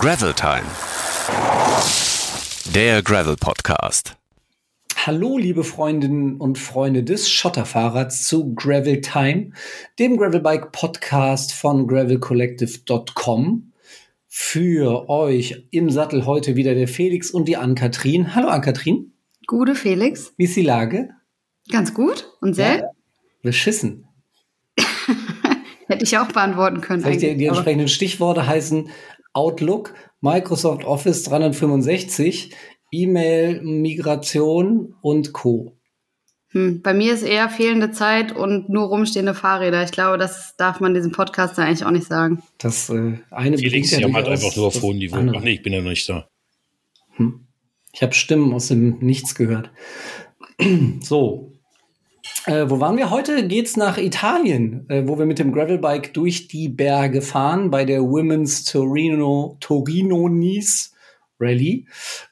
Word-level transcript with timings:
Gravel 0.00 0.32
Time. 0.32 0.64
Der 2.74 3.02
Gravel 3.02 3.36
Podcast. 3.36 4.16
Hallo, 4.96 5.36
liebe 5.36 5.62
Freundinnen 5.62 6.38
und 6.38 6.56
Freunde 6.56 7.04
des 7.04 7.28
Schotterfahrrads 7.28 8.26
zu 8.26 8.54
Gravel 8.54 9.02
Time, 9.02 9.50
dem 9.98 10.16
Gravelbike 10.16 10.72
Podcast 10.72 11.52
von 11.52 11.86
gravelcollective.com. 11.86 13.72
Für 14.26 15.10
euch 15.10 15.66
im 15.70 15.90
Sattel 15.90 16.24
heute 16.24 16.56
wieder 16.56 16.74
der 16.74 16.88
Felix 16.88 17.30
und 17.30 17.46
die 17.46 17.58
Ann-Kathrin. 17.58 18.34
Hallo 18.34 18.48
Ann-Kathrin. 18.48 19.12
Gute 19.46 19.74
Felix. 19.74 20.32
Wie 20.38 20.44
ist 20.44 20.56
die 20.56 20.62
Lage? 20.62 21.10
Ganz 21.70 21.92
gut. 21.92 22.26
Und 22.40 22.54
selbst? 22.54 22.84
Ja, 22.84 22.90
beschissen. 23.42 24.08
Hätte 25.88 26.04
ich 26.04 26.16
auch 26.16 26.28
beantworten 26.28 26.80
können. 26.80 27.02
Das 27.02 27.12
heißt, 27.12 27.22
die, 27.22 27.36
die 27.36 27.44
entsprechenden 27.44 27.88
Stichworte 27.88 28.46
heißen 28.46 28.88
Outlook, 29.32 29.94
Microsoft 30.20 30.84
Office 30.84 31.22
365, 31.24 32.54
E-Mail, 32.92 33.62
Migration 33.62 34.94
und 35.00 35.32
Co. 35.32 35.76
Hm, 36.52 36.82
bei 36.82 36.94
mir 36.94 37.14
ist 37.14 37.22
eher 37.22 37.48
fehlende 37.48 37.92
Zeit 37.92 38.32
und 38.32 38.68
nur 38.68 38.88
rumstehende 38.88 39.34
Fahrräder. 39.34 39.84
Ich 39.84 39.92
glaube, 39.92 40.18
das 40.18 40.56
darf 40.56 40.80
man 40.80 40.94
diesem 40.94 41.12
Podcast 41.12 41.58
eigentlich 41.58 41.84
auch 41.84 41.92
nicht 41.92 42.06
sagen. 42.06 42.42
Das 42.58 42.90
äh, 42.90 43.18
eine 43.30 43.56
Felix 43.56 43.92
ja 43.92 44.12
halt 44.12 44.26
einfach 44.26 44.56
nur 44.56 44.66
auf 44.66 44.82
hohem 44.82 44.98
Niveau. 44.98 45.16
Ach 45.16 45.42
nee, 45.42 45.52
ich 45.52 45.62
bin 45.62 45.72
ja 45.72 45.80
noch 45.80 45.90
nicht 45.90 46.08
da. 46.08 46.28
Hm. 47.16 47.46
Ich 47.92 48.02
habe 48.02 48.14
Stimmen 48.14 48.52
aus 48.52 48.68
dem 48.68 48.98
Nichts 48.98 49.36
gehört. 49.36 49.70
so, 51.00 51.49
äh, 52.46 52.68
wo 52.68 52.80
waren 52.80 52.96
wir 52.96 53.10
heute? 53.10 53.46
Geht's 53.46 53.76
nach 53.76 53.98
Italien, 53.98 54.88
äh, 54.88 55.06
wo 55.06 55.18
wir 55.18 55.26
mit 55.26 55.38
dem 55.38 55.52
Gravelbike 55.52 56.14
durch 56.14 56.48
die 56.48 56.68
Berge 56.68 57.22
fahren 57.22 57.70
bei 57.70 57.84
der 57.84 58.02
Women's 58.02 58.64
Torino 58.64 59.56
Torino 59.60 60.28
Nice 60.28 60.94
Rally. 61.38 61.86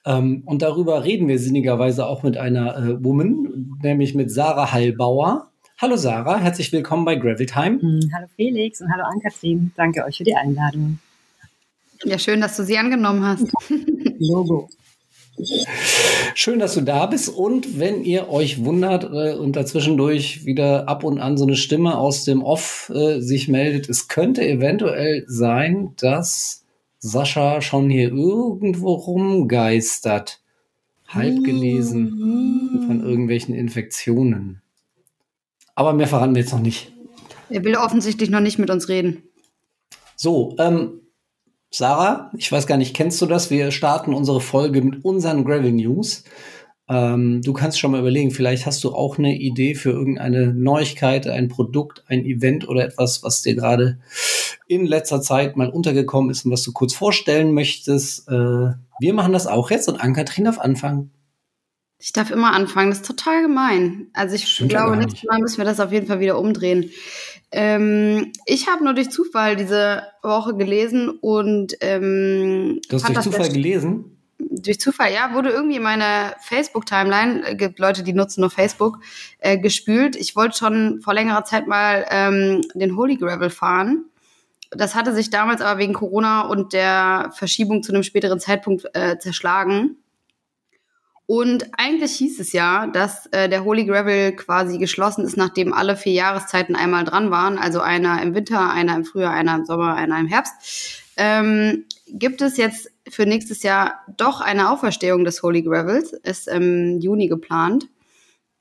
Ähm, 0.05 0.42
und 0.45 0.62
darüber 0.62 1.05
reden 1.05 1.28
wir 1.28 1.39
sinnigerweise 1.39 2.06
auch 2.06 2.23
mit 2.23 2.37
einer 2.37 2.77
äh, 2.77 3.05
Woman, 3.05 3.78
nämlich 3.83 4.15
mit 4.15 4.31
Sarah 4.31 4.73
Hallbauer. 4.73 5.50
Hallo 5.78 5.97
Sarah, 5.97 6.39
herzlich 6.39 6.72
willkommen 6.72 7.05
bei 7.05 7.17
Gravel 7.17 7.47
Time. 7.47 7.81
Hm, 7.81 8.11
hallo 8.15 8.27
Felix 8.37 8.81
und 8.81 8.93
hallo 8.93 9.05
Ann-Kathrin. 9.05 9.72
Danke 9.77 10.05
euch 10.05 10.19
für 10.19 10.25
die 10.25 10.34
Einladung. 10.34 10.98
Ja, 12.05 12.19
schön, 12.19 12.41
dass 12.41 12.56
du 12.56 12.65
sie 12.65 12.78
angenommen 12.78 13.25
hast. 13.25 13.53
Logo. 14.19 14.69
Schön, 16.34 16.58
dass 16.58 16.75
du 16.75 16.81
da 16.81 17.06
bist. 17.06 17.28
Und 17.28 17.78
wenn 17.78 18.05
ihr 18.05 18.28
euch 18.28 18.64
wundert 18.64 19.05
äh, 19.05 19.34
und 19.34 19.56
dazwischendurch 19.56 20.44
wieder 20.44 20.89
ab 20.89 21.05
und 21.05 21.19
an 21.19 21.36
so 21.36 21.44
eine 21.44 21.56
Stimme 21.56 21.98
aus 21.98 22.25
dem 22.25 22.42
Off 22.42 22.91
äh, 22.94 23.20
sich 23.20 23.48
meldet, 23.48 23.89
es 23.89 24.09
könnte 24.09 24.47
eventuell 24.47 25.25
sein, 25.27 25.94
dass 26.00 26.64
Sascha 26.98 27.61
schon 27.61 27.91
hier 27.91 28.09
irgendwo 28.09 28.92
rumgeistert. 28.92 30.41
Halb 31.06 31.42
genesen 31.42 32.84
von 32.86 33.03
irgendwelchen 33.03 33.55
Infektionen. 33.55 34.61
Aber 35.75 35.94
mehr 35.94 36.06
verraten 36.06 36.34
wir 36.34 36.42
jetzt 36.42 36.53
noch 36.53 36.61
nicht. 36.61 36.92
Er 37.48 37.64
will 37.64 37.77
offensichtlich 37.77 38.28
noch 38.28 38.41
nicht 38.41 38.59
mit 38.59 38.69
uns 38.69 38.91
reden. 38.91 39.22
So, 40.16 40.55
ähm, 40.59 41.00
Sarah, 41.71 42.31
ich 42.37 42.51
weiß 42.51 42.67
gar 42.67 42.79
nicht, 42.79 42.95
kennst 42.95 43.21
du 43.21 43.27
das? 43.27 43.51
Wir 43.51 43.71
starten 43.71 44.15
unsere 44.15 44.41
Folge 44.41 44.81
mit 44.83 45.05
unseren 45.05 45.45
Gravel 45.45 45.73
News. 45.73 46.25
Ähm, 46.89 47.43
du 47.43 47.53
kannst 47.53 47.79
schon 47.79 47.91
mal 47.91 48.01
überlegen, 48.01 48.31
vielleicht 48.31 48.65
hast 48.65 48.83
du 48.83 48.95
auch 48.95 49.19
eine 49.19 49.37
Idee 49.37 49.75
für 49.75 49.91
irgendeine 49.91 50.55
Neuigkeit, 50.55 51.27
ein 51.27 51.49
Produkt, 51.49 52.03
ein 52.07 52.25
Event 52.25 52.67
oder 52.67 52.85
etwas, 52.85 53.23
was 53.23 53.43
dir 53.43 53.55
gerade 53.55 53.99
in 54.67 54.87
letzter 54.87 55.21
Zeit 55.21 55.57
mal 55.57 55.69
untergekommen 55.69 56.31
ist 56.31 56.47
und 56.47 56.53
was 56.53 56.63
du 56.63 56.73
kurz 56.73 56.95
vorstellen 56.95 57.53
möchtest. 57.53 58.29
Äh, 58.29 58.73
wir 59.01 59.15
machen 59.15 59.33
das 59.33 59.47
auch 59.47 59.71
jetzt 59.71 59.89
und 59.89 60.01
Ann-Kathrin 60.01 60.45
darf 60.45 60.59
anfangen. 60.59 61.11
Ich 62.01 62.12
darf 62.12 62.31
immer 62.31 62.53
anfangen, 62.53 62.91
das 62.91 63.01
ist 63.01 63.07
total 63.07 63.43
gemein. 63.43 64.07
Also 64.12 64.37
ich 64.37 64.47
Stimmt 64.47 64.71
glaube, 64.71 64.97
nächstes 64.97 65.25
Mal 65.25 65.41
müssen 65.41 65.59
wir 65.59 65.65
das 65.65 65.81
auf 65.81 65.91
jeden 65.91 66.07
Fall 66.07 66.21
wieder 66.21 66.39
umdrehen. 66.39 66.91
Ähm, 67.50 68.32
ich 68.44 68.69
habe 68.69 68.84
nur 68.84 68.94
durch 68.94 69.10
Zufall 69.10 69.56
diese 69.56 70.03
Woche 70.22 70.54
gelesen 70.54 71.09
und 71.09 71.75
ähm, 71.81 72.81
Du 72.88 72.97
hast 72.97 73.09
durch 73.09 73.20
Zufall 73.20 73.48
gelesen? 73.48 74.16
Durch 74.38 74.78
Zufall, 74.78 75.12
ja, 75.12 75.34
wurde 75.34 75.50
irgendwie 75.50 75.76
in 75.76 75.82
meine 75.82 76.34
Facebook-Timeline, 76.41 77.47
äh, 77.47 77.54
gibt 77.56 77.78
Leute, 77.78 78.03
die 78.03 78.12
nutzen 78.12 78.42
nur 78.42 78.50
Facebook, 78.50 79.00
äh, 79.38 79.59
gespült. 79.59 80.14
Ich 80.14 80.36
wollte 80.36 80.59
schon 80.59 81.00
vor 81.00 81.14
längerer 81.14 81.44
Zeit 81.44 81.66
mal 81.66 82.06
ähm, 82.10 82.60
den 82.75 82.97
Holy 82.97 83.16
Gravel 83.16 83.50
fahren. 83.50 84.04
Das 84.70 84.94
hatte 84.94 85.15
sich 85.15 85.30
damals 85.30 85.62
aber 85.62 85.78
wegen 85.78 85.94
Corona 85.94 86.42
und 86.42 86.75
der 86.75 87.32
Verschiebung 87.34 87.82
zu 87.82 87.92
einem 87.92 88.03
späteren 88.03 88.38
Zeitpunkt 88.38 88.84
äh, 88.92 89.19
zerschlagen. 89.19 89.97
Und 91.31 91.66
eigentlich 91.77 92.12
hieß 92.12 92.41
es 92.41 92.55
ja, 92.55 92.87
dass 92.87 93.27
äh, 93.33 93.50
der 93.50 93.62
Holy 93.62 93.84
Gravel 93.84 94.33
quasi 94.34 94.78
geschlossen 94.78 95.27
ist, 95.27 95.37
nachdem 95.37 95.75
alle 95.75 95.94
vier 95.94 96.15
Jahreszeiten 96.15 96.75
einmal 96.75 97.05
dran 97.05 97.31
waren. 97.31 97.59
Also 97.59 97.81
einer 97.81 98.22
im 98.22 98.34
Winter, 98.34 98.71
einer 98.71 98.97
im 98.97 99.05
Frühjahr, 99.05 99.34
einer 99.34 99.56
im 99.56 99.66
Sommer, 99.66 99.94
einer 99.94 100.19
im 100.19 100.27
Herbst. 100.27 100.55
Ähm, 101.19 101.84
gibt 102.06 102.41
es 102.41 102.56
jetzt 102.56 102.91
für 103.06 103.27
nächstes 103.27 103.62
Jahr 103.62 104.06
doch 104.16 104.41
eine 104.41 104.71
Auferstehung 104.71 105.27
des 105.27 105.43
Holy 105.43 105.61
Gravels. 105.61 106.15
Ist 106.15 106.49
im 106.49 106.99
Juni 106.99 107.28
geplant. 107.28 107.89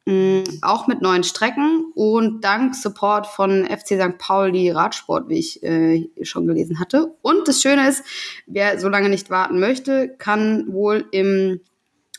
Mhm, 0.06 0.44
auch 0.62 0.88
mit 0.88 1.02
neuen 1.02 1.24
Strecken 1.24 1.86
und 1.96 2.42
dank 2.42 2.76
Support 2.76 3.28
von 3.28 3.66
FC 3.66 3.98
St. 3.98 4.18
Pauli 4.18 4.72
Radsport, 4.72 5.30
wie 5.30 5.40
ich 5.40 5.64
äh, 5.64 6.10
schon 6.24 6.46
gelesen 6.46 6.82
hatte. 6.82 7.14
Und 7.22 7.48
das 7.48 7.62
Schöne 7.62 7.88
ist, 7.88 8.04
wer 8.46 8.78
so 8.78 8.90
lange 8.90 9.08
nicht 9.08 9.30
warten 9.30 9.58
möchte, 9.58 10.10
kann 10.18 10.66
wohl 10.74 11.06
im 11.12 11.62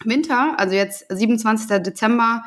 Winter, 0.04 0.54
also 0.58 0.74
jetzt 0.74 1.06
27. 1.08 1.82
Dezember, 1.82 2.42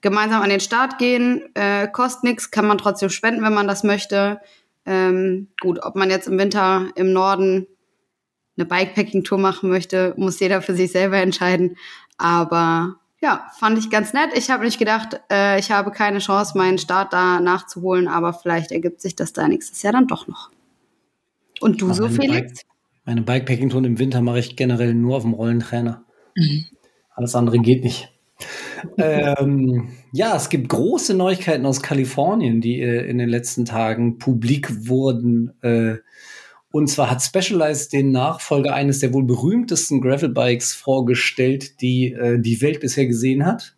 gemeinsam 0.00 0.42
an 0.42 0.50
den 0.50 0.60
Start 0.60 0.98
gehen. 0.98 1.42
Äh, 1.54 1.88
kostet 1.88 2.24
nichts, 2.24 2.50
kann 2.50 2.66
man 2.66 2.78
trotzdem 2.78 3.08
spenden, 3.08 3.42
wenn 3.42 3.54
man 3.54 3.68
das 3.68 3.84
möchte. 3.84 4.40
Ähm, 4.84 5.48
gut, 5.60 5.78
ob 5.82 5.94
man 5.94 6.10
jetzt 6.10 6.28
im 6.28 6.38
Winter 6.38 6.88
im 6.96 7.12
Norden 7.12 7.66
eine 8.56 8.66
Bikepacking-Tour 8.66 9.38
machen 9.38 9.70
möchte, 9.70 10.12
muss 10.16 10.40
jeder 10.40 10.60
für 10.60 10.74
sich 10.74 10.92
selber 10.92 11.18
entscheiden. 11.18 11.76
Aber 12.18 12.96
ja, 13.22 13.46
fand 13.58 13.78
ich 13.78 13.88
ganz 13.88 14.12
nett. 14.12 14.30
Ich 14.34 14.50
habe 14.50 14.64
nicht 14.64 14.78
gedacht, 14.78 15.20
äh, 15.30 15.58
ich 15.58 15.70
habe 15.70 15.92
keine 15.92 16.18
Chance, 16.18 16.58
meinen 16.58 16.78
Start 16.78 17.12
da 17.12 17.40
nachzuholen, 17.40 18.08
aber 18.08 18.32
vielleicht 18.32 18.72
ergibt 18.72 19.00
sich 19.00 19.14
das 19.14 19.32
da 19.32 19.46
nächstes 19.48 19.82
Jahr 19.82 19.92
dann 19.92 20.08
doch 20.08 20.26
noch. 20.26 20.50
Und 21.60 21.80
du 21.80 21.90
Ach, 21.90 21.94
so, 21.94 22.08
Felix? 22.08 22.52
Bike, 22.52 22.66
meine 23.04 23.22
Bikepacking-Tour 23.22 23.84
im 23.84 23.98
Winter 23.98 24.20
mache 24.20 24.40
ich 24.40 24.56
generell 24.56 24.94
nur 24.94 25.16
auf 25.16 25.22
dem 25.22 25.34
Rollentrainer. 25.34 26.04
Mhm. 26.34 26.64
Alles 27.14 27.34
andere 27.34 27.58
geht 27.58 27.84
nicht. 27.84 28.12
ähm, 28.98 29.90
ja, 30.12 30.34
es 30.36 30.48
gibt 30.48 30.68
große 30.68 31.14
Neuigkeiten 31.14 31.66
aus 31.66 31.82
Kalifornien, 31.82 32.60
die 32.60 32.80
äh, 32.80 33.08
in 33.08 33.18
den 33.18 33.28
letzten 33.28 33.64
Tagen 33.64 34.18
publik 34.18 34.88
wurden. 34.88 35.52
Äh, 35.62 35.96
und 36.72 36.88
zwar 36.88 37.10
hat 37.10 37.22
Specialized 37.22 37.92
den 37.92 38.12
Nachfolger 38.12 38.74
eines 38.74 39.00
der 39.00 39.12
wohl 39.12 39.24
berühmtesten 39.24 40.00
Gravelbikes 40.00 40.72
vorgestellt, 40.72 41.80
die 41.82 42.12
äh, 42.12 42.40
die 42.40 42.60
Welt 42.62 42.80
bisher 42.80 43.06
gesehen 43.06 43.44
hat. 43.44 43.76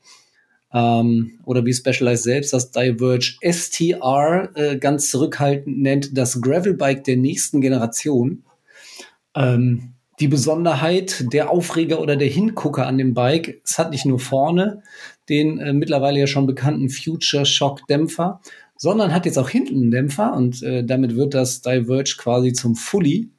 Ähm, 0.72 1.38
oder 1.44 1.64
wie 1.64 1.72
Specialized 1.72 2.24
selbst 2.24 2.52
das 2.52 2.70
Diverge 2.70 3.34
STR 3.42 4.50
äh, 4.54 4.76
ganz 4.78 5.10
zurückhaltend 5.10 5.78
nennt, 5.78 6.16
das 6.16 6.40
Gravelbike 6.40 7.04
der 7.04 7.16
nächsten 7.16 7.60
Generation. 7.60 8.44
Ähm, 9.36 9.93
die 10.20 10.28
Besonderheit, 10.28 11.32
der 11.32 11.50
Aufreger 11.50 12.00
oder 12.00 12.16
der 12.16 12.28
Hingucker 12.28 12.86
an 12.86 12.98
dem 12.98 13.14
Bike, 13.14 13.60
es 13.64 13.78
hat 13.78 13.90
nicht 13.90 14.04
nur 14.04 14.18
vorne 14.18 14.82
den 15.28 15.58
äh, 15.58 15.72
mittlerweile 15.72 16.20
ja 16.20 16.26
schon 16.26 16.46
bekannten 16.46 16.88
Future 16.88 17.46
Shock 17.46 17.86
Dämpfer, 17.88 18.40
sondern 18.76 19.14
hat 19.14 19.26
jetzt 19.26 19.38
auch 19.38 19.48
hinten 19.48 19.76
einen 19.76 19.90
Dämpfer 19.90 20.34
und 20.34 20.62
äh, 20.62 20.84
damit 20.84 21.16
wird 21.16 21.34
das 21.34 21.62
Diverge 21.62 22.14
quasi 22.18 22.52
zum 22.52 22.74
Fully 22.74 23.30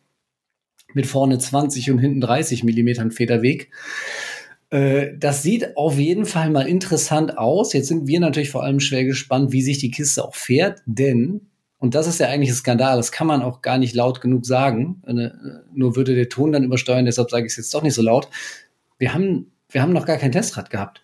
mit 0.94 1.06
vorne 1.06 1.38
20 1.38 1.92
und 1.92 2.00
hinten 2.00 2.22
30 2.22 2.63
Millimetern 2.63 3.12
Federweg. 3.12 3.69
Äh, 4.69 5.18
das 5.18 5.44
sieht 5.44 5.77
auf 5.77 5.98
jeden 5.98 6.25
Fall 6.25 6.50
mal 6.50 6.68
interessant 6.68 7.38
aus. 7.38 7.74
Jetzt 7.74 7.88
sind 7.88 8.07
wir 8.07 8.19
natürlich 8.19 8.50
vor 8.50 8.63
allem 8.63 8.80
schwer 8.80 9.04
gespannt, 9.04 9.51
wie 9.51 9.62
sich 9.62 9.77
die 9.77 9.92
Kiste 9.92 10.24
auch 10.24 10.36
fährt, 10.36 10.81
denn 10.86 11.48
und 11.77 11.94
das 11.94 12.07
ist 12.07 12.19
ja 12.19 12.27
eigentlich 12.27 12.50
ein 12.50 12.56
Skandal. 12.56 12.98
Das 12.98 13.12
kann 13.12 13.27
man 13.27 13.42
auch 13.42 13.62
gar 13.62 13.77
nicht 13.77 13.94
laut 13.94 14.22
genug 14.22 14.45
sagen. 14.45 15.01
Äh, 15.06 15.30
nur 15.74 15.95
würde 15.95 16.16
der 16.16 16.30
Ton 16.30 16.51
dann 16.51 16.63
übersteuern. 16.63 17.06
Deshalb 17.06 17.30
sage 17.30 17.45
ich 17.45 17.51
es 17.51 17.57
jetzt 17.57 17.74
doch 17.74 17.83
nicht 17.83 17.94
so 17.94 18.01
laut. 18.01 18.30
Wir 18.98 19.13
haben, 19.13 19.51
wir 19.69 19.81
haben 19.81 19.94
noch 19.94 20.06
gar 20.06 20.18
kein 20.18 20.31
Testrad 20.31 20.69
gehabt. 20.69 21.04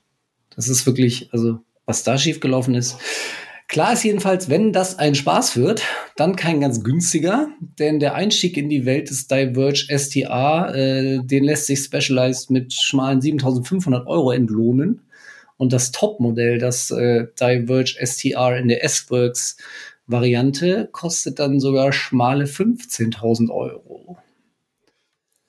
Das 0.56 0.70
ist 0.70 0.86
wirklich, 0.86 1.30
also 1.34 1.60
was 1.86 2.04
da 2.04 2.18
schiefgelaufen 2.18 2.76
ist. 2.76 2.98
Klar 3.68 3.94
ist 3.94 4.04
jedenfalls, 4.04 4.50
wenn 4.50 4.74
das 4.74 5.00
ein 5.00 5.16
Spaß 5.16 5.56
wird, 5.56 5.82
dann 6.18 6.36
kein 6.36 6.60
ganz 6.60 6.84
günstiger, 6.84 7.48
denn 7.80 8.00
der 8.02 8.16
Einstieg 8.16 8.58
in 8.58 8.68
die 8.68 8.86
Welt 8.86 9.10
des 9.10 9.28
Diverge 9.28 9.86
STA, 9.98 10.74
äh, 10.74 11.20
den 11.24 11.46
lässt 11.46 11.68
sich 11.68 11.80
Specialized 11.80 12.50
mit 12.50 12.74
schmalen 12.74 13.22
7500 13.22 14.08
Euro 14.08 14.32
entlohnen. 14.32 15.02
Und 15.56 15.72
das 15.72 15.92
Topmodell, 15.92 16.58
das 16.58 16.92
äh, 16.92 17.28
Diverge 17.40 17.96
STR 18.04 18.58
in 18.58 18.68
der 18.68 18.84
S-Works 18.84 19.56
Variante 20.12 20.90
kostet 20.92 21.40
dann 21.40 21.60
sogar 21.60 21.94
schmale 21.94 22.46
15.000 22.46 23.50
Euro. 23.50 24.18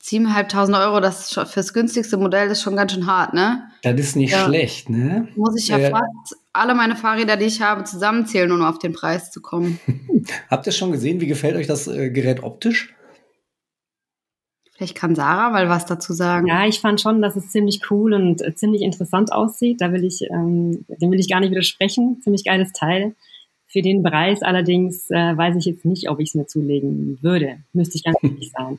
7.500 0.03 0.85
Euro, 0.85 1.01
das 1.01 1.21
ist 1.21 1.35
schon, 1.35 1.47
fürs 1.47 1.73
günstigste 1.73 2.17
Modell 2.17 2.51
ist 2.51 2.63
schon 2.63 2.75
ganz 2.75 2.93
schön 2.93 3.07
hart, 3.07 3.35
ne? 3.35 3.69
Das 3.83 3.95
ist 4.01 4.17
nicht 4.17 4.33
ja. 4.33 4.45
schlecht, 4.45 4.91
ne? 4.91 5.29
Muss 5.37 5.57
ich 5.57 5.69
ja 5.69 5.79
äh, 5.79 5.91
fast 5.91 6.37
alle 6.53 6.75
meine 6.75 6.97
Fahrräder, 6.97 7.37
die 7.37 7.45
ich 7.45 7.63
habe, 7.63 7.85
zusammenzählen, 7.85 8.51
um 8.51 8.63
auf 8.63 8.81
den 8.81 8.93
Preis 8.93 9.31
zu 9.31 9.41
kommen. 9.41 9.79
Habt 10.51 10.67
ihr 10.67 10.73
schon 10.73 10.91
gesehen, 10.91 11.21
wie 11.21 11.29
gefällt 11.29 11.55
euch 11.55 11.69
das 11.69 11.87
äh, 11.87 12.11
Gerät 12.11 12.43
optisch? 12.43 12.93
Vielleicht 14.75 14.97
kann 14.97 15.15
Sarah 15.15 15.51
mal 15.51 15.69
was 15.69 15.87
dazu 15.87 16.13
sagen. 16.13 16.49
Ja, 16.49 16.67
ich 16.67 16.81
fand 16.81 17.01
schon, 17.01 17.23
dass 17.23 17.37
es 17.37 17.51
ziemlich 17.51 17.83
cool 17.91 18.15
und 18.15 18.43
äh, 18.43 18.55
ziemlich 18.57 18.83
interessant 18.83 19.33
aussieht. 19.33 19.81
Da 19.81 19.93
will 19.93 20.05
ich, 20.05 20.23
ähm, 20.23 20.85
dem 20.89 21.13
will 21.13 21.21
ich 21.21 21.31
gar 21.31 21.39
nicht 21.39 21.53
widersprechen. 21.53 22.21
Ziemlich 22.23 22.43
geiles 22.45 22.73
Teil. 22.73 23.15
Für 23.73 23.81
den 23.81 24.03
Preis 24.03 24.43
allerdings 24.43 25.11
äh, 25.11 25.37
weiß 25.37 25.57
ich 25.57 25.65
jetzt 25.65 25.87
nicht, 25.87 26.11
ob 26.11 26.21
ich 26.21 26.29
es 26.29 26.35
mir 26.35 26.47
zulegen 26.47 27.19
würde. 27.23 27.59
Müsste 27.73 27.97
ich 27.97 28.05
ganz 28.05 28.19
ehrlich 28.23 28.51
sein. 28.51 28.79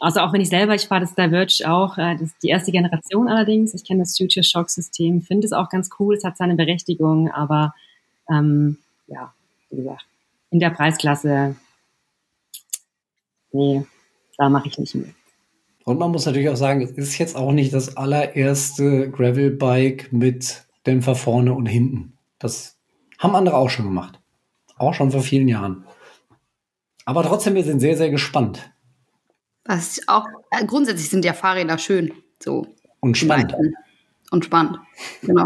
Also 0.00 0.20
auch 0.20 0.32
wenn 0.32 0.40
ich 0.40 0.48
selber, 0.48 0.74
ich 0.74 0.86
fahre 0.86 1.00
das 1.00 1.14
Diverge 1.14 1.64
auch, 1.66 1.96
äh, 1.96 2.14
das 2.14 2.22
ist 2.22 2.42
die 2.42 2.48
erste 2.48 2.72
Generation 2.72 3.28
allerdings. 3.28 3.72
Ich 3.72 3.84
kenne 3.84 4.00
das 4.00 4.16
Future 4.16 4.44
Shock 4.44 4.68
System, 4.68 5.22
finde 5.22 5.46
es 5.46 5.52
auch 5.52 5.70
ganz 5.70 5.88
cool, 5.98 6.14
es 6.14 6.24
hat 6.24 6.36
seine 6.36 6.56
Berechtigung, 6.56 7.30
aber 7.30 7.72
ähm, 8.28 8.78
ja, 9.06 9.32
wie 9.70 9.76
gesagt, 9.76 10.04
in 10.50 10.60
der 10.60 10.70
Preisklasse, 10.70 11.56
nee, 13.52 13.86
da 14.36 14.48
mache 14.48 14.68
ich 14.68 14.78
nicht 14.78 14.94
mit. 14.94 15.14
Und 15.84 15.98
man 15.98 16.10
muss 16.10 16.26
natürlich 16.26 16.48
auch 16.48 16.56
sagen, 16.56 16.82
es 16.82 16.92
ist 16.92 17.18
jetzt 17.18 17.34
auch 17.34 17.52
nicht 17.52 17.72
das 17.72 17.96
allererste 17.96 19.10
Gravel-Bike 19.10 20.12
mit 20.12 20.64
Dämpfer 20.86 21.14
vorne 21.14 21.54
und 21.54 21.66
hinten. 21.66 22.12
Das 22.38 22.76
haben 23.22 23.36
andere 23.36 23.56
auch 23.56 23.70
schon 23.70 23.84
gemacht. 23.84 24.20
Auch 24.76 24.94
schon 24.94 25.12
vor 25.12 25.22
vielen 25.22 25.48
Jahren. 25.48 25.84
Aber 27.04 27.22
trotzdem, 27.22 27.54
wir 27.54 27.64
sind 27.64 27.80
sehr, 27.80 27.96
sehr 27.96 28.10
gespannt. 28.10 28.70
Was 29.64 30.00
auch, 30.08 30.26
äh, 30.50 30.64
grundsätzlich 30.66 31.08
sind 31.08 31.24
ja 31.24 31.32
Fahrräder 31.32 31.78
schön. 31.78 32.12
So. 32.42 32.66
Und 33.00 33.16
spannend. 33.16 33.54
Und 34.32 34.44
spannend. 34.44 34.78
Genau. 35.20 35.44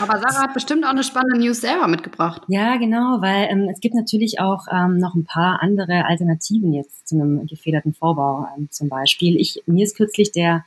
Aber 0.00 0.20
Sarah 0.20 0.42
hat 0.42 0.54
bestimmt 0.54 0.84
auch 0.84 0.90
eine 0.90 1.02
spannende 1.02 1.40
News 1.40 1.60
selber 1.60 1.88
mitgebracht. 1.88 2.42
Ja, 2.48 2.76
genau, 2.76 3.20
weil 3.20 3.48
ähm, 3.50 3.68
es 3.70 3.80
gibt 3.80 3.94
natürlich 3.94 4.38
auch 4.40 4.66
ähm, 4.70 4.98
noch 4.98 5.14
ein 5.14 5.24
paar 5.24 5.60
andere 5.60 6.06
Alternativen 6.06 6.72
jetzt 6.72 7.08
zu 7.08 7.16
einem 7.16 7.46
gefederten 7.46 7.94
Vorbau 7.94 8.46
ähm, 8.56 8.68
zum 8.70 8.88
Beispiel. 8.88 9.40
Ich, 9.40 9.62
mir 9.66 9.84
ist 9.84 9.96
kürzlich 9.96 10.32
der 10.32 10.64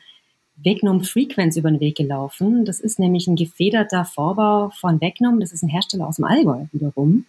Vegnum 0.58 1.04
Frequenz 1.04 1.58
über 1.58 1.70
den 1.70 1.80
Weg 1.80 1.98
gelaufen. 1.98 2.66
Das 2.66 2.80
ist 2.80 3.00
nämlich 3.00 3.28
ein 3.28 3.36
gefederter 3.36 4.06
Vorbau 4.06 4.70
von 4.70 5.02
Vegnum. 5.02 5.40
Das 5.40 5.52
ist 5.52 5.64
ein 5.64 5.70
Hersteller 5.70 6.08
aus 6.08 6.16
dem 6.16 6.26
Allgäu 6.26 6.66
wiederum. 6.72 7.26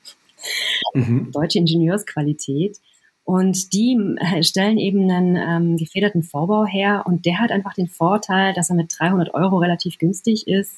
Mhm. 0.95 1.33
Deutsche 1.33 1.59
Ingenieursqualität. 1.59 2.79
Und 3.25 3.73
die 3.73 3.99
äh, 4.19 4.43
stellen 4.45 4.79
eben 4.79 5.11
einen 5.11 5.37
ähm, 5.37 5.77
gefederten 5.77 6.23
Vorbau 6.23 6.65
her 6.65 7.03
und 7.07 7.27
der 7.27 7.41
hat 7.41 7.51
einfach 7.51 7.75
den 7.75 7.89
Vorteil, 7.89 8.55
dass 8.55 8.71
er 8.71 8.77
mit 8.77 8.95
300 8.97 9.35
Euro 9.35 9.59
relativ 9.59 9.99
günstig 9.99 10.47
ist, 10.47 10.77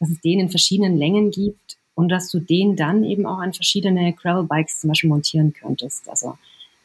dass 0.00 0.10
es 0.10 0.20
den 0.20 0.40
in 0.40 0.50
verschiedenen 0.50 0.96
Längen 0.96 1.30
gibt 1.30 1.78
und 1.94 2.08
dass 2.08 2.30
du 2.30 2.40
den 2.40 2.74
dann 2.74 3.04
eben 3.04 3.26
auch 3.26 3.38
an 3.38 3.52
verschiedene 3.52 4.12
Gravel-Bikes 4.12 4.80
zum 4.80 4.88
Beispiel 4.88 5.08
montieren 5.08 5.52
könntest. 5.52 6.08
Also, 6.08 6.36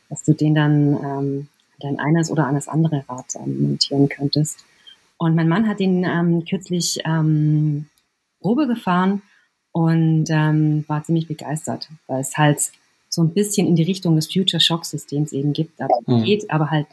dass 0.09 0.23
du 0.23 0.33
den 0.33 0.53
dann 0.53 1.00
ähm, 1.03 1.47
dein 1.79 2.00
eines 2.00 2.29
oder 2.29 2.45
an 2.45 2.53
das 2.55 2.67
andere 2.67 3.03
Rad 3.09 3.33
ähm, 3.35 3.63
montieren 3.63 4.09
könntest. 4.09 4.63
Und 5.19 5.36
mein 5.36 5.50
Mann 5.50 5.68
hat 5.68 5.81
den 5.81 6.06
ähm, 6.06 6.45
kürzlich 6.45 7.00
ähm, 7.04 7.88
Probe 8.39 8.68
gefahren 8.68 9.21
und 9.74 10.27
ähm, 10.30 10.86
war 10.88 11.04
ziemlich 11.04 11.27
begeistert, 11.27 11.89
weil 12.07 12.21
es 12.21 12.38
halt 12.38 12.71
so 13.10 13.21
ein 13.21 13.33
bisschen 13.33 13.68
in 13.68 13.75
die 13.75 13.83
Richtung 13.83 14.16
des 14.16 14.31
Future 14.31 14.62
Shock 14.62 14.86
Systems 14.86 15.33
eben 15.33 15.51
gibt, 15.51 15.81
aber 15.81 16.00
mhm. 16.07 16.24
geht, 16.24 16.50
aber 16.50 16.71
halt 16.71 16.88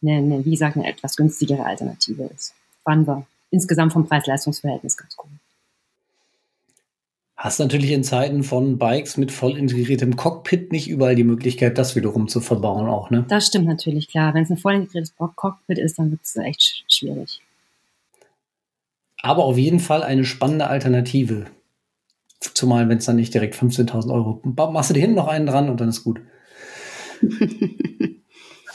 eine, 0.00 0.12
eine, 0.16 0.44
wie 0.46 0.52
gesagt, 0.52 0.76
eine 0.76 0.88
etwas 0.88 1.16
günstigere 1.16 1.66
Alternative 1.66 2.30
ist. 2.34 2.54
Fanden 2.82 3.06
wir 3.06 3.26
insgesamt 3.50 3.92
vom 3.92 4.08
Preis-Leistungs-Verhältnis 4.08 4.96
ganz 4.96 5.14
cool. 5.18 5.30
Hast 7.36 7.58
natürlich 7.58 7.90
in 7.90 8.04
Zeiten 8.04 8.42
von 8.42 8.78
Bikes 8.78 9.18
mit 9.18 9.30
voll 9.32 9.58
integriertem 9.58 10.16
Cockpit 10.16 10.72
nicht 10.72 10.88
überall 10.88 11.14
die 11.14 11.24
Möglichkeit, 11.24 11.76
das 11.76 11.94
wiederum 11.94 12.28
zu 12.28 12.40
verbauen 12.40 12.88
auch, 12.88 13.10
ne? 13.10 13.26
Das 13.28 13.48
stimmt 13.48 13.66
natürlich, 13.66 14.08
klar. 14.08 14.32
Wenn 14.32 14.44
es 14.44 14.50
ein 14.50 14.56
voll 14.56 14.76
integriertes 14.76 15.14
Cockpit 15.16 15.76
ist, 15.76 15.98
dann 15.98 16.10
wird 16.10 16.22
es 16.22 16.34
echt 16.36 16.84
schwierig. 16.88 17.42
Aber 19.26 19.44
auf 19.44 19.58
jeden 19.58 19.80
Fall 19.80 20.02
eine 20.04 20.24
spannende 20.24 20.68
Alternative. 20.68 21.46
Zumal, 22.38 22.88
wenn 22.88 22.98
es 22.98 23.06
dann 23.06 23.16
nicht 23.16 23.34
direkt 23.34 23.56
15.000 23.56 24.12
Euro. 24.12 24.40
Machst 24.70 24.90
du 24.90 24.94
dir 24.94 25.00
hinten 25.00 25.16
noch 25.16 25.26
einen 25.26 25.46
dran 25.46 25.68
und 25.68 25.80
dann 25.80 25.88
ist 25.88 26.04
gut. 26.04 26.20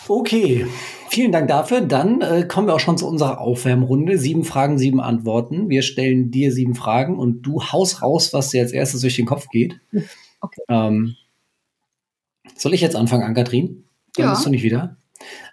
Okay, 0.08 0.66
vielen 1.10 1.32
Dank 1.32 1.48
dafür. 1.48 1.80
Dann 1.80 2.20
äh, 2.20 2.44
kommen 2.46 2.68
wir 2.68 2.76
auch 2.76 2.82
schon 2.82 2.98
zu 2.98 3.08
unserer 3.08 3.40
Aufwärmrunde. 3.40 4.18
Sieben 4.18 4.44
Fragen, 4.44 4.78
sieben 4.78 5.00
Antworten. 5.00 5.70
Wir 5.70 5.84
stellen 5.84 6.32
dir 6.32 6.52
sieben 6.52 6.76
Fragen 6.76 7.18
und 7.18 7.44
du 7.44 7.64
haust 7.64 8.02
raus, 8.02 8.34
was 8.34 8.50
dir 8.50 8.62
als 8.62 8.74
erstes 8.74 9.02
durch 9.02 9.16
den 9.16 9.26
Kopf 9.26 9.48
geht. 9.48 9.80
Okay. 10.42 10.62
Ähm, 10.68 11.16
soll 12.58 12.74
ich 12.74 12.82
jetzt 12.82 12.98
anfangen, 12.98 13.24
Ankatrin? 13.24 13.86
Dann 14.16 14.26
ja. 14.26 14.32
bist 14.32 14.46
du 14.46 14.50
nicht 14.50 14.64
wieder. 14.64 14.98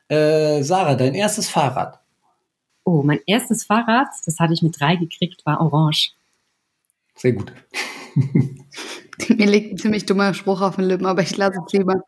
Äh, 0.08 0.62
Sarah, 0.62 0.96
dein 0.96 1.14
erstes 1.14 1.48
Fahrrad. 1.48 2.00
Oh, 2.88 3.02
mein 3.02 3.20
erstes 3.26 3.64
Fahrrad, 3.64 4.08
das 4.24 4.40
hatte 4.40 4.54
ich 4.54 4.62
mit 4.62 4.80
drei 4.80 4.96
gekriegt, 4.96 5.44
war 5.44 5.60
orange. 5.60 6.12
Sehr 7.14 7.32
gut. 7.32 7.52
Mir 9.28 9.46
liegt 9.46 9.72
ein 9.72 9.76
ziemlich 9.76 10.06
dummer 10.06 10.32
Spruch 10.32 10.62
auf 10.62 10.76
den 10.76 10.86
Lippen, 10.86 11.04
aber 11.04 11.20
ich 11.20 11.36
lasse 11.36 11.60
es 11.66 11.72
lieber. 11.74 12.02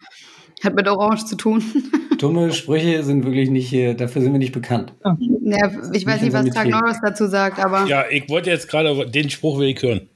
Hat 0.64 0.74
mit 0.74 0.88
Orange 0.88 1.26
zu 1.26 1.36
tun. 1.36 1.62
Dumme 2.18 2.50
Sprüche 2.54 3.02
sind 3.02 3.26
wirklich 3.26 3.50
nicht, 3.50 4.00
dafür 4.00 4.22
sind 4.22 4.32
wir 4.32 4.38
nicht 4.38 4.54
bekannt. 4.54 4.94
Ja, 5.42 5.70
ich 5.92 6.06
weiß 6.06 6.22
nicht, 6.22 6.32
was 6.32 6.48
Tag 6.48 6.68
Norris 6.68 6.98
dazu 7.02 7.26
sagt, 7.26 7.58
aber. 7.58 7.84
Ja, 7.84 8.08
ich 8.08 8.30
wollte 8.30 8.48
jetzt 8.48 8.66
gerade, 8.66 9.06
den 9.10 9.28
Spruch 9.28 9.58
will 9.58 9.68
ich 9.68 9.82
hören. 9.82 10.08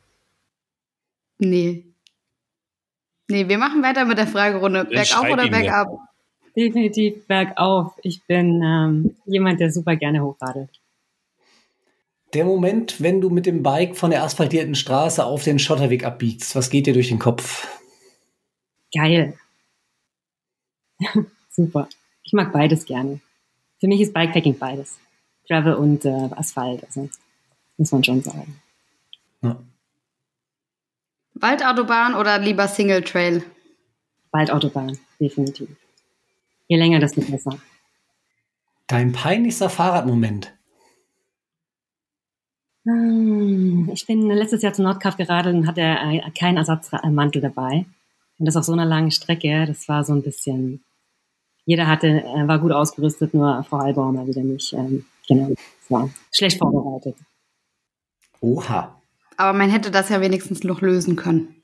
Nee. 1.39 1.85
Nee, 3.29 3.49
wir 3.49 3.59
machen 3.59 3.83
weiter 3.83 4.07
mit 4.07 4.17
der 4.17 4.27
Fragerunde. 4.27 4.87
Bergauf 4.87 5.31
oder 5.31 5.47
bergab? 5.47 5.89
Definitiv 6.57 7.27
bergauf. 7.27 7.95
Ich 8.03 8.23
bin 8.27 8.63
ähm, 8.63 9.17
jemand, 9.27 9.61
der 9.61 9.73
super 9.73 9.97
gerne 9.97 10.23
hochradelt. 10.23 10.71
Der 12.33 12.45
Moment, 12.45 13.01
wenn 13.01 13.21
du 13.21 13.31
mit 13.31 13.47
dem 13.47 13.63
Bike 13.63 13.97
von 13.97 14.11
der 14.11 14.23
asphaltierten 14.23 14.75
Straße 14.75 15.25
auf 15.25 15.45
den 15.45 15.59
Schotterweg 15.59 16.05
abbiegst, 16.05 16.57
was 16.57 16.71
geht 16.71 16.87
dir 16.87 16.93
durch 16.93 17.09
den 17.09 17.19
Kopf? 17.19 17.69
Geil. 18.93 19.39
Super. 21.51 21.89
Ich 22.23 22.33
mag 22.33 22.53
beides 22.53 22.87
gerne. 22.87 23.21
Für 23.79 23.87
mich 23.87 24.01
ist 24.01 24.15
Bikepacking 24.15 24.59
beides. 24.59 24.99
Gravel 25.49 25.75
und 25.75 26.05
äh, 26.05 26.31
Asphalt, 26.37 26.85
also 26.85 27.09
muss 27.77 27.93
man 27.93 28.03
schon 28.03 28.23
sagen. 28.23 28.61
Ja. 29.43 29.63
Waldautobahn 31.35 32.15
oder 32.15 32.39
lieber 32.39 32.67
Single 32.67 33.03
Trail? 33.03 33.45
Waldautobahn, 34.31 34.99
definitiv. 35.21 35.69
Je 36.75 36.79
länger, 36.81 36.99
desto 36.99 37.21
besser. 37.21 37.57
Dein 38.89 39.13
peinlichster 39.13 39.71
Fahrradmoment? 39.71 40.53
Hm, 42.85 43.91
ich 43.95 44.05
bin 44.09 44.29
letztes 44.29 44.63
Jahr 44.63 44.73
zum 44.73 44.85
Nordkap 44.85 45.17
geradelt 45.17 45.55
und 45.55 45.69
hatte 45.69 45.83
äh, 45.83 46.29
keinen 46.37 46.57
Ersatzmantel 46.57 47.41
dabei. 47.41 47.87
Und 48.41 48.47
das 48.47 48.57
auf 48.57 48.65
so 48.65 48.73
einer 48.73 48.87
langen 48.87 49.13
Strecke, 49.13 49.67
das 49.67 49.89
war 49.89 50.03
so 50.03 50.15
ein 50.15 50.23
bisschen, 50.23 50.83
jeder 51.65 51.87
hatte, 51.87 52.25
äh, 52.25 52.49
war 52.49 52.59
gut 52.59 52.73
ausgerüstet, 52.73 53.35
nur 53.35 53.63
Frau 53.63 53.77
Albauer 53.77 54.11
mal 54.11 54.27
wieder 54.27 54.43
nicht. 54.43 54.73
Ähm, 54.73 55.05
genau, 55.29 55.51
das 55.51 55.91
war 55.91 56.11
schlecht 56.33 56.59
vorbereitet. 56.59 57.15
Oha. 58.41 59.01
Aber 59.37 59.57
man 59.57 59.71
hätte 59.71 59.93
das 59.93 60.09
ja 60.09 60.21
wenigstens 60.21 60.65
noch 60.65 60.81
lösen 60.81 61.15
können. 61.15 61.55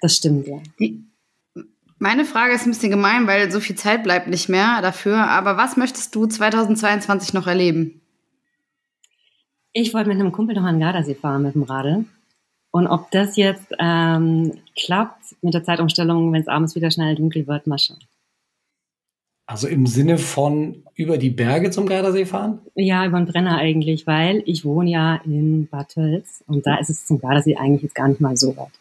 Das 0.00 0.16
stimmt, 0.16 0.48
ja. 0.48 0.58
Die, 0.80 1.04
meine 2.02 2.24
Frage 2.24 2.52
ist 2.52 2.66
ein 2.66 2.72
bisschen 2.72 2.90
gemein, 2.90 3.28
weil 3.28 3.50
so 3.52 3.60
viel 3.60 3.76
Zeit 3.76 4.02
bleibt 4.02 4.26
nicht 4.26 4.48
mehr 4.48 4.82
dafür. 4.82 5.28
Aber 5.28 5.56
was 5.56 5.76
möchtest 5.76 6.14
du 6.14 6.26
2022 6.26 7.32
noch 7.32 7.46
erleben? 7.46 8.00
Ich 9.72 9.94
wollte 9.94 10.08
mit 10.08 10.18
einem 10.18 10.32
Kumpel 10.32 10.56
noch 10.56 10.64
an 10.64 10.74
den 10.74 10.80
Gardasee 10.80 11.14
fahren 11.14 11.44
mit 11.44 11.54
dem 11.54 11.62
Radl. 11.62 12.04
Und 12.72 12.88
ob 12.88 13.10
das 13.12 13.36
jetzt 13.36 13.72
ähm, 13.78 14.52
klappt 14.76 15.36
mit 15.42 15.54
der 15.54 15.62
Zeitumstellung, 15.62 16.32
wenn 16.32 16.42
es 16.42 16.48
abends 16.48 16.74
wieder 16.74 16.90
schnell 16.90 17.14
dunkel 17.14 17.46
wird, 17.46 17.68
mal 17.68 17.78
schauen. 17.78 18.00
Also 19.46 19.68
im 19.68 19.86
Sinne 19.86 20.18
von 20.18 20.82
über 20.94 21.18
die 21.18 21.30
Berge 21.30 21.70
zum 21.70 21.86
Gardasee 21.86 22.26
fahren? 22.26 22.58
Ja, 22.74 23.06
über 23.06 23.18
den 23.18 23.26
Brenner 23.26 23.58
eigentlich, 23.58 24.06
weil 24.08 24.42
ich 24.46 24.64
wohne 24.64 24.90
ja 24.90 25.20
in 25.24 25.68
Bad 25.68 25.90
Tölz 25.90 26.42
und 26.46 26.66
da 26.66 26.78
ist 26.78 26.90
es 26.90 27.06
zum 27.06 27.20
Gardasee 27.20 27.56
eigentlich 27.56 27.82
jetzt 27.82 27.94
gar 27.94 28.08
nicht 28.08 28.20
mal 28.20 28.36
so 28.36 28.56
weit. 28.56 28.72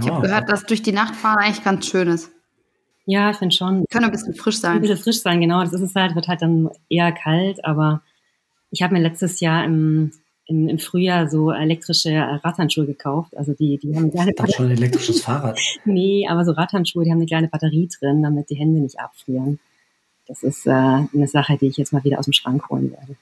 Ich 0.00 0.10
habe 0.10 0.26
gehört, 0.26 0.48
dass 0.48 0.64
durch 0.64 0.82
die 0.82 0.92
Nacht 0.92 1.14
fahren 1.16 1.38
eigentlich 1.38 1.64
ganz 1.64 1.86
schön 1.86 2.08
ist. 2.08 2.30
Ja, 3.06 3.30
ich 3.30 3.36
finde 3.36 3.54
schon. 3.54 3.84
Können 3.90 4.04
ein 4.04 4.10
bisschen 4.12 4.34
frisch 4.34 4.58
sein. 4.58 4.76
Ein 4.76 4.82
bisschen 4.82 4.98
frisch 4.98 5.20
sein, 5.20 5.40
genau. 5.40 5.60
Das 5.62 5.72
ist 5.72 5.80
es 5.80 5.94
halt, 5.94 6.14
wird 6.14 6.28
halt 6.28 6.42
dann 6.42 6.70
eher 6.88 7.12
kalt, 7.12 7.64
aber 7.64 8.02
ich 8.70 8.82
habe 8.82 8.94
mir 8.94 9.00
letztes 9.00 9.40
Jahr 9.40 9.64
im, 9.64 10.12
im, 10.46 10.68
im 10.68 10.78
Frühjahr 10.78 11.28
so 11.28 11.50
elektrische 11.50 12.40
Radhandschuhe 12.44 12.86
gekauft. 12.86 13.36
Also 13.36 13.52
die, 13.52 13.78
die 13.78 13.96
haben 13.96 14.04
eine 14.04 14.10
kleine 14.10 14.32
ist 14.32 14.54
schon 14.54 14.66
ein 14.66 14.72
elektrisches 14.72 15.22
Fahrrad. 15.22 15.58
nee, 15.84 16.26
aber 16.28 16.44
so 16.44 16.52
Radhandschuhe, 16.52 17.04
die 17.04 17.10
haben 17.10 17.18
eine 17.18 17.26
kleine 17.26 17.48
Batterie 17.48 17.88
drin, 17.98 18.22
damit 18.22 18.50
die 18.50 18.56
Hände 18.56 18.80
nicht 18.80 19.00
abfrieren. 19.00 19.58
das 20.28 20.42
ist 20.42 20.66
äh, 20.66 20.70
eine 20.70 21.26
Sache, 21.26 21.56
die 21.56 21.66
ich 21.66 21.76
jetzt 21.76 21.92
mal 21.92 22.04
wieder 22.04 22.18
aus 22.18 22.26
dem 22.26 22.32
Schrank 22.32 22.68
holen 22.70 22.92
werde. 22.92 23.16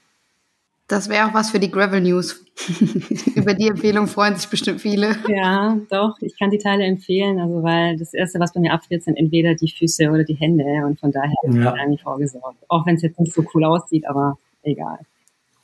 Das 0.89 1.07
wäre 1.07 1.27
auch 1.27 1.33
was 1.35 1.51
für 1.51 1.59
die 1.59 1.69
Gravel 1.69 2.01
News. 2.01 2.43
Über 3.35 3.53
die 3.53 3.67
Empfehlung 3.67 4.07
freuen 4.07 4.35
sich 4.35 4.49
bestimmt 4.49 4.81
viele. 4.81 5.15
Ja, 5.27 5.77
doch, 5.91 6.17
ich 6.19 6.37
kann 6.37 6.49
die 6.49 6.57
Teile 6.57 6.83
empfehlen, 6.83 7.39
also 7.39 7.61
weil 7.61 7.95
das 7.95 8.15
Erste, 8.15 8.39
was 8.39 8.53
bei 8.53 8.59
mir 8.59 8.73
abfriert, 8.73 9.03
sind 9.03 9.15
entweder 9.15 9.53
die 9.53 9.69
Füße 9.69 10.09
oder 10.09 10.23
die 10.23 10.33
Hände 10.33 10.65
und 10.87 10.99
von 10.99 11.11
daher 11.11 11.35
ist 11.43 11.55
ja. 11.55 11.73
eigentlich 11.73 12.01
vorgesorgt. 12.01 12.57
Auch 12.69 12.87
wenn 12.87 12.95
es 12.95 13.03
jetzt 13.03 13.19
nicht 13.19 13.33
so 13.33 13.45
cool 13.53 13.65
aussieht, 13.65 14.07
aber 14.07 14.39
egal. 14.63 14.97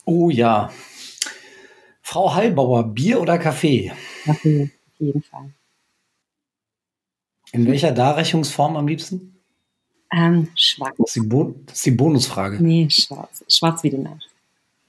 Oh 0.05 0.29
ja. 0.29 0.69
Frau 2.03 2.35
Heilbauer, 2.35 2.83
Bier 2.93 3.19
oder 3.19 3.39
Kaffee? 3.39 3.91
Kaffee, 4.25 4.69
auf 4.93 4.99
jeden 4.99 5.23
Fall. 5.23 5.49
In 7.51 7.65
welcher 7.65 7.93
Darreichungsform 7.93 8.77
am 8.77 8.87
liebsten? 8.87 9.41
Ähm, 10.11 10.49
schwarz. 10.53 10.93
Das 10.99 11.15
ist, 11.15 11.23
die 11.23 11.29
das 11.65 11.77
ist 11.77 11.85
die 11.87 11.91
Bonusfrage. 11.91 12.63
Nee, 12.63 12.87
schwarz. 12.91 13.43
Schwarz 13.49 13.81
wie 13.81 13.89
die 13.89 13.97
Nacht. 13.97 14.34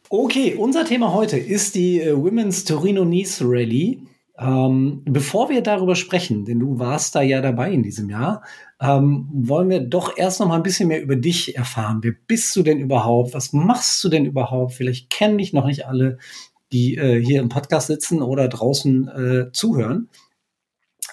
Okay, 0.09 0.55
unser 0.55 0.85
Thema 0.85 1.13
heute 1.13 1.37
ist 1.37 1.75
die 1.75 2.01
äh, 2.01 2.17
Women's 2.17 2.65
Torino 2.65 3.05
Nice 3.05 3.43
Rally. 3.45 4.07
Ähm, 4.39 5.03
bevor 5.05 5.49
wir 5.49 5.63
darüber 5.63 5.97
sprechen, 5.97 6.45
denn 6.45 6.61
du 6.61 6.79
warst 6.79 7.15
da 7.15 7.23
ja 7.23 7.41
dabei 7.41 7.73
in 7.73 7.83
diesem 7.83 8.11
Jahr, 8.11 8.43
ähm, 8.81 9.29
wollen 9.33 9.71
wir 9.71 9.81
doch 9.81 10.17
erst 10.17 10.39
noch 10.39 10.47
mal 10.47 10.57
ein 10.57 10.63
bisschen 10.63 10.89
mehr 10.89 11.03
über 11.03 11.17
dich 11.17 11.57
erfahren. 11.57 12.01
Wer 12.03 12.13
bist 12.27 12.55
du 12.55 12.63
denn 12.63 12.79
überhaupt? 12.79 13.35
Was 13.35 13.53
machst 13.53 14.05
du 14.05 14.09
denn 14.09 14.27
überhaupt? 14.27 14.75
Vielleicht 14.75 15.11
kennen 15.11 15.39
dich 15.39 15.53
noch 15.53 15.67
nicht 15.67 15.87
alle, 15.87 16.19
die 16.71 16.97
äh, 16.97 17.21
hier 17.21 17.41
im 17.41 17.49
Podcast 17.49 17.89
sitzen 17.89 18.23
oder 18.23 18.47
draußen 18.47 19.09
äh, 19.09 19.53
zuhören. 19.53 20.09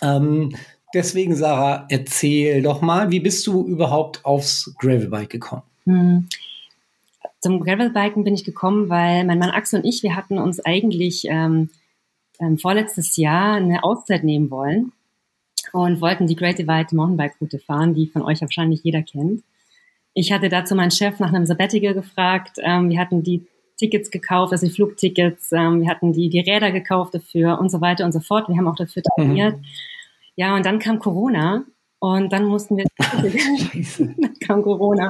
Ähm, 0.01 0.55
deswegen, 0.93 1.35
Sarah, 1.35 1.85
erzähl 1.89 2.61
doch 2.61 2.81
mal, 2.81 3.09
wie 3.09 3.21
bist 3.21 3.47
du 3.47 3.65
überhaupt 3.65 4.23
aufs 4.25 4.75
Gravelbike 4.77 5.29
gekommen? 5.29 5.63
Hm. 5.85 6.27
Zum 7.43 7.59
Gravelbiken 7.59 8.23
bin 8.23 8.35
ich 8.35 8.45
gekommen, 8.45 8.87
weil 8.87 9.25
mein 9.25 9.37
Mann 9.37 9.49
Axel 9.49 9.81
und 9.81 9.85
ich, 9.85 10.01
wir 10.01 10.15
hatten 10.15 10.37
uns 10.37 10.61
eigentlich 10.61 11.25
ähm, 11.27 11.71
ähm, 12.39 12.57
vorletztes 12.57 13.17
Jahr 13.17 13.55
eine 13.55 13.83
Auszeit 13.83 14.23
nehmen 14.23 14.49
wollen 14.49 14.93
und 15.73 15.99
wollten 15.99 16.25
die 16.25 16.37
Great 16.37 16.57
Divide 16.57 16.95
Mountainbike 16.95 17.35
Route 17.41 17.59
fahren, 17.59 17.93
die 17.95 18.07
von 18.07 18.21
euch 18.21 18.39
wahrscheinlich 18.39 18.85
jeder 18.85 19.01
kennt. 19.01 19.43
Ich 20.13 20.31
hatte 20.31 20.47
dazu 20.47 20.73
meinen 20.73 20.91
Chef 20.91 21.19
nach 21.19 21.33
einem 21.33 21.45
Sabbatical 21.45 21.93
gefragt. 21.93 22.59
Ähm, 22.61 22.89
wir 22.89 22.97
hatten 22.97 23.23
die 23.23 23.45
Tickets 23.75 24.09
gekauft, 24.09 24.53
also 24.53 24.65
die 24.65 24.71
Flugtickets, 24.71 25.51
ähm, 25.51 25.81
wir 25.81 25.89
hatten 25.89 26.13
die, 26.13 26.29
die 26.29 26.39
Räder 26.39 26.71
gekauft 26.71 27.13
dafür 27.13 27.59
und 27.59 27.69
so 27.69 27.81
weiter 27.81 28.05
und 28.05 28.13
so 28.13 28.21
fort. 28.21 28.47
Wir 28.47 28.55
haben 28.55 28.69
auch 28.69 28.77
dafür 28.77 29.03
trainiert. 29.03 29.57
Mhm. 29.57 29.65
Ja, 30.37 30.55
und 30.55 30.65
dann 30.65 30.79
kam 30.79 30.97
Corona 30.97 31.65
und 32.03 32.33
dann 32.33 32.43
mussten 32.47 32.75
wir, 32.75 32.83
dann 34.17 34.33
kam 34.45 34.61
Corona. 34.61 35.09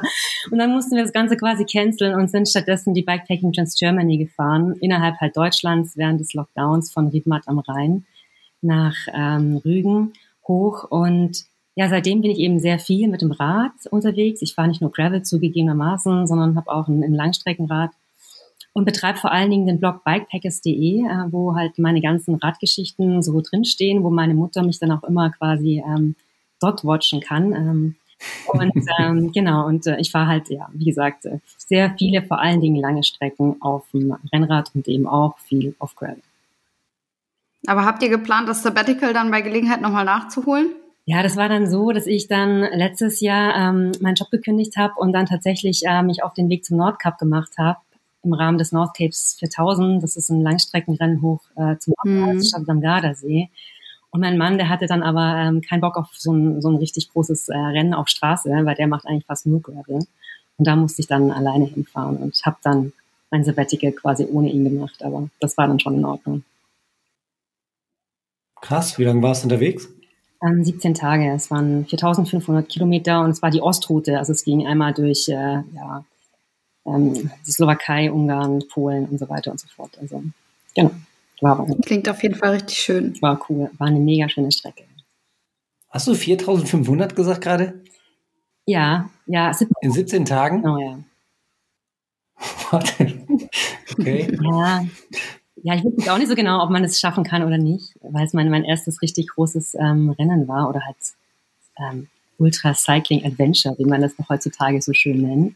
Und 0.52 0.60
dann 0.60 0.72
mussten 0.72 0.96
wir 0.96 1.02
das 1.02 1.12
Ganze 1.12 1.36
quasi 1.38 1.66
canceln 1.66 2.14
und 2.14 2.30
sind 2.30 2.48
stattdessen 2.48 2.94
die 2.94 3.02
Bikepacking 3.02 3.52
Trans 3.52 3.76
Germany 3.80 4.20
gefahren, 4.20 4.76
innerhalb 4.80 5.20
halt 5.20 5.36
Deutschlands 5.36 5.98
während 5.98 6.20
des 6.20 6.36
Lockdowns 6.36 6.94
von 6.94 7.08
Riedmatt 7.08 7.48
am 7.48 7.58
Rhein 7.58 8.06
nach 8.62 8.94
ähm, 9.12 9.60
Rügen 9.66 10.14
hoch. 10.48 10.84
Und 10.84 11.46
ja, 11.74 11.90
seitdem 11.90 12.22
bin 12.22 12.30
ich 12.30 12.38
eben 12.38 12.60
sehr 12.60 12.78
viel 12.78 13.08
mit 13.08 13.24
dem 13.24 13.32
Rad 13.32 13.72
unterwegs. 13.90 14.44
Ich 14.44 14.54
fahre 14.54 14.68
nicht 14.68 14.82
nur 14.82 14.92
Gravel 14.92 15.24
zugegebenermaßen, 15.24 16.28
sondern 16.28 16.56
habe 16.56 16.72
auch 16.72 16.88
ein, 16.88 17.04
ein 17.04 17.16
Langstreckenrad 17.16 17.90
und 18.74 18.86
betreibe 18.86 19.18
vor 19.18 19.32
allen 19.32 19.50
Dingen 19.50 19.66
den 19.66 19.80
Blog 19.80 20.04
bikepackers.de, 20.04 21.00
äh, 21.00 21.32
wo 21.32 21.56
halt 21.56 21.80
meine 21.80 22.02
ganzen 22.02 22.36
Radgeschichten 22.36 23.24
so 23.24 23.42
drinstehen, 23.42 24.04
wo 24.04 24.12
meine 24.12 24.36
Mutter 24.36 24.62
mich 24.62 24.78
dann 24.78 24.92
auch 24.92 25.04
immer 25.04 25.32
quasi 25.32 25.84
ähm, 25.84 26.16
dort 26.64 26.86
watchen 26.86 27.22
kann. 27.22 27.54
Ähm, 27.54 27.96
und 28.48 28.74
ähm, 29.00 29.32
genau, 29.32 29.68
und 29.68 29.86
äh, 29.88 29.98
ich 30.00 30.12
fahre 30.12 30.28
halt, 30.28 30.50
ja, 30.50 30.70
wie 30.74 30.86
gesagt, 30.86 31.26
äh, 31.26 31.40
sehr 31.58 31.94
viele, 31.98 32.22
vor 32.24 32.40
allen 32.40 32.62
Dingen 32.62 32.78
lange 32.78 33.04
Strecken 33.04 33.62
auf 33.62 33.90
dem 33.94 34.16
Rennrad 34.32 34.72
und 34.74 34.88
eben 34.88 35.08
auch 35.08 35.38
viel 35.40 35.76
auf 35.80 35.96
Gravel. 35.96 36.22
Aber 37.66 37.86
habt 37.86 38.04
ihr 38.04 38.10
geplant, 38.10 38.50
das 38.50 38.62
Sabbatical 38.62 39.14
dann 39.14 39.32
bei 39.32 39.42
Gelegenheit 39.42 39.82
nochmal 39.82 40.06
nachzuholen? 40.06 40.72
Ja, 41.06 41.22
das 41.22 41.36
war 41.36 41.50
dann 41.50 41.70
so, 41.70 41.92
dass 41.92 42.08
ich 42.08 42.28
dann 42.28 42.62
letztes 42.62 43.20
Jahr 43.20 43.56
ähm, 43.56 43.92
meinen 44.00 44.16
Job 44.16 44.32
gekündigt 44.32 44.78
habe 44.78 44.94
und 44.98 45.12
dann 45.12 45.26
tatsächlich 45.26 45.84
äh, 45.86 46.02
mich 46.02 46.24
auf 46.24 46.34
den 46.34 46.50
Weg 46.50 46.64
zum 46.64 46.78
Nordcup 46.78 47.18
gemacht 47.18 47.58
habe 47.58 47.80
im 48.24 48.34
Rahmen 48.34 48.58
des 48.58 48.72
Nordcapes 48.72 49.36
4000. 49.40 50.02
Das 50.02 50.16
ist 50.16 50.30
ein 50.30 50.42
Langstreckenrennen 50.42 51.22
hoch 51.22 51.42
äh, 51.56 51.78
zum 51.78 51.94
mhm. 52.04 52.42
Stadt 52.42 52.70
am 52.70 52.80
Gardasee. 52.80 53.50
Und 54.14 54.20
mein 54.20 54.38
Mann, 54.38 54.60
der 54.60 54.70
hatte 54.70 54.86
dann 54.86 55.02
aber 55.02 55.36
ähm, 55.40 55.62
keinen 55.62 55.82
Bock 55.82 55.98
auf 55.98 56.10
so 56.14 56.32
ein, 56.32 56.62
so 56.62 56.70
ein 56.70 56.76
richtig 56.76 57.12
großes 57.12 57.50
äh, 57.50 57.58
Rennen 57.58 57.96
auf 57.96 58.08
Straße, 58.08 58.50
weil 58.64 58.76
der 58.76 58.88
macht 58.88 59.08
eigentlich 59.08 59.26
fast 59.26 59.48
nur 59.48 59.60
Gravel. 59.60 60.06
Und 60.58 60.68
da 60.68 60.76
musste 60.76 61.02
ich 61.02 61.08
dann 61.08 61.32
alleine 61.32 61.66
hinfahren 61.66 62.18
und 62.18 62.40
habe 62.46 62.58
dann 62.62 62.94
mein 63.32 63.44
Sabbatical 63.44 63.92
quasi 63.92 64.28
ohne 64.32 64.52
ihn 64.52 64.64
gemacht, 64.66 65.04
aber 65.04 65.28
das 65.40 65.58
war 65.58 65.68
dann 65.68 65.80
schon 65.80 65.96
in 65.96 66.06
Ordnung. 66.06 66.44
Krass, 68.62 69.00
wie 69.00 69.04
lange 69.04 69.24
warst 69.24 69.44
du 69.44 69.48
unterwegs? 69.48 69.90
Ähm, 70.46 70.64
17 70.64 70.94
Tage, 70.94 71.32
es 71.32 71.50
waren 71.50 71.88
4500 71.88 72.70
Kilometer 72.70 73.22
und 73.24 73.32
es 73.32 73.42
war 73.42 73.50
die 73.50 73.62
Ostroute, 73.62 74.20
also 74.20 74.32
es 74.32 74.44
ging 74.44 74.68
einmal 74.68 74.94
durch 74.94 75.28
äh, 75.28 75.64
ja, 75.74 76.06
ähm, 76.86 77.32
die 77.48 77.52
Slowakei, 77.52 78.12
Ungarn, 78.12 78.62
Polen 78.72 79.08
und 79.08 79.18
so 79.18 79.28
weiter 79.28 79.50
und 79.50 79.60
so 79.60 79.68
fort. 79.76 79.98
Also 80.00 80.24
genau. 80.76 80.92
War 81.42 81.66
Klingt 81.86 82.08
auf 82.10 82.24
jeden 82.24 82.36
Fall 82.36 82.52
richtig 82.52 82.78
schön. 82.78 83.22
War 83.22 83.40
cool. 83.50 83.70
War 83.78 83.88
eine 83.88 84.00
mega 84.00 84.30
schöne 84.30 84.52
Strecke. 84.52 84.84
Hast 85.90 86.08
du 86.08 86.16
4500 86.16 87.16
gesagt 87.16 87.42
gerade? 87.42 87.84
Ja, 88.66 89.10
ja. 89.26 89.52
In 89.82 89.92
17 89.92 90.26
Tagen? 90.26 90.66
Oh 90.66 90.78
ja. 90.78 91.00
Warte. 92.72 93.26
okay. 93.92 94.38
Ja. 94.42 94.86
Ja, 95.66 95.76
ich 95.76 95.84
weiß 95.84 96.10
auch 96.10 96.18
nicht 96.18 96.28
so 96.28 96.36
genau, 96.36 96.62
ob 96.62 96.72
man 96.72 96.84
es 96.84 97.00
schaffen 97.00 97.24
kann 97.24 97.44
oder 97.44 97.58
nicht, 97.58 97.96
weil 98.02 98.26
es 98.26 98.34
mein, 98.34 98.50
mein 98.50 98.66
erstes 98.66 99.02
richtig 99.02 99.28
großes 99.30 99.76
ähm, 99.76 100.10
Rennen 100.10 100.48
war 100.48 100.68
oder 100.68 100.82
halt 100.86 100.98
ähm, 101.78 102.10
Ultra 102.38 102.74
Cycling 102.74 103.24
Adventure, 103.24 103.78
wie 103.78 103.86
man 103.86 104.02
das 104.02 104.18
noch 104.18 104.28
heutzutage 104.28 104.82
so 104.82 104.94
schön 104.94 105.22
nennt. 105.22 105.56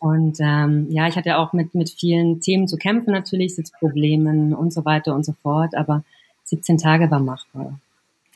Und 0.00 0.38
ähm, 0.40 0.86
ja, 0.90 1.08
ich 1.08 1.16
hatte 1.16 1.38
auch 1.38 1.52
mit, 1.52 1.74
mit 1.74 1.90
vielen 1.90 2.40
Themen 2.40 2.68
zu 2.68 2.76
kämpfen, 2.76 3.12
natürlich, 3.12 3.54
Sitzproblemen 3.54 4.54
und 4.54 4.72
so 4.72 4.84
weiter 4.84 5.14
und 5.14 5.24
so 5.24 5.34
fort, 5.42 5.74
aber 5.74 6.04
17 6.44 6.78
Tage 6.78 7.10
war 7.10 7.20
machbar. 7.20 7.78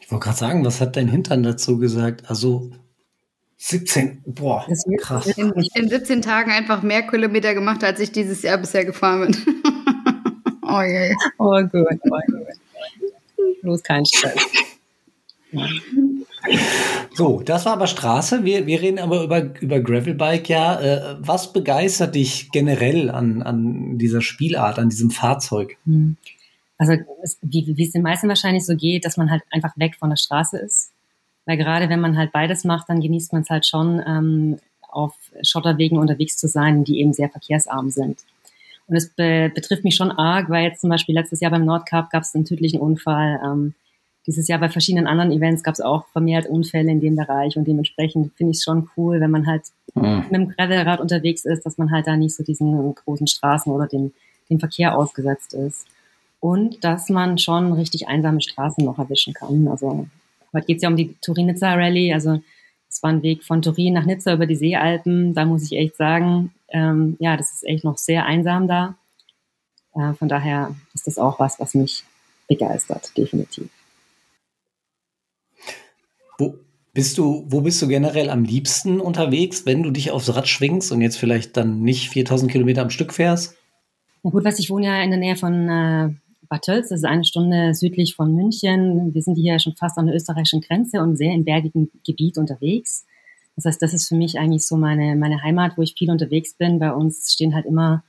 Ich 0.00 0.10
wollte 0.10 0.24
gerade 0.24 0.38
sagen, 0.38 0.64
was 0.64 0.80
hat 0.80 0.96
dein 0.96 1.08
Hintern 1.08 1.42
dazu 1.42 1.78
gesagt? 1.78 2.28
Also 2.28 2.70
17, 3.58 4.22
boah, 4.26 4.66
das 4.68 4.84
krass. 4.98 5.26
In, 5.38 5.52
in 5.52 5.88
17 5.88 6.20
Tagen 6.20 6.50
einfach 6.50 6.82
mehr 6.82 7.02
Kilometer 7.02 7.54
gemacht, 7.54 7.84
als 7.84 8.00
ich 8.00 8.10
dieses 8.10 8.42
Jahr 8.42 8.58
bisher 8.58 8.84
gefahren 8.84 9.30
bin. 9.30 9.36
oh 10.62 10.82
je. 10.82 11.14
Oh 11.38 11.62
gut, 11.62 12.00
oh 12.10 12.20
gut. 12.26 13.62
Bloß 13.62 13.82
kein 13.84 14.04
Stress. 14.04 14.34
So, 17.14 17.42
das 17.42 17.66
war 17.66 17.74
aber 17.74 17.86
Straße. 17.86 18.44
Wir, 18.44 18.66
wir 18.66 18.80
reden 18.80 18.98
aber 18.98 19.22
über, 19.24 19.60
über 19.60 19.80
Gravelbike. 19.80 20.48
Ja, 20.48 20.80
äh, 20.80 21.16
was 21.20 21.52
begeistert 21.52 22.14
dich 22.14 22.50
generell 22.50 23.10
an, 23.10 23.42
an 23.42 23.98
dieser 23.98 24.22
Spielart, 24.22 24.78
an 24.78 24.88
diesem 24.88 25.10
Fahrzeug? 25.10 25.76
Hm. 25.84 26.16
Also, 26.78 26.94
wie, 27.42 27.76
wie 27.76 27.84
es 27.84 27.92
den 27.92 28.02
meisten 28.02 28.28
wahrscheinlich 28.28 28.64
so 28.64 28.74
geht, 28.74 29.04
dass 29.04 29.16
man 29.16 29.30
halt 29.30 29.42
einfach 29.50 29.76
weg 29.76 29.96
von 29.96 30.10
der 30.10 30.16
Straße 30.16 30.58
ist. 30.58 30.92
Weil 31.44 31.56
gerade 31.56 31.88
wenn 31.88 32.00
man 32.00 32.16
halt 32.16 32.32
beides 32.32 32.64
macht, 32.64 32.88
dann 32.88 33.00
genießt 33.00 33.32
man 33.32 33.42
es 33.42 33.50
halt 33.50 33.66
schon, 33.66 34.02
ähm, 34.06 34.58
auf 34.92 35.14
Schotterwegen 35.42 35.98
unterwegs 35.98 36.36
zu 36.36 36.48
sein, 36.48 36.84
die 36.84 37.00
eben 37.00 37.12
sehr 37.12 37.30
verkehrsarm 37.30 37.90
sind. 37.90 38.20
Und 38.86 38.96
es 38.96 39.08
be 39.08 39.50
betrifft 39.54 39.84
mich 39.84 39.96
schon 39.96 40.12
arg, 40.12 40.50
weil 40.50 40.64
jetzt 40.64 40.80
zum 40.80 40.90
Beispiel 40.90 41.14
letztes 41.14 41.40
Jahr 41.40 41.50
beim 41.50 41.64
Nordcup 41.64 42.10
gab 42.10 42.22
es 42.22 42.34
einen 42.34 42.44
tödlichen 42.44 42.80
Unfall. 42.80 43.40
Ähm, 43.44 43.74
dieses 44.26 44.46
Jahr 44.48 44.60
bei 44.60 44.68
verschiedenen 44.68 45.06
anderen 45.06 45.32
Events 45.32 45.62
gab 45.62 45.74
es 45.74 45.80
auch 45.80 46.06
vermehrt 46.08 46.46
Unfälle 46.46 46.90
in 46.90 47.00
dem 47.00 47.16
Bereich 47.16 47.56
und 47.56 47.66
dementsprechend 47.66 48.32
finde 48.36 48.52
ich 48.52 48.58
es 48.58 48.64
schon 48.64 48.88
cool, 48.96 49.20
wenn 49.20 49.30
man 49.30 49.46
halt 49.46 49.62
mhm. 49.94 50.24
mit 50.30 50.32
dem 50.32 50.48
Gravelrad 50.48 51.00
unterwegs 51.00 51.44
ist, 51.44 51.66
dass 51.66 51.78
man 51.78 51.90
halt 51.90 52.06
da 52.06 52.16
nicht 52.16 52.34
so 52.34 52.44
diesen 52.44 52.94
großen 52.94 53.26
Straßen 53.26 53.72
oder 53.72 53.86
dem, 53.86 54.12
dem 54.48 54.60
Verkehr 54.60 54.96
ausgesetzt 54.96 55.54
ist. 55.54 55.86
Und 56.40 56.82
dass 56.82 57.08
man 57.08 57.38
schon 57.38 57.72
richtig 57.72 58.08
einsame 58.08 58.40
Straßen 58.40 58.84
noch 58.84 58.98
erwischen 58.98 59.32
kann. 59.32 59.68
Also 59.68 60.08
heute 60.52 60.66
geht 60.66 60.76
es 60.76 60.82
ja 60.82 60.88
um 60.88 60.96
die 60.96 61.14
Turin-Nizza 61.20 61.72
Rallye. 61.74 62.12
Also 62.12 62.40
es 62.88 63.02
war 63.02 63.10
ein 63.10 63.22
Weg 63.22 63.44
von 63.44 63.62
Turin 63.62 63.94
nach 63.94 64.06
Nizza 64.06 64.34
über 64.34 64.46
die 64.46 64.56
Seealpen. 64.56 65.34
Da 65.34 65.44
muss 65.44 65.62
ich 65.62 65.78
echt 65.78 65.96
sagen, 65.96 66.52
ähm, 66.68 67.16
ja, 67.20 67.36
das 67.36 67.52
ist 67.52 67.64
echt 67.64 67.84
noch 67.84 67.96
sehr 67.96 68.26
einsam 68.26 68.66
da. 68.66 68.96
Äh, 69.94 70.14
von 70.14 70.28
daher 70.28 70.74
ist 70.94 71.06
das 71.06 71.18
auch 71.18 71.38
was, 71.38 71.60
was 71.60 71.74
mich 71.74 72.02
begeistert, 72.48 73.16
definitiv. 73.16 73.70
Wo 76.38 76.54
bist 76.94 77.18
du, 77.18 77.44
wo 77.48 77.62
bist 77.62 77.80
du 77.80 77.88
generell 77.88 78.28
am 78.28 78.44
liebsten 78.44 79.00
unterwegs, 79.00 79.64
wenn 79.64 79.82
du 79.82 79.90
dich 79.90 80.10
aufs 80.10 80.34
Rad 80.34 80.46
schwingst 80.46 80.92
und 80.92 81.00
jetzt 81.00 81.16
vielleicht 81.16 81.56
dann 81.56 81.80
nicht 81.80 82.10
4000 82.10 82.50
Kilometer 82.50 82.82
am 82.82 82.90
Stück 82.90 83.12
fährst? 83.12 83.56
Na 84.22 84.30
gut, 84.30 84.44
was 84.44 84.58
ich 84.58 84.70
wohne 84.70 84.86
ja 84.86 85.02
in 85.02 85.10
der 85.10 85.18
Nähe 85.18 85.36
von 85.36 85.68
äh, 85.68 86.10
Bad 86.48 86.62
Tölz, 86.62 86.90
das 86.90 86.98
ist 86.98 87.04
eine 87.04 87.24
Stunde 87.24 87.74
südlich 87.74 88.14
von 88.14 88.34
München. 88.34 89.14
Wir 89.14 89.22
sind 89.22 89.36
hier 89.36 89.58
schon 89.58 89.74
fast 89.74 89.96
an 89.96 90.06
der 90.06 90.14
österreichischen 90.14 90.60
Grenze 90.60 91.00
und 91.00 91.16
sehr 91.16 91.32
im 91.32 91.44
bergigen 91.44 91.90
Gebiet 92.06 92.36
unterwegs. 92.36 93.06
Das 93.56 93.64
heißt, 93.64 93.82
das 93.82 93.94
ist 93.94 94.08
für 94.08 94.16
mich 94.16 94.38
eigentlich 94.38 94.66
so 94.66 94.76
meine, 94.76 95.16
meine 95.16 95.42
Heimat, 95.42 95.76
wo 95.76 95.82
ich 95.82 95.94
viel 95.96 96.10
unterwegs 96.10 96.54
bin. 96.54 96.78
Bei 96.78 96.92
uns 96.92 97.32
stehen 97.32 97.54
halt 97.54 97.66
immer 97.66 98.04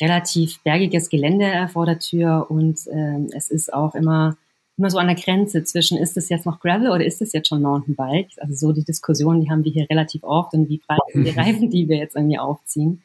relativ 0.00 0.62
bergiges 0.62 1.10
Gelände 1.10 1.68
vor 1.72 1.86
der 1.86 1.98
Tür 1.98 2.46
und 2.48 2.86
äh, 2.86 3.26
es 3.34 3.50
ist 3.50 3.72
auch 3.72 3.94
immer 3.94 4.36
immer 4.78 4.90
so 4.90 4.98
an 4.98 5.06
der 5.06 5.16
Grenze 5.16 5.64
zwischen, 5.64 5.98
ist 5.98 6.16
es 6.16 6.28
jetzt 6.28 6.44
noch 6.44 6.60
Gravel 6.60 6.90
oder 6.90 7.04
ist 7.04 7.22
es 7.22 7.32
jetzt 7.32 7.48
schon 7.48 7.62
Mountainbike? 7.62 8.30
Also 8.38 8.54
so 8.54 8.72
die 8.72 8.84
Diskussion, 8.84 9.40
die 9.40 9.50
haben 9.50 9.64
wir 9.64 9.72
hier 9.72 9.88
relativ 9.88 10.22
oft 10.22 10.52
und 10.52 10.68
wie 10.68 10.78
breit 10.86 10.98
sind 11.12 11.24
die 11.24 11.30
Reifen, 11.30 11.70
die 11.70 11.88
wir 11.88 11.96
jetzt 11.96 12.16
irgendwie 12.16 12.38
aufziehen. 12.38 13.02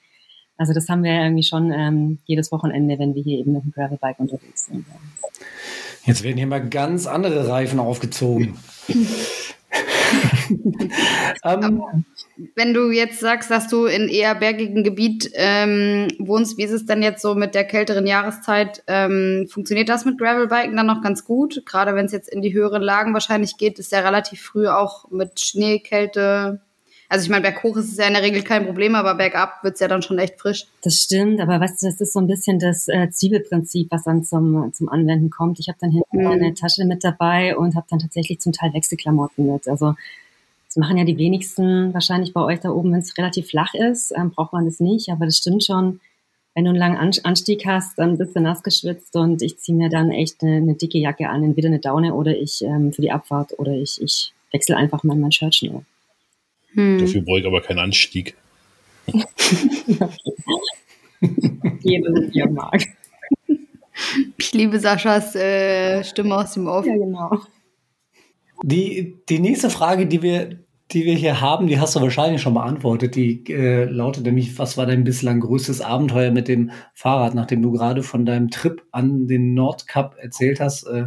Also 0.58 0.74
das 0.74 0.90
haben 0.90 1.04
wir 1.04 1.12
irgendwie 1.12 1.44
schon 1.44 1.72
ähm, 1.72 2.20
jedes 2.26 2.52
Wochenende, 2.52 3.00
wenn 3.00 3.16
wir 3.16 3.24
hier 3.24 3.40
eben 3.40 3.54
mit 3.54 3.64
dem 3.64 3.72
Gravelbike 3.72 4.20
unterwegs 4.20 4.66
sind. 4.66 4.86
Jetzt 6.06 6.24
werden 6.24 6.38
hier 6.38 6.48
mal 6.48 6.68
ganz 6.68 7.08
andere 7.08 7.48
Reifen 7.48 7.80
aufgezogen. 7.80 8.58
ähm, 11.44 11.84
wenn 12.56 12.74
du 12.74 12.92
jetzt 12.92 13.20
sagst, 13.20 13.52
dass 13.52 13.68
du 13.68 13.86
in 13.86 14.08
eher 14.08 14.36
bergigen 14.36 14.84
Gebiet 14.84 15.30
ähm, 15.34 16.08
wohnst, 16.20 16.58
wie 16.58 16.64
ist 16.64 16.72
es 16.72 16.86
denn 16.86 17.04
jetzt 17.04 17.22
so 17.22 17.36
mit 17.36 17.56
der 17.56 17.66
kälteren 17.66 18.08
Jahreszeit? 18.08 18.84
Ähm, 18.88 19.48
funktioniert 19.50 19.90
das 19.90 20.06
mit 20.06 20.18
Gravelbiken 20.18 20.76
dann 20.76 20.88
noch 20.88 21.02
ganz 21.02 21.26
gut? 21.26 21.64
Gerade 21.66 21.96
wenn 21.96 22.06
es 22.06 22.12
jetzt 22.12 22.30
in 22.30 22.42
die 22.42 22.54
höheren 22.54 22.82
Lagen 22.82 23.14
wahrscheinlich 23.14 23.58
geht, 23.58 23.80
ist 23.80 23.92
ja 23.92 24.00
relativ 24.00 24.42
früh 24.42 24.68
auch 24.68 25.10
mit 25.12 25.40
Schnee, 25.40 25.80
Kälte 25.80 26.62
also 27.12 27.26
ich 27.26 27.30
meine, 27.30 27.42
berghoch 27.42 27.76
ist 27.76 27.92
es 27.92 27.98
ja 27.98 28.08
in 28.08 28.14
der 28.14 28.24
Regel 28.24 28.42
kein 28.42 28.66
Problem, 28.66 28.96
aber 28.96 29.16
bergab 29.16 29.66
wird 29.66 29.74
es 29.74 29.82
ja 29.82 29.90
dann 29.90 30.02
schon 30.02 30.18
echt 30.18 30.40
frisch. 30.40 30.66
Das 30.82 30.96
stimmt, 30.96 31.42
aber 31.42 31.60
weißt 31.60 31.84
du, 31.84 31.88
das 31.88 32.00
ist 32.00 32.14
so 32.14 32.20
ein 32.20 32.28
bisschen 32.28 32.58
das 32.58 32.88
äh, 32.88 33.10
Zwiebelprinzip, 33.10 33.92
was 33.92 34.06
dann 34.06 34.24
zum, 34.24 34.72
zum 34.72 34.88
Anwenden 34.88 35.30
kommt. 35.30 35.60
Ich 35.60 35.68
habe 35.68 35.78
dann 35.82 35.92
hinten 35.92 36.20
mhm. 36.20 36.28
eine 36.28 36.54
Tasche 36.54 36.86
mit 36.86 37.04
dabei 37.04 37.58
und 37.58 37.76
habe 37.76 37.86
dann 37.90 38.00
tatsächlich 38.00 38.40
zum 38.40 38.54
Teil 38.54 38.74
Wechselklamotten 38.74 39.46
mit. 39.46 39.68
Also 39.68 39.96
das 40.68 40.78
machen 40.78 40.98
ja 40.98 41.04
die 41.04 41.18
wenigsten 41.18 41.94
wahrscheinlich 41.94 42.32
bei 42.32 42.44
euch 42.46 42.62
da 42.62 42.70
oben, 42.70 42.94
wenn 42.94 43.02
es 43.02 43.18
relativ 43.18 43.50
flach 43.50 43.74
ist, 43.74 44.14
ähm, 44.16 44.32
braucht 44.32 44.54
man 44.54 44.64
das 44.64 44.80
nicht, 44.80 45.10
aber 45.10 45.26
das 45.26 45.36
stimmt 45.36 45.66
schon. 45.66 46.00
Wenn 46.56 46.64
du 46.64 46.70
einen 46.70 46.80
langen 46.80 47.20
Anstieg 47.26 47.66
hast, 47.66 48.00
dann 48.00 48.20
bist 48.20 48.38
du 48.38 48.40
nass 48.40 48.64
geschwitzt 48.64 49.18
und 49.18 49.42
ich 49.42 49.58
ziehe 49.58 49.78
mir 49.78 49.90
dann 49.90 50.12
echt 50.12 50.42
eine, 50.44 50.56
eine, 50.56 50.76
dicke 50.76 50.98
Jacke 50.98 51.28
an, 51.28 51.44
entweder 51.44 51.68
eine 51.68 51.80
Daune 51.80 52.14
oder 52.14 52.38
ich 52.38 52.62
ähm, 52.62 52.94
für 52.94 53.02
die 53.02 53.12
Abfahrt 53.12 53.60
oder 53.60 53.74
ich, 53.74 54.02
ich 54.02 54.32
wechsle 54.54 54.78
einfach 54.78 55.04
mal 55.04 55.18
mein 55.18 55.34
Shirt 55.34 55.56
schnell. 55.56 55.84
Hm. 56.74 57.00
Dafür 57.00 57.22
brauche 57.22 57.40
ich 57.40 57.46
aber 57.46 57.62
keinen 57.62 57.80
Anstieg. 57.80 58.36
Jeder 61.82 62.12
mit 62.12 62.36
ihr 62.36 62.50
mag. 62.50 62.86
Ich 64.38 64.54
liebe 64.54 64.80
Saschas 64.80 65.36
äh, 65.36 66.04
Stimme 66.04 66.36
aus 66.36 66.54
dem 66.54 66.68
Off. 66.68 66.86
Ja, 66.86 66.96
genau. 66.96 67.40
Die, 68.64 69.18
die 69.30 69.40
nächste 69.40 69.70
Frage, 69.70 70.06
die 70.08 70.22
wir, 70.22 70.60
die 70.92 71.06
wir 71.06 71.16
hier 71.16 71.42
haben, 71.42 71.68
die 71.68 71.80
hast 71.80 71.96
du 71.96 72.02
wahrscheinlich 72.02 72.42
schon 72.42 72.54
beantwortet. 72.54 73.16
Die 73.16 73.44
äh, 73.52 73.86
lautet 73.86 74.26
nämlich, 74.26 74.58
was 74.60 74.78
war 74.78 74.86
dein 74.86 75.04
bislang 75.04 75.40
größtes 75.40 75.82
Abenteuer 75.82 76.32
mit 76.32 76.48
dem 76.48 76.72
Fahrrad, 76.94 77.34
nachdem 77.36 77.62
du 77.62 77.72
gerade 77.72 78.04
von 78.04 78.26
deinem 78.26 78.50
Trip 78.50 78.84
an 78.92 79.28
den 79.28 79.54
Nordkap 79.54 80.16
erzählt 80.20 80.60
hast, 80.60 80.84
äh, 80.84 81.06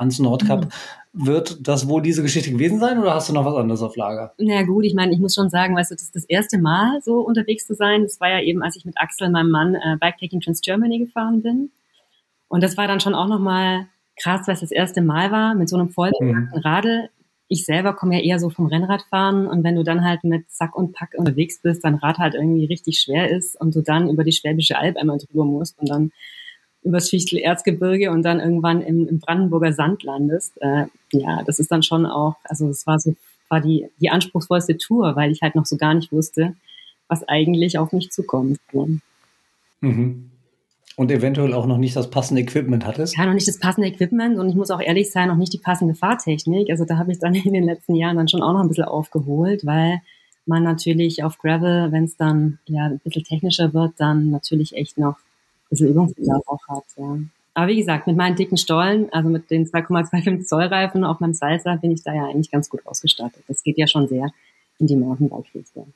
ans 0.00 0.18
Nordkap. 0.18 0.66
Mhm. 1.12 1.26
Wird 1.26 1.66
das 1.66 1.88
wohl 1.88 2.02
diese 2.02 2.22
Geschichte 2.22 2.50
gewesen 2.50 2.78
sein 2.78 2.98
oder 2.98 3.14
hast 3.14 3.28
du 3.28 3.32
noch 3.32 3.44
was 3.44 3.56
anderes 3.56 3.82
auf 3.82 3.96
Lager? 3.96 4.32
Na 4.38 4.62
gut, 4.62 4.84
ich 4.84 4.94
meine, 4.94 5.12
ich 5.12 5.18
muss 5.18 5.34
schon 5.34 5.50
sagen, 5.50 5.76
weißt 5.76 5.90
du, 5.90 5.94
das 5.94 6.04
ist 6.04 6.16
das 6.16 6.24
erste 6.24 6.58
Mal 6.58 7.00
so 7.02 7.20
unterwegs 7.20 7.66
zu 7.66 7.74
sein. 7.74 8.02
Das 8.02 8.20
war 8.20 8.30
ja 8.30 8.40
eben, 8.40 8.62
als 8.62 8.76
ich 8.76 8.84
mit 8.84 8.96
Axel, 8.98 9.28
meinem 9.28 9.50
Mann, 9.50 9.74
äh, 9.74 9.96
Biketaking 10.00 10.40
Trans 10.40 10.60
Germany 10.60 10.98
gefahren 10.98 11.42
bin. 11.42 11.70
Und 12.48 12.62
das 12.62 12.76
war 12.76 12.88
dann 12.88 13.00
schon 13.00 13.14
auch 13.14 13.28
nochmal 13.28 13.86
krass, 14.20 14.46
weil 14.46 14.54
es 14.54 14.60
das 14.60 14.70
erste 14.70 15.02
Mal 15.02 15.30
war, 15.30 15.54
mit 15.54 15.68
so 15.68 15.76
einem 15.76 15.88
vollbepackten 15.88 16.50
mhm. 16.52 16.60
Radl. 16.62 17.10
Ich 17.48 17.64
selber 17.64 17.94
komme 17.94 18.16
ja 18.16 18.24
eher 18.24 18.38
so 18.38 18.48
vom 18.48 18.66
Rennradfahren 18.66 19.48
und 19.48 19.64
wenn 19.64 19.74
du 19.74 19.82
dann 19.82 20.04
halt 20.04 20.22
mit 20.22 20.48
Sack 20.48 20.76
und 20.76 20.92
Pack 20.92 21.14
unterwegs 21.16 21.60
bist, 21.60 21.84
dein 21.84 21.96
Rad 21.96 22.18
halt 22.18 22.34
irgendwie 22.34 22.66
richtig 22.66 23.00
schwer 23.00 23.28
ist 23.28 23.60
und 23.60 23.74
du 23.74 23.82
dann 23.82 24.08
über 24.08 24.22
die 24.22 24.30
Schwäbische 24.30 24.78
Alb 24.78 24.96
einmal 24.96 25.18
drüber 25.18 25.44
musst 25.44 25.76
und 25.80 25.90
dann 25.90 26.12
übers 26.82 27.10
Fichtel-Erzgebirge 27.10 28.10
und 28.10 28.22
dann 28.22 28.40
irgendwann 28.40 28.82
im, 28.82 29.06
im 29.06 29.18
Brandenburger 29.18 29.72
Sand 29.72 30.02
landest. 30.02 30.60
Äh, 30.60 30.86
ja, 31.12 31.42
das 31.44 31.58
ist 31.58 31.70
dann 31.70 31.82
schon 31.82 32.06
auch, 32.06 32.36
also 32.44 32.68
es 32.68 32.86
war 32.86 32.98
so, 32.98 33.14
war 33.48 33.60
die, 33.60 33.88
die 34.00 34.10
anspruchsvollste 34.10 34.78
Tour, 34.78 35.16
weil 35.16 35.30
ich 35.30 35.42
halt 35.42 35.54
noch 35.54 35.66
so 35.66 35.76
gar 35.76 35.94
nicht 35.94 36.12
wusste, 36.12 36.54
was 37.08 37.26
eigentlich 37.28 37.78
auf 37.78 37.92
mich 37.92 38.10
zukommt. 38.10 38.58
Mhm. 39.80 40.30
Und 40.96 41.10
eventuell 41.10 41.54
auch 41.54 41.66
noch 41.66 41.78
nicht 41.78 41.96
das 41.96 42.10
passende 42.10 42.42
Equipment 42.42 42.86
hattest? 42.86 43.16
Ja, 43.16 43.26
noch 43.26 43.34
nicht 43.34 43.48
das 43.48 43.58
passende 43.58 43.88
Equipment 43.88 44.38
und 44.38 44.48
ich 44.48 44.54
muss 44.54 44.70
auch 44.70 44.80
ehrlich 44.80 45.10
sein, 45.10 45.28
noch 45.28 45.36
nicht 45.36 45.52
die 45.52 45.58
passende 45.58 45.94
Fahrtechnik. 45.94 46.70
Also 46.70 46.84
da 46.84 46.98
habe 46.98 47.12
ich 47.12 47.18
dann 47.18 47.34
in 47.34 47.52
den 47.52 47.64
letzten 47.64 47.94
Jahren 47.94 48.16
dann 48.16 48.28
schon 48.28 48.42
auch 48.42 48.52
noch 48.52 48.60
ein 48.60 48.68
bisschen 48.68 48.84
aufgeholt, 48.84 49.66
weil 49.66 50.00
man 50.46 50.62
natürlich 50.62 51.22
auf 51.22 51.38
Gravel, 51.38 51.92
wenn 51.92 52.04
es 52.04 52.16
dann 52.16 52.58
ja 52.66 52.86
ein 52.86 52.98
bisschen 52.98 53.24
technischer 53.24 53.72
wird, 53.74 53.94
dann 53.98 54.30
natürlich 54.30 54.74
echt 54.74 54.98
noch 54.98 55.16
bisschen 55.70 55.88
Übungsbedarf 55.88 56.42
auch 56.46 56.68
hat, 56.68 56.84
ja. 56.96 57.18
Aber 57.54 57.68
wie 57.68 57.76
gesagt, 57.76 58.06
mit 58.06 58.16
meinen 58.16 58.36
dicken 58.36 58.56
Stollen, 58.56 59.12
also 59.12 59.28
mit 59.28 59.50
den 59.50 59.66
2,25 59.66 60.44
Zoll 60.44 60.64
Reifen 60.64 61.04
auf 61.04 61.20
meinem 61.20 61.34
Salsa, 61.34 61.76
bin 61.76 61.90
ich 61.90 62.02
da 62.02 62.14
ja 62.14 62.26
eigentlich 62.26 62.50
ganz 62.50 62.70
gut 62.70 62.86
ausgestattet. 62.86 63.42
Das 63.48 63.62
geht 63.62 63.76
ja 63.76 63.86
schon 63.86 64.08
sehr 64.08 64.30
in 64.78 64.86
die 64.86 64.96
Mountainbike-Richtung. 64.96 65.92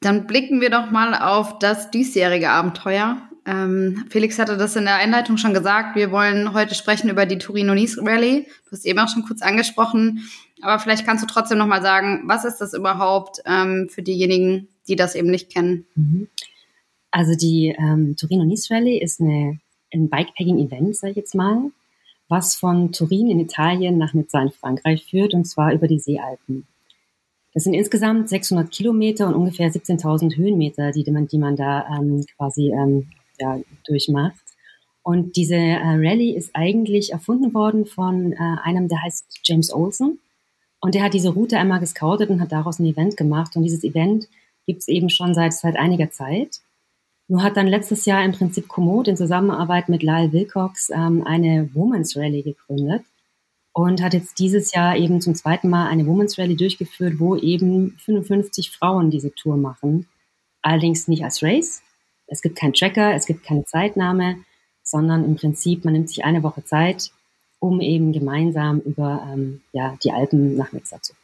Dann 0.00 0.26
blicken 0.26 0.60
wir 0.60 0.70
doch 0.70 0.90
mal 0.90 1.14
auf 1.14 1.58
das 1.58 1.90
diesjährige 1.90 2.50
Abenteuer. 2.50 3.18
Ähm, 3.46 4.04
Felix 4.10 4.38
hatte 4.38 4.56
das 4.56 4.76
in 4.76 4.84
der 4.84 4.96
Einleitung 4.96 5.36
schon 5.36 5.54
gesagt. 5.54 5.96
Wir 5.96 6.12
wollen 6.12 6.52
heute 6.52 6.74
sprechen 6.74 7.08
über 7.08 7.24
die 7.24 7.38
Torino-Nice 7.38 7.98
Rally. 8.02 8.46
Du 8.66 8.72
hast 8.72 8.84
eben 8.84 8.98
auch 8.98 9.08
schon 9.08 9.24
kurz 9.24 9.42
angesprochen. 9.42 10.28
Aber 10.60 10.78
vielleicht 10.78 11.06
kannst 11.06 11.24
du 11.24 11.26
trotzdem 11.26 11.58
noch 11.58 11.66
mal 11.66 11.82
sagen, 11.82 12.22
was 12.26 12.44
ist 12.44 12.58
das 12.58 12.74
überhaupt 12.74 13.42
ähm, 13.46 13.88
für 13.90 14.02
diejenigen, 14.02 14.68
die 14.86 14.96
das 14.96 15.14
eben 15.14 15.30
nicht 15.30 15.52
kennen? 15.52 15.86
Mhm. 15.94 16.28
Also 17.12 17.36
die 17.36 17.74
ähm, 17.78 18.16
Torino 18.16 18.44
Nice 18.44 18.70
Rally 18.70 18.98
ist 18.98 19.20
eine, 19.20 19.60
ein 19.92 20.08
Bikepacking-Event, 20.08 20.96
sage 20.96 21.12
ich 21.12 21.16
jetzt 21.18 21.34
mal, 21.34 21.70
was 22.28 22.56
von 22.56 22.90
Turin 22.90 23.30
in 23.30 23.38
Italien 23.38 23.98
nach 23.98 24.14
Nizza 24.14 24.42
in 24.42 24.50
Frankreich 24.50 25.04
führt 25.04 25.34
und 25.34 25.44
zwar 25.44 25.72
über 25.72 25.86
die 25.86 26.00
Seealpen. 26.00 26.66
Das 27.54 27.64
sind 27.64 27.74
insgesamt 27.74 28.30
600 28.30 28.70
Kilometer 28.70 29.28
und 29.28 29.34
ungefähr 29.34 29.70
17.000 29.70 30.36
Höhenmeter, 30.36 30.90
die 30.92 31.08
man, 31.10 31.28
die 31.28 31.36
man 31.36 31.54
da 31.54 31.86
ähm, 31.86 32.24
quasi 32.38 32.70
ähm, 32.70 33.08
ja, 33.38 33.60
durchmacht. 33.86 34.40
Und 35.02 35.36
diese 35.36 35.56
äh, 35.56 35.78
Rallye 35.78 36.34
ist 36.34 36.52
eigentlich 36.54 37.12
erfunden 37.12 37.52
worden 37.52 37.84
von 37.84 38.32
äh, 38.32 38.36
einem, 38.62 38.88
der 38.88 39.02
heißt 39.02 39.40
James 39.44 39.70
Olsen. 39.70 40.18
Und 40.80 40.94
der 40.94 41.02
hat 41.02 41.12
diese 41.12 41.28
Route 41.28 41.58
einmal 41.58 41.80
gescoutet 41.80 42.30
und 42.30 42.40
hat 42.40 42.52
daraus 42.52 42.78
ein 42.78 42.86
Event 42.86 43.18
gemacht. 43.18 43.54
Und 43.54 43.64
dieses 43.64 43.84
Event 43.84 44.28
gibt 44.66 44.80
es 44.80 44.88
eben 44.88 45.10
schon 45.10 45.34
seit, 45.34 45.52
seit 45.52 45.76
einiger 45.76 46.10
Zeit. 46.10 46.61
Nur 47.32 47.42
hat 47.42 47.56
dann 47.56 47.66
letztes 47.66 48.04
Jahr 48.04 48.22
im 48.22 48.32
Prinzip 48.32 48.68
Komoot 48.68 49.08
in 49.08 49.16
Zusammenarbeit 49.16 49.88
mit 49.88 50.02
Lyle 50.02 50.34
Wilcox 50.34 50.90
ähm, 50.90 51.26
eine 51.26 51.70
Women's 51.72 52.14
Rally 52.14 52.42
gegründet 52.42 53.04
und 53.72 54.02
hat 54.02 54.12
jetzt 54.12 54.38
dieses 54.38 54.74
Jahr 54.74 54.98
eben 54.98 55.22
zum 55.22 55.34
zweiten 55.34 55.70
Mal 55.70 55.88
eine 55.88 56.06
Women's 56.06 56.36
Rally 56.36 56.56
durchgeführt, 56.56 57.14
wo 57.20 57.34
eben 57.34 57.96
55 58.04 58.70
Frauen 58.70 59.10
diese 59.10 59.34
Tour 59.34 59.56
machen. 59.56 60.08
Allerdings 60.60 61.08
nicht 61.08 61.24
als 61.24 61.42
Race. 61.42 61.80
Es 62.26 62.42
gibt 62.42 62.58
keinen 62.58 62.74
Tracker, 62.74 63.14
es 63.14 63.24
gibt 63.24 63.44
keine 63.44 63.64
Zeitnahme, 63.64 64.36
sondern 64.82 65.24
im 65.24 65.36
Prinzip, 65.36 65.86
man 65.86 65.94
nimmt 65.94 66.10
sich 66.10 66.26
eine 66.26 66.42
Woche 66.42 66.64
Zeit, 66.64 67.12
um 67.60 67.80
eben 67.80 68.12
gemeinsam 68.12 68.80
über 68.80 69.26
ähm, 69.32 69.62
ja, 69.72 69.96
die 70.04 70.12
Alpen 70.12 70.54
nach 70.58 70.72
Nizza 70.72 71.00
zu. 71.00 71.14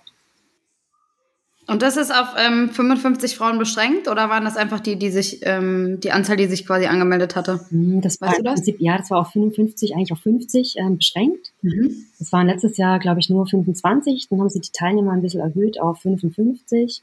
Und 1.68 1.82
das 1.82 1.98
ist 1.98 2.10
auf 2.10 2.28
ähm, 2.38 2.70
55 2.70 3.36
Frauen 3.36 3.58
beschränkt 3.58 4.08
oder 4.08 4.30
waren 4.30 4.44
das 4.44 4.56
einfach 4.56 4.80
die, 4.80 4.96
die 4.96 5.10
sich, 5.10 5.40
ähm, 5.42 6.00
die 6.00 6.12
Anzahl, 6.12 6.38
die 6.38 6.46
sich 6.46 6.66
quasi 6.66 6.86
angemeldet 6.86 7.36
hatte? 7.36 7.60
Hm, 7.68 8.00
das 8.00 8.22
war 8.22 8.30
weißt 8.30 8.38
du 8.38 8.42
das? 8.42 8.54
Prinzip, 8.54 8.80
ja, 8.80 8.96
das 8.96 9.10
war 9.10 9.18
auf 9.18 9.32
55, 9.32 9.94
eigentlich 9.94 10.12
auf 10.12 10.20
50 10.20 10.76
ähm, 10.78 10.96
beschränkt. 10.96 11.52
Mhm. 11.60 12.06
Das 12.18 12.32
waren 12.32 12.46
letztes 12.46 12.78
Jahr, 12.78 12.98
glaube 12.98 13.20
ich, 13.20 13.28
nur 13.28 13.46
25. 13.46 14.28
Dann 14.30 14.40
haben 14.40 14.48
sie 14.48 14.60
die 14.60 14.72
Teilnehmer 14.72 15.12
ein 15.12 15.20
bisschen 15.20 15.40
erhöht 15.40 15.78
auf 15.78 16.00
55. 16.00 17.02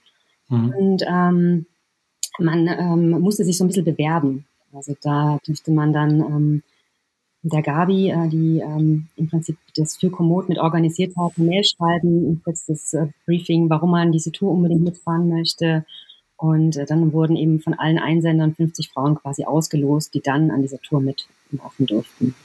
Mhm. 0.49 0.69
Und 0.71 1.03
ähm, 1.07 1.65
man 2.39 2.67
ähm, 2.67 3.09
musste 3.21 3.45
sich 3.45 3.59
so 3.59 3.65
ein 3.65 3.67
bisschen 3.67 3.85
bewerben. 3.85 4.45
Also 4.73 4.95
da 4.99 5.37
dürfte 5.47 5.69
man 5.71 5.93
dann 5.93 6.19
ähm, 6.21 6.63
der 7.49 7.61
Gabi, 7.61 8.09
äh, 8.09 8.27
die 8.27 8.59
ähm, 8.59 9.07
im 9.15 9.29
Prinzip 9.29 9.57
das 9.75 9.97
für 9.97 10.09
Komoot 10.09 10.49
mit 10.49 10.57
organisiert 10.57 11.15
hat, 11.17 11.33
eine 11.37 11.47
Mail 11.47 11.63
schreiben, 11.63 12.31
ein 12.31 12.41
kurzes 12.43 12.93
äh, 12.93 13.07
Briefing, 13.25 13.69
warum 13.69 13.91
man 13.91 14.11
diese 14.11 14.31
Tour 14.31 14.51
unbedingt 14.51 14.83
mitfahren 14.83 15.29
möchte. 15.29 15.85
Und 16.37 16.75
äh, 16.77 16.85
dann 16.85 17.13
wurden 17.13 17.35
eben 17.35 17.59
von 17.61 17.73
allen 17.73 17.99
Einsendern 17.99 18.55
50 18.55 18.89
Frauen 18.89 19.15
quasi 19.15 19.45
ausgelost, 19.45 20.13
die 20.13 20.21
dann 20.21 20.51
an 20.51 20.61
dieser 20.61 20.79
Tour 20.79 21.01
mitmachen 21.01 21.85
durften. 21.85 22.35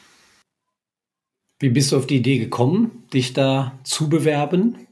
Wie 1.59 1.71
bist 1.71 1.93
du 1.93 1.97
auf 1.97 2.07
die 2.07 2.17
Idee 2.17 2.39
gekommen, 2.39 3.05
dich 3.13 3.33
da 3.33 3.79
zu 3.85 4.09
bewerben? 4.09 4.87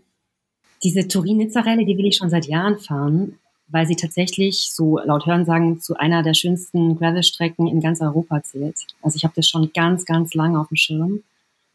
Diese 0.83 1.09
Turin-Nizza-Rallye, 1.09 1.85
die 1.85 1.97
will 1.97 2.07
ich 2.07 2.17
schon 2.17 2.31
seit 2.31 2.47
Jahren 2.47 2.79
fahren 2.79 3.39
weil 3.69 3.87
sie 3.87 3.97
tatsächlich, 3.97 4.71
so 4.73 4.99
laut 4.99 5.27
Hörensagen, 5.27 5.81
zu 5.81 5.97
einer 5.97 6.23
der 6.23 6.35
schönsten 6.35 6.99
Gravelstrecken 6.99 7.67
in 7.67 7.81
ganz 7.81 8.01
Europa 8.01 8.43
zählt. 8.43 8.87
Also 9.03 9.17
ich 9.17 9.25
habe 9.25 9.35
das 9.37 9.49
schon 9.49 9.71
ganz, 9.73 10.05
ganz 10.05 10.35
lange 10.35 10.59
auf 10.59 10.69
dem 10.69 10.77
Schirm 10.77 11.23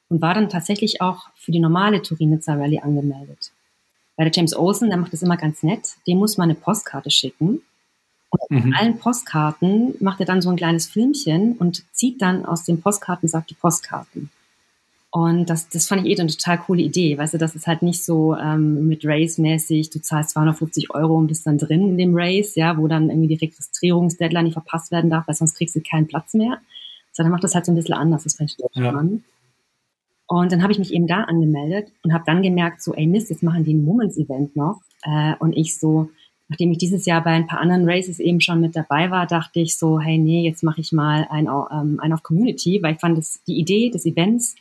und 0.10 0.22
war 0.22 0.34
dann 0.34 0.50
tatsächlich 0.50 1.02
auch 1.02 1.30
für 1.36 1.52
die 1.52 1.60
normale 1.60 2.02
Turinitzer 2.02 2.60
Rallye 2.60 2.80
angemeldet. 2.80 3.52
bei 4.16 4.24
der 4.24 4.34
James 4.34 4.56
Olsen, 4.56 4.90
der 4.90 4.98
macht 4.98 5.14
das 5.14 5.24
immer 5.24 5.38
ganz 5.38 5.64
nett, 5.64 5.96
dem 6.08 6.20
muss 6.20 6.38
man 6.38 6.50
eine 6.50 6.60
Postkarte 6.60 7.10
schicken. 7.10 7.62
Und 8.30 8.66
mhm. 8.66 8.74
allen 8.76 8.98
Postkarten 8.98 9.96
macht 10.00 10.20
er 10.20 10.26
dann 10.26 10.42
so 10.42 10.50
ein 10.50 10.56
kleines 10.56 10.88
Filmchen 10.88 11.54
und 11.54 11.84
zieht 11.94 12.22
dann 12.22 12.46
aus 12.46 12.64
den 12.64 12.82
Postkarten, 12.82 13.30
sagt 13.30 13.52
die 13.52 13.56
Postkarten. 13.56 14.32
Und 15.16 15.48
das, 15.48 15.70
das 15.70 15.88
fand 15.88 16.08
ich 16.08 16.18
eh 16.18 16.20
eine 16.20 16.32
total 16.32 16.58
coole 16.58 16.82
Idee. 16.82 17.20
Weißt 17.20 17.36
du, 17.36 17.38
das 17.38 17.54
ist 17.54 17.68
halt 17.68 17.84
nicht 17.84 18.04
so 18.04 18.36
ähm, 18.36 18.88
mit 18.88 19.06
Race-mäßig, 19.06 19.92
du 19.92 20.02
zahlst 20.02 20.32
250 20.32 20.90
Euro 20.90 21.16
und 21.16 21.28
bist 21.28 21.46
dann 21.46 21.60
drin 21.60 21.88
in 21.90 21.98
dem 22.00 22.16
Race, 22.16 22.56
ja, 22.56 22.80
wo 22.80 22.88
dann 22.88 23.12
irgendwie 23.12 23.28
die 23.28 23.46
Registrierungsdeadline 23.46 24.46
nicht 24.46 24.54
verpasst 24.54 24.92
werden 24.92 25.12
darf, 25.12 25.28
weil 25.28 25.36
sonst 25.36 25.56
kriegst 25.56 25.76
du 25.76 25.82
keinen 25.82 26.08
Platz 26.08 26.34
mehr. 26.34 26.58
Sondern 27.12 27.32
macht 27.32 27.44
das 27.44 27.54
halt 27.54 27.64
so 27.64 27.72
ein 27.72 27.76
bisschen 27.76 27.94
anders. 27.94 28.24
Das 28.24 28.38
fand 28.38 28.50
ich 28.50 28.58
ja. 28.74 28.90
spannend. 28.90 29.24
Und 30.26 30.52
dann 30.52 30.64
habe 30.64 30.74
ich 30.74 30.80
mich 30.80 30.92
eben 30.92 31.06
da 31.06 31.26
angemeldet 31.26 31.92
und 32.02 32.12
habe 32.12 32.24
dann 32.26 32.42
gemerkt, 32.42 32.82
so, 32.82 32.96
ey 32.96 33.06
Mist, 33.06 33.30
jetzt 33.30 33.44
machen 33.44 33.64
die 33.64 33.76
ein 33.76 33.86
Women's 33.86 34.18
Event 34.18 34.56
noch. 34.56 34.82
Äh, 35.04 35.36
und 35.38 35.56
ich 35.56 35.78
so, 35.78 36.10
nachdem 36.50 36.72
ich 36.72 36.80
dieses 36.80 37.06
Jahr 37.06 37.24
bei 37.24 37.34
ein 37.34 37.46
paar 37.46 37.60
anderen 37.60 37.88
Races 37.88 38.18
eben 38.18 38.42
schon 38.42 38.62
mit 38.62 38.76
dabei 38.76 39.12
war, 39.12 39.28
dachte 39.28 39.60
ich 39.60 39.78
so, 39.78 40.00
hey, 40.00 40.18
nee, 40.18 40.44
jetzt 40.44 40.64
mache 40.64 40.82
ich 40.82 40.92
mal 40.92 41.28
ein, 41.30 41.48
ähm, 41.72 42.00
ein 42.00 42.14
auf 42.14 42.24
Community, 42.24 42.82
weil 42.82 42.96
ich 42.96 43.00
fand 43.00 43.16
das, 43.16 43.44
die 43.46 43.60
Idee 43.60 43.92
des 43.92 44.08
Events 44.08 44.56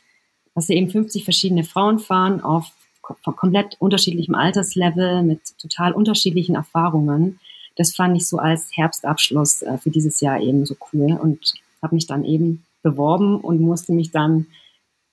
dass 0.55 0.67
sie 0.67 0.75
eben 0.75 0.89
50 0.89 1.23
verschiedene 1.23 1.63
Frauen 1.63 1.99
fahren 1.99 2.41
auf 2.41 2.71
komplett 3.01 3.75
unterschiedlichem 3.79 4.35
Alterslevel 4.35 5.23
mit 5.23 5.41
total 5.59 5.91
unterschiedlichen 5.91 6.55
Erfahrungen. 6.55 7.39
Das 7.75 7.95
fand 7.95 8.15
ich 8.15 8.27
so 8.27 8.37
als 8.37 8.69
Herbstabschluss 8.75 9.61
äh, 9.63 9.77
für 9.77 9.89
dieses 9.89 10.21
Jahr 10.21 10.39
eben 10.39 10.65
so 10.65 10.75
cool 10.93 11.13
und 11.13 11.53
habe 11.81 11.95
mich 11.95 12.07
dann 12.07 12.23
eben 12.23 12.63
beworben 12.81 13.41
und 13.41 13.59
musste 13.59 13.91
mich 13.91 14.11
dann 14.11 14.45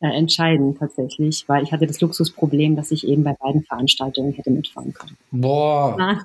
äh, 0.00 0.08
entscheiden 0.08 0.76
tatsächlich, 0.78 1.48
weil 1.48 1.64
ich 1.64 1.72
hatte 1.72 1.86
das 1.86 2.00
Luxusproblem, 2.00 2.76
dass 2.76 2.90
ich 2.90 3.06
eben 3.06 3.24
bei 3.24 3.34
beiden 3.34 3.64
Veranstaltungen 3.64 4.32
hätte 4.32 4.50
mitfahren 4.50 4.94
können. 4.94 5.16
Boah. 5.32 6.20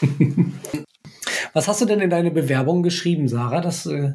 Was 1.54 1.68
hast 1.68 1.80
du 1.80 1.86
denn 1.86 2.00
in 2.00 2.10
deine 2.10 2.30
Bewerbung 2.30 2.82
geschrieben, 2.82 3.28
Sarah? 3.28 3.60
Das 3.60 3.86
äh, 3.86 4.14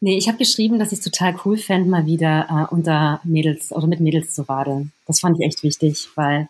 Nee, 0.00 0.18
ich 0.18 0.28
habe 0.28 0.38
geschrieben, 0.38 0.78
dass 0.78 0.92
ich 0.92 0.98
es 0.98 1.04
total 1.04 1.36
cool 1.44 1.56
fände, 1.56 1.88
mal 1.88 2.06
wieder 2.06 2.46
äh, 2.70 2.74
unter 2.74 3.20
Mädels 3.24 3.72
oder 3.72 3.86
mit 3.86 4.00
Mädels 4.00 4.34
zu 4.34 4.42
radeln. 4.42 4.92
Das 5.06 5.20
fand 5.20 5.38
ich 5.38 5.46
echt 5.46 5.62
wichtig, 5.62 6.08
weil 6.16 6.48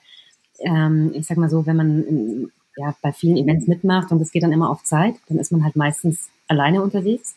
ähm, 0.61 1.13
ich 1.15 1.27
sag 1.27 1.37
mal 1.37 1.49
so, 1.49 1.65
wenn 1.67 1.77
man 1.77 2.05
in, 2.05 2.53
ja, 2.77 2.95
bei 3.03 3.13
vielen 3.13 3.37
Events 3.37 3.69
mitmacht 3.69 4.11
und 4.11 4.21
es 4.21 4.33
geht 4.33 4.43
dann 4.43 4.53
immer 4.53 4.71
auf 4.71 4.83
Zeit, 4.83 5.15
dann 5.29 5.39
ist 5.39 5.53
man 5.53 5.65
halt 5.65 5.77
meistens 5.77 6.29
alleine 6.49 6.83
unterwegs. 6.83 7.37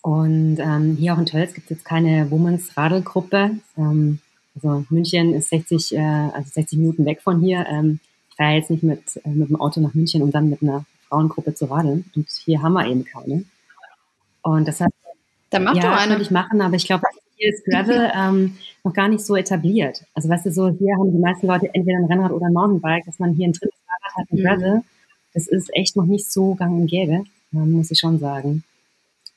Und 0.00 0.58
ähm, 0.58 0.96
hier 0.96 1.14
auch 1.14 1.18
in 1.18 1.26
Tölz 1.26 1.54
gibt 1.54 1.70
es 1.70 1.78
jetzt 1.78 1.84
keine 1.84 2.30
Women's 2.30 2.76
Radelgruppe. 2.76 3.58
Ähm, 3.76 4.18
also 4.54 4.84
München 4.90 5.34
ist 5.34 5.50
60, 5.50 5.94
äh, 5.94 6.00
also 6.00 6.48
60 6.50 6.78
Minuten 6.78 7.04
weg 7.04 7.20
von 7.22 7.40
hier. 7.40 7.66
Ähm, 7.68 8.00
ich 8.30 8.36
fahre 8.36 8.54
jetzt 8.54 8.70
nicht 8.70 8.82
mit, 8.82 9.20
äh, 9.24 9.28
mit 9.28 9.48
dem 9.48 9.60
Auto 9.60 9.80
nach 9.80 9.94
München, 9.94 10.22
um 10.22 10.32
dann 10.32 10.48
mit 10.48 10.62
einer 10.62 10.84
Frauengruppe 11.08 11.54
zu 11.54 11.66
radeln. 11.66 12.10
Und 12.16 12.28
hier 12.30 12.62
haben 12.62 12.72
wir 12.72 12.86
eben 12.86 13.04
keine. 13.04 13.44
Und 14.42 14.66
deshalb 14.66 14.92
dann 15.52 15.64
mach 15.64 15.74
ja, 15.74 15.82
doch 15.82 16.00
eine. 16.00 16.12
würde 16.12 16.22
ich 16.22 16.30
machen, 16.30 16.60
aber 16.60 16.76
ich 16.76 16.86
glaube, 16.86 17.04
hier 17.36 17.52
ist 17.52 17.64
Gravel 17.64 18.10
ähm, 18.16 18.56
noch 18.84 18.92
gar 18.92 19.08
nicht 19.08 19.24
so 19.24 19.36
etabliert. 19.36 20.04
Also 20.14 20.28
weißt 20.28 20.46
du, 20.46 20.52
so 20.52 20.68
hier 20.68 20.96
haben 20.98 21.12
die 21.12 21.18
meisten 21.18 21.46
Leute 21.46 21.70
entweder 21.74 21.98
ein 21.98 22.04
Rennrad 22.04 22.32
oder 22.32 22.46
ein 22.46 22.52
Mountainbike, 22.52 23.04
dass 23.04 23.18
man 23.18 23.32
hier 23.34 23.48
ein 23.48 23.52
drittes 23.52 23.78
Fahrrad 23.86 24.16
hat, 24.16 24.32
ein 24.32 24.38
mhm. 24.38 24.42
Gravel. 24.42 24.82
Das 25.34 25.46
ist 25.46 25.74
echt 25.74 25.96
noch 25.96 26.06
nicht 26.06 26.30
so 26.30 26.54
gang 26.54 26.80
und 26.80 26.86
gäbe, 26.86 27.24
ähm, 27.52 27.72
muss 27.72 27.90
ich 27.90 27.98
schon 27.98 28.18
sagen. 28.18 28.64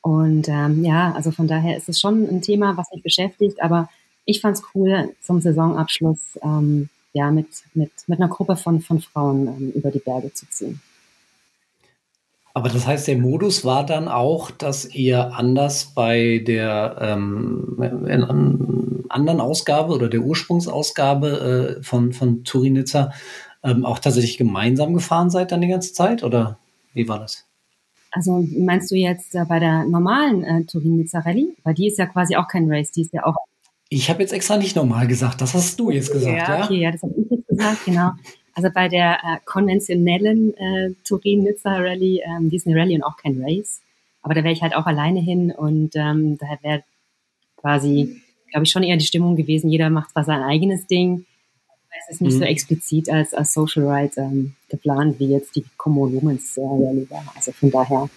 Und 0.02 0.48
ähm, 0.50 0.84
ja, 0.84 1.14
also 1.14 1.32
von 1.32 1.48
daher 1.48 1.78
ist 1.78 1.90
es 1.90 2.00
schon 2.00 2.28
ein 2.30 2.42
Thema, 2.42 2.78
was 2.78 2.92
mich 2.94 3.02
beschäftigt, 3.02 3.62
aber 3.62 3.90
ich 4.26 4.42
fand 4.42 4.58
es 4.58 4.64
cool, 4.76 5.16
zum 5.22 5.42
Saisonabschluss 5.42 6.40
ähm, 6.44 6.90
ja, 7.14 7.32
mit, 7.32 7.48
mit, 7.74 7.92
mit 8.08 8.20
einer 8.20 8.30
Gruppe 8.30 8.56
von, 8.56 8.82
von 8.82 9.00
Frauen 9.00 9.48
ähm, 9.48 9.72
über 9.74 9.90
die 9.90 10.00
Berge 10.00 10.34
zu 10.34 10.48
ziehen. 10.50 10.82
Aber 12.56 12.70
das 12.70 12.88
heißt, 12.88 13.10
der 13.10 13.18
Modus 13.18 13.66
war 13.66 13.86
dann 13.86 14.08
auch, 14.08 14.50
dass 14.50 14.86
ihr 14.96 15.36
anders 15.36 15.92
bei 15.94 16.42
der 16.48 16.96
ähm, 17.02 19.04
anderen 19.10 19.42
Ausgabe 19.42 19.94
oder 19.94 20.08
der 20.08 20.22
Ursprungsausgabe 20.22 21.80
äh, 21.80 21.84
von, 21.84 22.14
von 22.14 22.46
Turinitzer 22.46 23.12
ähm, 23.62 23.84
auch 23.84 24.00
tatsächlich 24.00 24.38
gemeinsam 24.38 24.94
gefahren 24.94 25.30
seid 25.30 25.52
dann 25.52 25.60
die 25.60 25.68
ganze 25.68 25.92
Zeit? 25.92 26.24
Oder 26.24 26.58
wie 26.94 27.10
war 27.10 27.20
das? 27.20 27.46
Also 28.12 28.48
meinst 28.58 28.90
du 28.90 28.96
jetzt 28.96 29.36
äh, 29.36 29.44
bei 29.44 29.60
der 29.60 29.84
normalen 29.84 30.46
äh, 30.46 30.64
Turin-Nizza 30.64 31.20
Rallye? 31.20 31.58
Weil 31.66 31.74
die 31.74 31.88
ist 31.88 31.98
ja 31.98 32.06
quasi 32.06 32.38
auch 32.38 32.48
kein 32.48 32.72
Race, 32.72 32.90
die 32.90 33.02
ist 33.02 33.12
ja 33.12 33.26
auch. 33.26 33.36
Ich 33.90 34.10
habe 34.10 34.22
jetzt 34.22 34.32
extra 34.32 34.56
nicht 34.56 34.78
normal 34.78 35.08
gesagt, 35.08 35.42
das 35.42 35.56
hast 35.56 35.78
du 35.78 35.92
jetzt 35.92 36.10
gesagt, 36.10 36.38
ja? 36.38 36.60
Ja, 36.60 36.64
okay, 36.64 36.80
ja, 36.80 36.92
das 36.94 37.04
habe 37.04 37.16
ich 37.18 37.30
jetzt 37.30 37.48
gesagt, 37.50 37.84
genau. 37.84 38.12
Also 38.56 38.70
bei 38.74 38.88
der 38.88 39.16
äh, 39.16 39.38
konventionellen 39.44 40.56
äh, 40.58 40.94
Turin-Nizza-Rallye, 41.04 42.22
ähm, 42.26 42.50
die 42.50 42.56
ist 42.56 42.66
eine 42.66 42.80
Rallye 42.80 42.96
und 42.96 43.04
auch 43.04 43.18
kein 43.18 43.42
Race. 43.44 43.82
Aber 44.22 44.34
da 44.34 44.44
wäre 44.44 44.54
ich 44.54 44.62
halt 44.62 44.76
auch 44.76 44.86
alleine 44.86 45.20
hin 45.20 45.52
und 45.52 45.92
ähm, 45.96 46.38
daher 46.38 46.58
wäre 46.64 46.84
quasi, 47.58 48.22
glaube 48.52 48.64
ich, 48.64 48.72
schon 48.72 48.84
eher 48.84 48.98
die 48.98 49.06
Stimmung 49.06 49.36
gewesen, 49.36 49.70
jeder 49.70 49.90
macht 49.90 50.12
zwar 50.12 50.24
sein 50.24 50.42
eigenes 50.42 50.88
Ding. 50.88 51.26
Es 52.00 52.16
ist 52.16 52.22
nicht 52.22 52.36
mhm. 52.36 52.40
so 52.40 52.46
explizit 52.46 53.10
als, 53.10 53.34
als 53.34 53.54
Social 53.54 53.88
Ride 53.88 54.14
ähm, 54.18 54.56
geplant, 54.70 55.20
wie 55.20 55.28
jetzt 55.28 55.56
die 55.56 55.66
Como 55.78 56.08
Lumens 56.08 56.58
äh, 56.58 56.62
Rallye 56.62 57.08
war. 57.10 57.26
Also 57.36 57.52
von 57.52 57.72
daher 57.72 58.10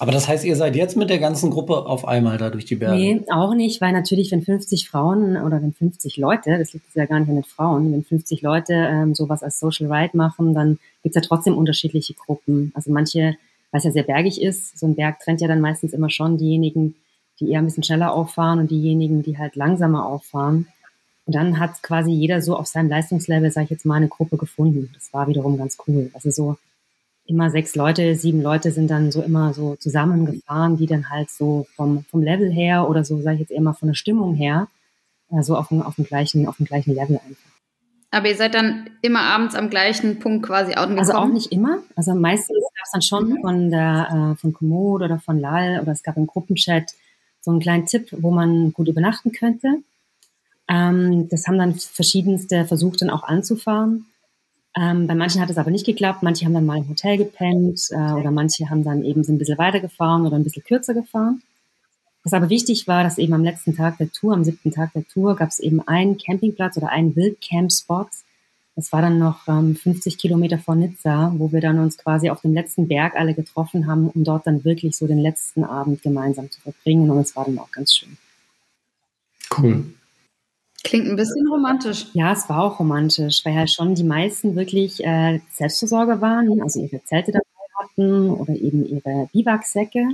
aber 0.00 0.12
das 0.12 0.28
heißt, 0.28 0.46
ihr 0.46 0.56
seid 0.56 0.76
jetzt 0.76 0.96
mit 0.96 1.10
der 1.10 1.18
ganzen 1.18 1.50
Gruppe 1.50 1.84
auf 1.84 2.08
einmal 2.08 2.38
da 2.38 2.48
durch 2.48 2.64
die 2.64 2.76
Berge? 2.76 2.96
Nee, 2.96 3.22
auch 3.30 3.52
nicht, 3.52 3.82
weil 3.82 3.92
natürlich, 3.92 4.32
wenn 4.32 4.40
50 4.40 4.88
Frauen 4.88 5.36
oder 5.36 5.60
wenn 5.60 5.74
50 5.74 6.16
Leute, 6.16 6.56
das 6.56 6.72
liegt 6.72 6.86
ja 6.94 7.04
gar 7.04 7.20
nicht 7.20 7.28
an 7.28 7.34
den 7.34 7.44
Frauen, 7.44 7.92
wenn 7.92 8.02
50 8.02 8.40
Leute 8.40 8.72
ähm, 8.72 9.14
sowas 9.14 9.42
als 9.42 9.60
Social 9.60 9.92
Ride 9.92 10.16
machen, 10.16 10.54
dann 10.54 10.78
gibt's 11.02 11.16
ja 11.16 11.20
trotzdem 11.20 11.54
unterschiedliche 11.54 12.14
Gruppen. 12.14 12.72
Also 12.74 12.90
manche, 12.90 13.36
weil 13.72 13.78
es 13.78 13.84
ja 13.84 13.90
sehr 13.90 14.04
bergig 14.04 14.40
ist, 14.40 14.78
so 14.78 14.86
ein 14.86 14.94
Berg 14.94 15.20
trennt 15.20 15.42
ja 15.42 15.48
dann 15.48 15.60
meistens 15.60 15.92
immer 15.92 16.08
schon 16.08 16.38
diejenigen, 16.38 16.94
die 17.38 17.50
eher 17.50 17.58
ein 17.58 17.66
bisschen 17.66 17.82
schneller 17.82 18.14
auffahren 18.14 18.58
und 18.58 18.70
diejenigen, 18.70 19.22
die 19.22 19.36
halt 19.36 19.54
langsamer 19.54 20.06
auffahren. 20.06 20.66
Und 21.26 21.34
dann 21.34 21.58
hat 21.60 21.82
quasi 21.82 22.10
jeder 22.10 22.40
so 22.40 22.56
auf 22.56 22.68
seinem 22.68 22.88
Leistungslevel, 22.88 23.50
sage 23.50 23.64
ich 23.64 23.70
jetzt 23.70 23.84
mal, 23.84 23.96
eine 23.96 24.08
Gruppe 24.08 24.38
gefunden. 24.38 24.88
Das 24.94 25.12
war 25.12 25.28
wiederum 25.28 25.58
ganz 25.58 25.76
cool. 25.86 26.10
Also 26.14 26.30
so 26.30 26.56
immer 27.30 27.50
sechs 27.50 27.74
Leute, 27.76 28.16
sieben 28.16 28.42
Leute 28.42 28.72
sind 28.72 28.90
dann 28.90 29.12
so 29.12 29.22
immer 29.22 29.54
so 29.54 29.76
zusammengefahren, 29.76 30.76
die 30.76 30.86
dann 30.86 31.08
halt 31.08 31.30
so 31.30 31.66
vom, 31.76 32.04
vom 32.10 32.22
Level 32.22 32.50
her 32.50 32.88
oder 32.88 33.04
so, 33.04 33.20
sage 33.22 33.36
ich 33.36 33.40
jetzt 33.40 33.52
eher 33.52 33.62
mal 33.62 33.72
von 33.72 33.88
der 33.88 33.94
Stimmung 33.94 34.34
her, 34.34 34.68
äh, 35.30 35.42
so 35.42 35.56
auf 35.56 35.68
dem, 35.68 35.80
auf, 35.80 35.94
dem 35.94 36.04
gleichen, 36.04 36.48
auf 36.48 36.56
dem 36.56 36.66
gleichen 36.66 36.94
Level 36.94 37.16
einfach. 37.16 37.50
Aber 38.10 38.28
ihr 38.28 38.36
seid 38.36 38.54
dann 38.54 38.90
immer 39.02 39.20
abends 39.20 39.54
am 39.54 39.70
gleichen 39.70 40.18
Punkt 40.18 40.44
quasi 40.44 40.74
out 40.74 40.90
Also 40.98 41.12
auch 41.12 41.28
nicht 41.28 41.52
immer. 41.52 41.78
Also 41.94 42.14
meistens 42.14 42.58
gab 42.58 42.84
es 42.84 42.90
dann 42.90 43.02
schon 43.02 43.28
mhm. 43.30 43.40
von 43.40 43.70
der 43.70 44.32
äh, 44.32 44.40
von 44.40 44.52
Komoot 44.52 45.02
oder 45.02 45.20
von 45.20 45.38
Lal 45.38 45.80
oder 45.80 45.92
es 45.92 46.02
gab 46.02 46.16
im 46.16 46.26
Gruppenchat 46.26 46.92
so 47.40 47.52
einen 47.52 47.60
kleinen 47.60 47.86
Tipp, 47.86 48.08
wo 48.18 48.32
man 48.32 48.72
gut 48.72 48.88
übernachten 48.88 49.30
könnte. 49.30 49.78
Ähm, 50.68 51.28
das 51.28 51.46
haben 51.46 51.58
dann 51.58 51.74
verschiedenste 51.74 52.64
versucht 52.64 53.02
dann 53.02 53.10
auch 53.10 53.22
anzufahren. 53.22 54.06
Ähm, 54.76 55.06
bei 55.06 55.14
manchen 55.14 55.40
hat 55.40 55.50
es 55.50 55.58
aber 55.58 55.70
nicht 55.70 55.86
geklappt. 55.86 56.22
Manche 56.22 56.44
haben 56.44 56.54
dann 56.54 56.66
mal 56.66 56.78
im 56.78 56.88
Hotel 56.88 57.16
gepennt 57.16 57.88
äh, 57.90 58.12
oder 58.12 58.30
manche 58.30 58.70
haben 58.70 58.84
dann 58.84 59.04
eben 59.04 59.24
so 59.24 59.32
ein 59.32 59.38
bisschen 59.38 59.58
weitergefahren 59.58 60.26
oder 60.26 60.36
ein 60.36 60.44
bisschen 60.44 60.62
kürzer 60.62 60.94
gefahren. 60.94 61.42
Was 62.22 62.34
aber 62.34 62.50
wichtig 62.50 62.86
war, 62.86 63.02
dass 63.02 63.18
eben 63.18 63.32
am 63.32 63.42
letzten 63.42 63.74
Tag 63.74 63.98
der 63.98 64.12
Tour, 64.12 64.34
am 64.34 64.44
siebten 64.44 64.70
Tag 64.70 64.92
der 64.92 65.06
Tour, 65.06 65.36
gab 65.36 65.48
es 65.48 65.58
eben 65.58 65.86
einen 65.88 66.18
Campingplatz 66.18 66.76
oder 66.76 66.90
einen 66.90 67.16
Wildcamp-Spot. 67.16 68.06
Das 68.76 68.92
war 68.92 69.02
dann 69.02 69.18
noch 69.18 69.48
ähm, 69.48 69.74
50 69.74 70.18
Kilometer 70.18 70.58
vor 70.58 70.74
Nizza, 70.74 71.32
wo 71.36 71.50
wir 71.50 71.60
dann 71.60 71.78
uns 71.78 71.98
quasi 71.98 72.30
auf 72.30 72.42
dem 72.42 72.54
letzten 72.54 72.88
Berg 72.88 73.16
alle 73.16 73.34
getroffen 73.34 73.86
haben, 73.86 74.08
um 74.08 74.22
dort 74.22 74.46
dann 74.46 74.64
wirklich 74.64 74.96
so 74.96 75.06
den 75.06 75.18
letzten 75.18 75.64
Abend 75.64 76.02
gemeinsam 76.02 76.50
zu 76.50 76.60
verbringen. 76.60 77.10
Und 77.10 77.18
es 77.18 77.34
war 77.34 77.46
dann 77.46 77.58
auch 77.58 77.72
ganz 77.72 77.94
schön. 77.94 78.16
Cool. 79.58 79.84
Klingt 80.82 81.08
ein 81.08 81.16
bisschen 81.16 81.46
romantisch. 81.48 82.06
Ja, 82.14 82.32
es 82.32 82.48
war 82.48 82.62
auch 82.62 82.78
romantisch, 82.80 83.44
weil 83.44 83.54
halt 83.54 83.70
schon 83.70 83.94
die 83.94 84.04
meisten 84.04 84.56
wirklich 84.56 85.04
äh, 85.04 85.40
Selbstversorger 85.52 86.20
waren, 86.20 86.62
also 86.62 86.80
ihre 86.80 87.02
Zelte 87.04 87.32
dabei 87.32 87.44
hatten 87.78 88.30
oder 88.30 88.54
eben 88.54 88.86
ihre 88.86 89.28
Biwaksäcke. 89.32 90.08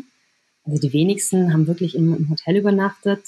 Also 0.64 0.80
die 0.80 0.92
wenigsten 0.92 1.52
haben 1.52 1.66
wirklich 1.66 1.94
im, 1.94 2.16
im, 2.16 2.30
Hotel 2.30 2.56
übernachtet. 2.56 3.22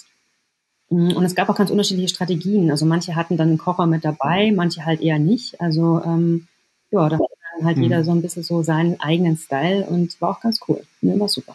Mm, 0.91 1.13
und 1.13 1.25
es 1.25 1.37
gab 1.37 1.49
auch 1.49 1.55
ganz 1.55 1.71
unterschiedliche 1.71 2.09
Strategien. 2.09 2.71
Also 2.71 2.87
manche 2.87 3.15
hatten 3.15 3.37
dann 3.37 3.49
einen 3.49 3.59
Kocher 3.59 3.87
mit 3.87 4.05
dabei, 4.05 4.53
manche 4.53 4.85
halt 4.85 5.01
eher 5.01 5.21
nicht. 5.21 5.61
Also 5.61 6.03
ähm, 6.05 6.49
ja, 6.91 7.09
da 7.09 7.19
hat 7.19 7.27
dann 7.57 7.67
halt 7.67 7.77
mhm. 7.77 7.83
jeder 7.85 8.05
so 8.05 8.11
ein 8.11 8.23
bisschen 8.23 8.43
so 8.43 8.63
seinen 8.63 9.01
eigenen 9.01 9.37
Style 9.37 9.87
und 9.87 10.21
war 10.21 10.31
auch 10.31 10.41
ganz 10.41 10.59
cool. 10.67 10.83
Ja, 11.03 11.19
war 11.19 11.29
super. 11.29 11.55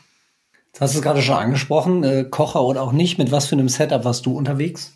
Jetzt 0.68 0.82
hast 0.82 0.94
du 0.94 1.00
es 1.00 1.04
gerade 1.04 1.22
schon 1.22 1.36
angesprochen, 1.36 2.04
äh, 2.04 2.24
Kocher 2.24 2.64
oder 2.64 2.82
auch 2.82 2.94
nicht. 2.94 3.18
Mit 3.18 3.32
was 3.32 3.48
für 3.48 3.56
einem 3.56 3.70
Setup 3.70 4.06
warst 4.06 4.26
du 4.26 4.36
unterwegs? 4.36 4.94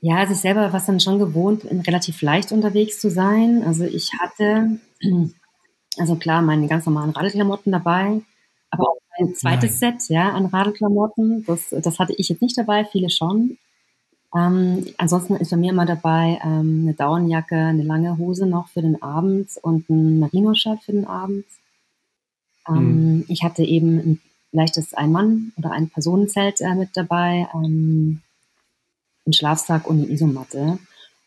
Ja, 0.00 0.16
also 0.16 0.34
ich 0.34 0.40
selber 0.40 0.72
war 0.72 0.82
dann 0.86 1.00
schon 1.00 1.18
gewohnt, 1.18 1.64
relativ 1.64 2.22
leicht 2.22 2.52
unterwegs 2.52 3.00
zu 3.00 3.10
sein. 3.10 3.62
Also 3.66 3.84
ich 3.84 4.10
hatte, 4.20 4.78
also 5.98 6.16
klar, 6.16 6.42
meine 6.42 6.68
ganz 6.68 6.86
normalen 6.86 7.10
Radelklamotten 7.10 7.72
dabei, 7.72 8.20
aber 8.70 8.88
auch 8.90 9.00
ein 9.18 9.34
zweites 9.34 9.80
Nein. 9.80 9.98
Set, 9.98 10.10
ja, 10.10 10.32
an 10.32 10.46
Radelklamotten. 10.46 11.44
Das, 11.46 11.70
das 11.70 11.98
hatte 11.98 12.14
ich 12.18 12.28
jetzt 12.28 12.42
nicht 12.42 12.58
dabei, 12.58 12.84
viele 12.84 13.10
schon. 13.10 13.58
Ähm, 14.34 14.86
ansonsten 14.98 15.36
ist 15.36 15.50
bei 15.50 15.56
mir 15.56 15.70
immer 15.70 15.86
dabei 15.86 16.38
ähm, 16.44 16.82
eine 16.82 16.94
Daunenjacke, 16.94 17.56
eine 17.56 17.82
lange 17.82 18.18
Hose 18.18 18.46
noch 18.46 18.68
für 18.68 18.82
den 18.82 19.00
Abend 19.00 19.48
und 19.62 19.88
ein 19.88 20.18
Merino-Shirt 20.18 20.82
für 20.82 20.92
den 20.92 21.06
Abend. 21.06 21.46
Ähm, 22.68 23.16
mhm. 23.16 23.24
Ich 23.28 23.42
hatte 23.42 23.62
eben 23.62 23.98
ein 23.98 24.20
leichtes 24.52 24.94
Ein-Mann- 24.94 25.52
oder 25.56 25.70
Ein-Personenzelt 25.72 26.60
äh, 26.60 26.74
mit 26.74 26.90
dabei, 26.94 27.48
ähm, 27.54 28.20
einen 29.26 29.32
Schlafsack 29.32 29.86
und 29.86 30.02
eine 30.02 30.10
Isomatte. 30.10 30.78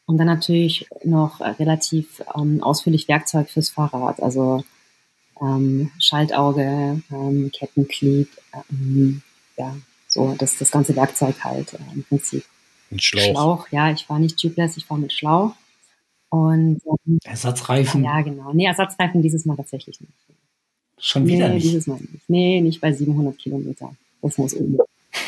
Und 0.06 0.18
dann 0.18 0.28
natürlich 0.28 0.88
noch 1.04 1.40
äh, 1.40 1.50
relativ 1.50 2.24
ähm, 2.36 2.64
ausführlich 2.64 3.08
Werkzeug 3.08 3.50
fürs 3.50 3.70
Fahrrad, 3.70 4.24
also 4.24 4.64
ähm, 5.40 5.92
Schaltauge, 6.00 7.02
ähm, 7.12 7.52
Kettenklieb, 7.54 8.28
ähm, 8.72 9.22
ja, 9.56 9.76
so 10.08 10.34
das, 10.38 10.58
das 10.58 10.72
ganze 10.72 10.96
Werkzeug 10.96 11.44
halt 11.44 11.74
äh, 11.74 11.94
im 11.94 12.04
Prinzip. 12.06 12.44
Ein 12.92 13.00
Schlauch. 13.00 13.24
Schlauch, 13.24 13.68
ja, 13.70 13.92
ich 13.92 14.06
fahre 14.06 14.20
nicht 14.20 14.40
tubeless, 14.40 14.78
ich 14.78 14.86
fahre 14.86 15.00
mit 15.00 15.14
Schlauch. 15.14 15.52
Und 16.30 16.82
ähm, 17.06 17.20
Ersatzreifen. 17.24 18.04
Ja, 18.04 18.22
genau. 18.22 18.52
Nee, 18.54 18.66
Ersatzreifen 18.66 19.22
dieses 19.22 19.46
Mal 19.46 19.58
tatsächlich 19.58 20.02
nicht. 20.02 20.14
Schon 20.98 21.28
wieder 21.28 21.50
nee, 21.50 21.56
nicht? 21.56 21.66
dieses 21.66 21.88
Mal 21.88 22.00
nicht. 22.00 22.28
Nee, 22.28 22.62
nicht 22.62 22.82
bei 22.82 22.92
700 22.92 23.38
Kilometer. 23.38 23.96
Das 24.22 24.38
muss 24.38 24.56
oben. 24.56 24.80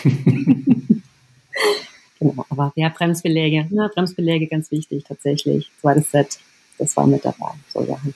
genau, 2.22 2.46
aber 2.50 2.72
ja, 2.76 2.90
Bremsbeläge. 2.90 3.68
Ne, 3.70 3.90
Bremsbeläge 3.94 4.48
ganz 4.48 4.72
wichtig 4.72 5.04
tatsächlich. 5.06 5.70
Zweites 5.82 6.12
Set, 6.12 6.40
das 6.78 6.96
war 6.96 7.08
mit 7.08 7.26
dabei. 7.26 7.52
So 7.74 7.84
Sachen. 7.84 8.16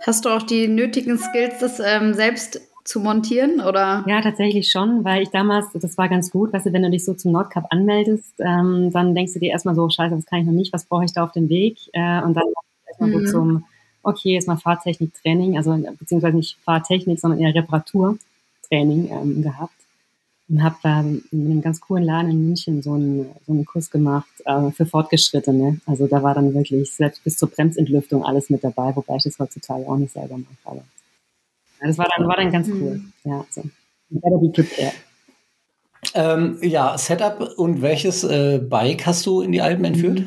Hast 0.00 0.24
du 0.24 0.28
auch 0.28 0.42
die 0.42 0.68
nötigen 0.68 1.18
Skills, 1.18 1.58
das 1.58 1.80
ähm, 1.80 2.12
selbst 2.12 2.60
zu 2.84 3.00
montieren, 3.00 3.60
oder? 3.60 4.04
Ja, 4.06 4.20
tatsächlich 4.20 4.70
schon, 4.70 5.04
weil 5.04 5.22
ich 5.22 5.30
damals, 5.30 5.66
das 5.72 5.98
war 5.98 6.08
ganz 6.08 6.30
gut, 6.30 6.52
weißt 6.52 6.66
du, 6.66 6.72
wenn 6.72 6.82
du 6.82 6.90
dich 6.90 7.04
so 7.04 7.14
zum 7.14 7.32
Nordcup 7.32 7.64
anmeldest, 7.70 8.34
ähm, 8.38 8.90
dann 8.92 9.14
denkst 9.14 9.32
du 9.32 9.40
dir 9.40 9.50
erstmal 9.50 9.74
so, 9.74 9.88
scheiße, 9.88 10.16
was 10.16 10.26
kann 10.26 10.40
ich 10.40 10.46
noch 10.46 10.52
nicht, 10.52 10.72
was 10.72 10.84
brauche 10.84 11.04
ich 11.04 11.12
da 11.12 11.24
auf 11.24 11.32
dem 11.32 11.48
Weg? 11.48 11.78
Äh, 11.92 12.22
und 12.22 12.34
dann 12.34 12.44
erstmal 12.86 13.10
mhm. 13.10 13.26
so 13.26 13.32
zum, 13.32 13.64
okay, 14.02 14.34
jetzt 14.34 14.46
mal 14.46 14.56
Fahrtechnik-Training, 14.56 15.56
also 15.56 15.76
beziehungsweise 15.98 16.36
nicht 16.36 16.58
Fahrtechnik, 16.64 17.18
sondern 17.18 17.40
eher 17.40 17.54
Reparaturtraining 17.54 19.10
ähm, 19.10 19.42
gehabt. 19.42 19.74
Und 20.48 20.62
habe 20.62 20.76
da 20.82 21.00
in 21.00 21.24
einem 21.32 21.60
ganz 21.60 21.80
coolen 21.80 22.04
Laden 22.04 22.30
in 22.30 22.46
München 22.46 22.80
so 22.80 22.92
einen, 22.92 23.26
so 23.46 23.52
einen 23.52 23.64
Kurs 23.64 23.90
gemacht 23.90 24.28
äh, 24.44 24.70
für 24.70 24.86
Fortgeschrittene. 24.86 25.80
Also 25.86 26.06
da 26.06 26.22
war 26.22 26.34
dann 26.34 26.54
wirklich 26.54 26.92
selbst 26.92 27.24
bis 27.24 27.36
zur 27.36 27.50
Bremsentlüftung 27.50 28.24
alles 28.24 28.48
mit 28.48 28.62
dabei, 28.62 28.94
wobei 28.94 29.16
ich 29.16 29.24
das 29.24 29.38
heutzutage 29.40 29.88
auch 29.88 29.96
nicht 29.96 30.12
selber 30.12 30.38
mache. 30.38 30.54
Aber 30.64 30.84
ja, 31.80 31.88
das 31.88 31.98
war 31.98 32.08
dann, 32.16 32.28
war 32.28 32.36
dann 32.36 32.52
ganz 32.52 32.68
cool. 32.68 32.98
Mhm. 32.98 33.12
Ja, 33.24 33.44
so. 33.50 33.62
Better 34.08 34.38
be 34.38 34.48
prepared. 34.50 34.94
Ähm, 36.14 36.58
ja, 36.62 36.96
Setup 36.96 37.58
und 37.58 37.82
welches 37.82 38.22
äh, 38.24 38.58
Bike 38.58 39.04
hast 39.06 39.26
du 39.26 39.40
in 39.40 39.52
die 39.52 39.60
Alpen 39.60 39.84
entführt? 39.84 40.22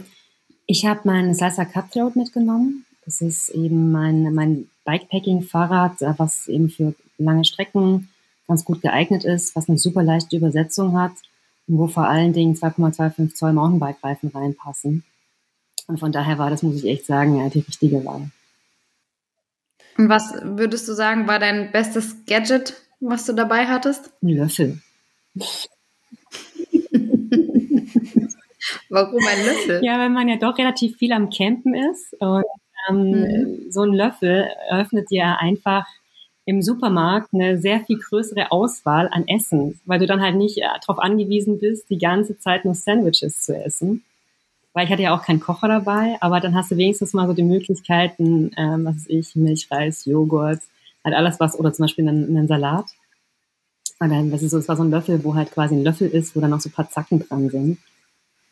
Ich 0.65 0.85
habe 0.85 1.01
mein 1.05 1.33
Salsa 1.33 1.65
Cutthroat 1.65 2.15
mitgenommen. 2.15 2.85
Das 3.05 3.21
ist 3.21 3.49
eben 3.49 3.91
mein, 3.91 4.33
mein 4.33 4.69
Bikepacking-Fahrrad, 4.85 6.01
äh, 6.01 6.13
was 6.17 6.47
eben 6.47 6.69
für 6.69 6.93
lange 7.17 7.45
Strecken 7.45 8.09
ganz 8.49 8.65
gut 8.65 8.81
geeignet 8.81 9.23
ist, 9.23 9.55
was 9.55 9.69
eine 9.69 9.77
super 9.77 10.03
leichte 10.03 10.35
Übersetzung 10.35 10.99
hat 10.99 11.13
und 11.67 11.77
wo 11.77 11.87
vor 11.87 12.07
allen 12.07 12.33
Dingen 12.33 12.55
2,25 12.55 13.35
Zoll 13.35 13.53
Mountainbike-Reifen 13.53 14.31
reinpassen. 14.33 15.05
Und 15.87 15.99
von 15.99 16.11
daher 16.11 16.37
war 16.37 16.49
das, 16.49 16.63
muss 16.63 16.83
ich 16.83 16.85
echt 16.85 17.05
sagen, 17.05 17.37
ja, 17.37 17.47
die 17.49 17.59
richtige 17.59 18.03
Wahl. 18.03 18.29
Und 19.97 20.09
was 20.09 20.33
würdest 20.43 20.87
du 20.87 20.93
sagen, 20.93 21.27
war 21.27 21.39
dein 21.39 21.71
bestes 21.71 22.25
Gadget, 22.25 22.75
was 22.99 23.25
du 23.25 23.33
dabei 23.33 23.67
hattest? 23.67 24.11
Ein 24.21 24.29
Löffel. 24.29 24.81
Warum 28.89 29.19
ein 29.27 29.45
Löffel? 29.45 29.83
Ja, 29.83 29.99
wenn 29.99 30.13
man 30.13 30.27
ja 30.27 30.37
doch 30.37 30.57
relativ 30.57 30.97
viel 30.97 31.11
am 31.11 31.29
Campen 31.29 31.75
ist 31.75 32.13
und 32.19 32.43
ähm, 32.89 33.11
mhm. 33.11 33.71
so 33.71 33.81
ein 33.83 33.93
Löffel 33.93 34.49
eröffnet 34.69 35.11
dir 35.11 35.37
einfach 35.39 35.85
im 36.49 36.63
Supermarkt 36.63 37.31
eine 37.31 37.59
sehr 37.59 37.79
viel 37.81 37.99
größere 37.99 38.51
Auswahl 38.51 39.07
an 39.11 39.27
Essen, 39.27 39.79
weil 39.85 39.99
du 39.99 40.07
dann 40.07 40.19
halt 40.19 40.35
nicht 40.35 40.57
äh, 40.57 40.63
darauf 40.81 40.97
angewiesen 40.97 41.59
bist, 41.59 41.91
die 41.91 41.99
ganze 41.99 42.39
Zeit 42.39 42.65
nur 42.65 42.73
Sandwiches 42.73 43.43
zu 43.43 43.55
essen, 43.55 44.03
weil 44.73 44.85
ich 44.85 44.91
hatte 44.91 45.03
ja 45.03 45.15
auch 45.15 45.21
keinen 45.21 45.41
Kocher 45.41 45.67
dabei, 45.67 46.17
aber 46.21 46.39
dann 46.39 46.55
hast 46.55 46.71
du 46.71 46.77
wenigstens 46.77 47.13
mal 47.13 47.27
so 47.27 47.33
die 47.33 47.43
Möglichkeiten, 47.43 48.49
ähm, 48.57 48.85
was 48.85 48.95
weiß 48.95 49.05
ich, 49.09 49.35
Milch, 49.35 49.67
Reis, 49.69 50.05
Joghurt, 50.05 50.59
halt 51.05 51.15
alles 51.15 51.39
was, 51.39 51.57
oder 51.57 51.71
zum 51.71 51.83
Beispiel 51.83 52.07
einen, 52.07 52.35
einen 52.35 52.47
Salat. 52.47 52.85
Und 53.99 54.09
dann, 54.09 54.31
das 54.31 54.41
ist 54.41 54.49
so, 54.49 54.57
es 54.57 54.67
war 54.67 54.75
so 54.75 54.83
ein 54.83 54.89
Löffel, 54.89 55.23
wo 55.23 55.35
halt 55.35 55.51
quasi 55.51 55.75
ein 55.75 55.83
Löffel 55.83 56.09
ist, 56.09 56.35
wo 56.35 56.39
dann 56.39 56.49
noch 56.49 56.61
so 56.61 56.69
ein 56.69 56.73
paar 56.73 56.89
Zacken 56.89 57.19
dran 57.19 57.51
sind, 57.51 57.77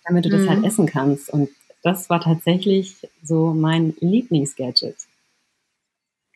damit 0.06 0.24
du 0.24 0.30
das 0.30 0.42
halt 0.42 0.60
mhm. 0.60 0.64
halt 0.64 0.66
essen 0.72 0.86
kannst. 0.86 1.34
Und 1.34 1.50
das 1.82 2.12
war 2.12 2.22
tatsächlich 2.22 2.96
so 3.24 3.56
mein 3.56 3.96
Lieblingsgadget. 4.02 5.07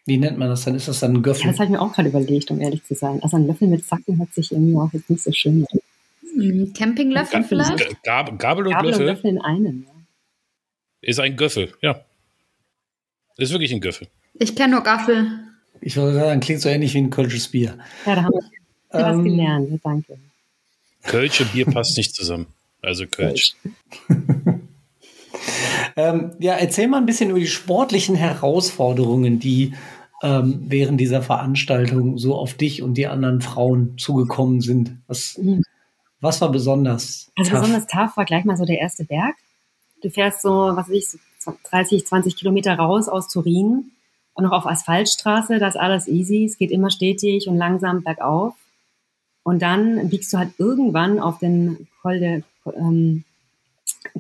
Wie 0.06 0.18
nennt 0.18 0.38
man 0.38 0.50
das 0.50 0.64
dann? 0.64 0.76
Ist 0.76 0.88
das 0.88 1.00
dann 1.00 1.16
ein 1.16 1.22
Göffel? 1.22 1.46
Ja, 1.46 1.52
das 1.52 1.60
habe 1.60 1.66
ich 1.66 1.72
mir 1.72 1.82
auch 1.82 1.94
gerade 1.94 2.10
überlegt, 2.10 2.50
um 2.50 2.60
ehrlich 2.60 2.84
zu 2.84 2.96
sein. 2.96 3.22
Also 3.22 3.38
ein 3.38 3.46
Löffel 3.46 3.68
mit 3.68 3.86
Zacken 3.86 4.18
hört 4.18 4.34
sich 4.34 4.52
irgendwie 4.52 4.76
auch 4.76 4.92
jetzt 4.94 5.10
nicht 5.10 5.24
so 5.24 5.32
schön 5.32 5.66
an. 5.72 5.80
Hm, 6.22 6.74
Campinglöffel 6.74 7.44
vielleicht? 7.44 8.04
Gab, 8.04 8.38
Gabel 8.40 8.68
und 8.68 8.74
Gabel 8.74 8.92
Löffel? 8.92 9.02
und 9.02 9.14
Löffel 9.16 9.30
in 9.30 9.42
einem, 9.42 9.86
ja. 9.88 9.94
Ist 11.02 11.20
ein 11.20 11.36
Göffel, 11.36 11.74
ja. 11.82 12.02
Ist 13.38 13.52
wirklich 13.52 13.72
ein 13.74 13.82
Göffel. 13.82 14.08
Ich 14.36 14.56
kenne 14.56 14.74
nur 14.76 14.84
Gaffel. 14.84 15.40
Ich 15.82 15.96
würde 15.96 16.14
sagen, 16.14 16.40
klingt 16.40 16.62
so 16.62 16.70
ähnlich 16.70 16.94
wie 16.94 17.00
ein 17.00 17.10
Kölsches 17.10 17.48
Bier. 17.48 17.78
Ja, 18.06 18.16
da 18.16 18.24
haben 18.24 18.34
wir 18.34 19.00
ähm, 19.00 19.18
was 19.18 19.24
gelernt. 19.24 19.82
danke. 19.84 20.18
Kölsche 21.04 21.46
Bier 21.46 21.66
passt 21.66 21.98
nicht 21.98 22.14
zusammen. 22.16 22.48
Also 22.82 23.06
Kölsch. 23.08 23.56
ähm, 25.96 26.32
ja, 26.40 26.54
erzähl 26.54 26.88
mal 26.88 26.98
ein 26.98 27.06
bisschen 27.06 27.30
über 27.30 27.40
die 27.40 27.48
sportlichen 27.48 28.16
Herausforderungen, 28.16 29.40
die 29.40 29.74
ähm, 30.24 30.66
während 30.68 31.00
dieser 31.00 31.22
Veranstaltung 31.22 32.18
so 32.18 32.36
auf 32.36 32.54
dich 32.54 32.82
und 32.82 32.96
die 32.96 33.08
anderen 33.08 33.42
Frauen 33.42 33.98
zugekommen 33.98 34.62
sind. 34.62 34.98
Was, 35.08 35.38
mhm. 35.38 35.64
Was 36.22 36.40
war 36.40 36.52
besonders? 36.52 37.32
Also 37.36 37.52
tough? 37.52 37.62
besonders 37.62 37.88
tough 37.88 38.16
war 38.16 38.26
gleich 38.26 38.46
mal 38.46 38.56
so 38.56 38.66
der 38.66 38.78
erste 38.78 39.04
Berg. 39.04 39.36
Du 40.04 40.10
fährst 40.10 40.42
so, 40.42 40.50
was 40.50 40.88
weiß 40.88 40.96
ich, 40.96 41.20
so 41.40 41.54
30, 41.70 42.06
20 42.06 42.36
Kilometer 42.36 42.76
raus 42.76 43.10
aus 43.10 43.28
Turin 43.28 43.92
und 44.34 44.44
noch 44.44 44.52
auf 44.52 44.68
Asphaltstraße, 44.68 45.60
da 45.60 45.68
ist 45.68 45.78
alles 45.78 46.08
easy, 46.08 46.46
es 46.46 46.58
geht 46.58 46.72
immer 46.72 46.92
stetig 46.92 47.48
und 47.48 47.58
langsam 47.58 48.04
bergauf. 48.04 48.54
Und 49.44 49.62
dann 49.64 50.10
biegst 50.10 50.32
du 50.32 50.38
halt 50.38 50.52
irgendwann 50.60 51.20
auf 51.20 51.40
den 51.40 51.88
Col 52.02 52.20
de 52.20 52.44
ähm, 52.76 53.24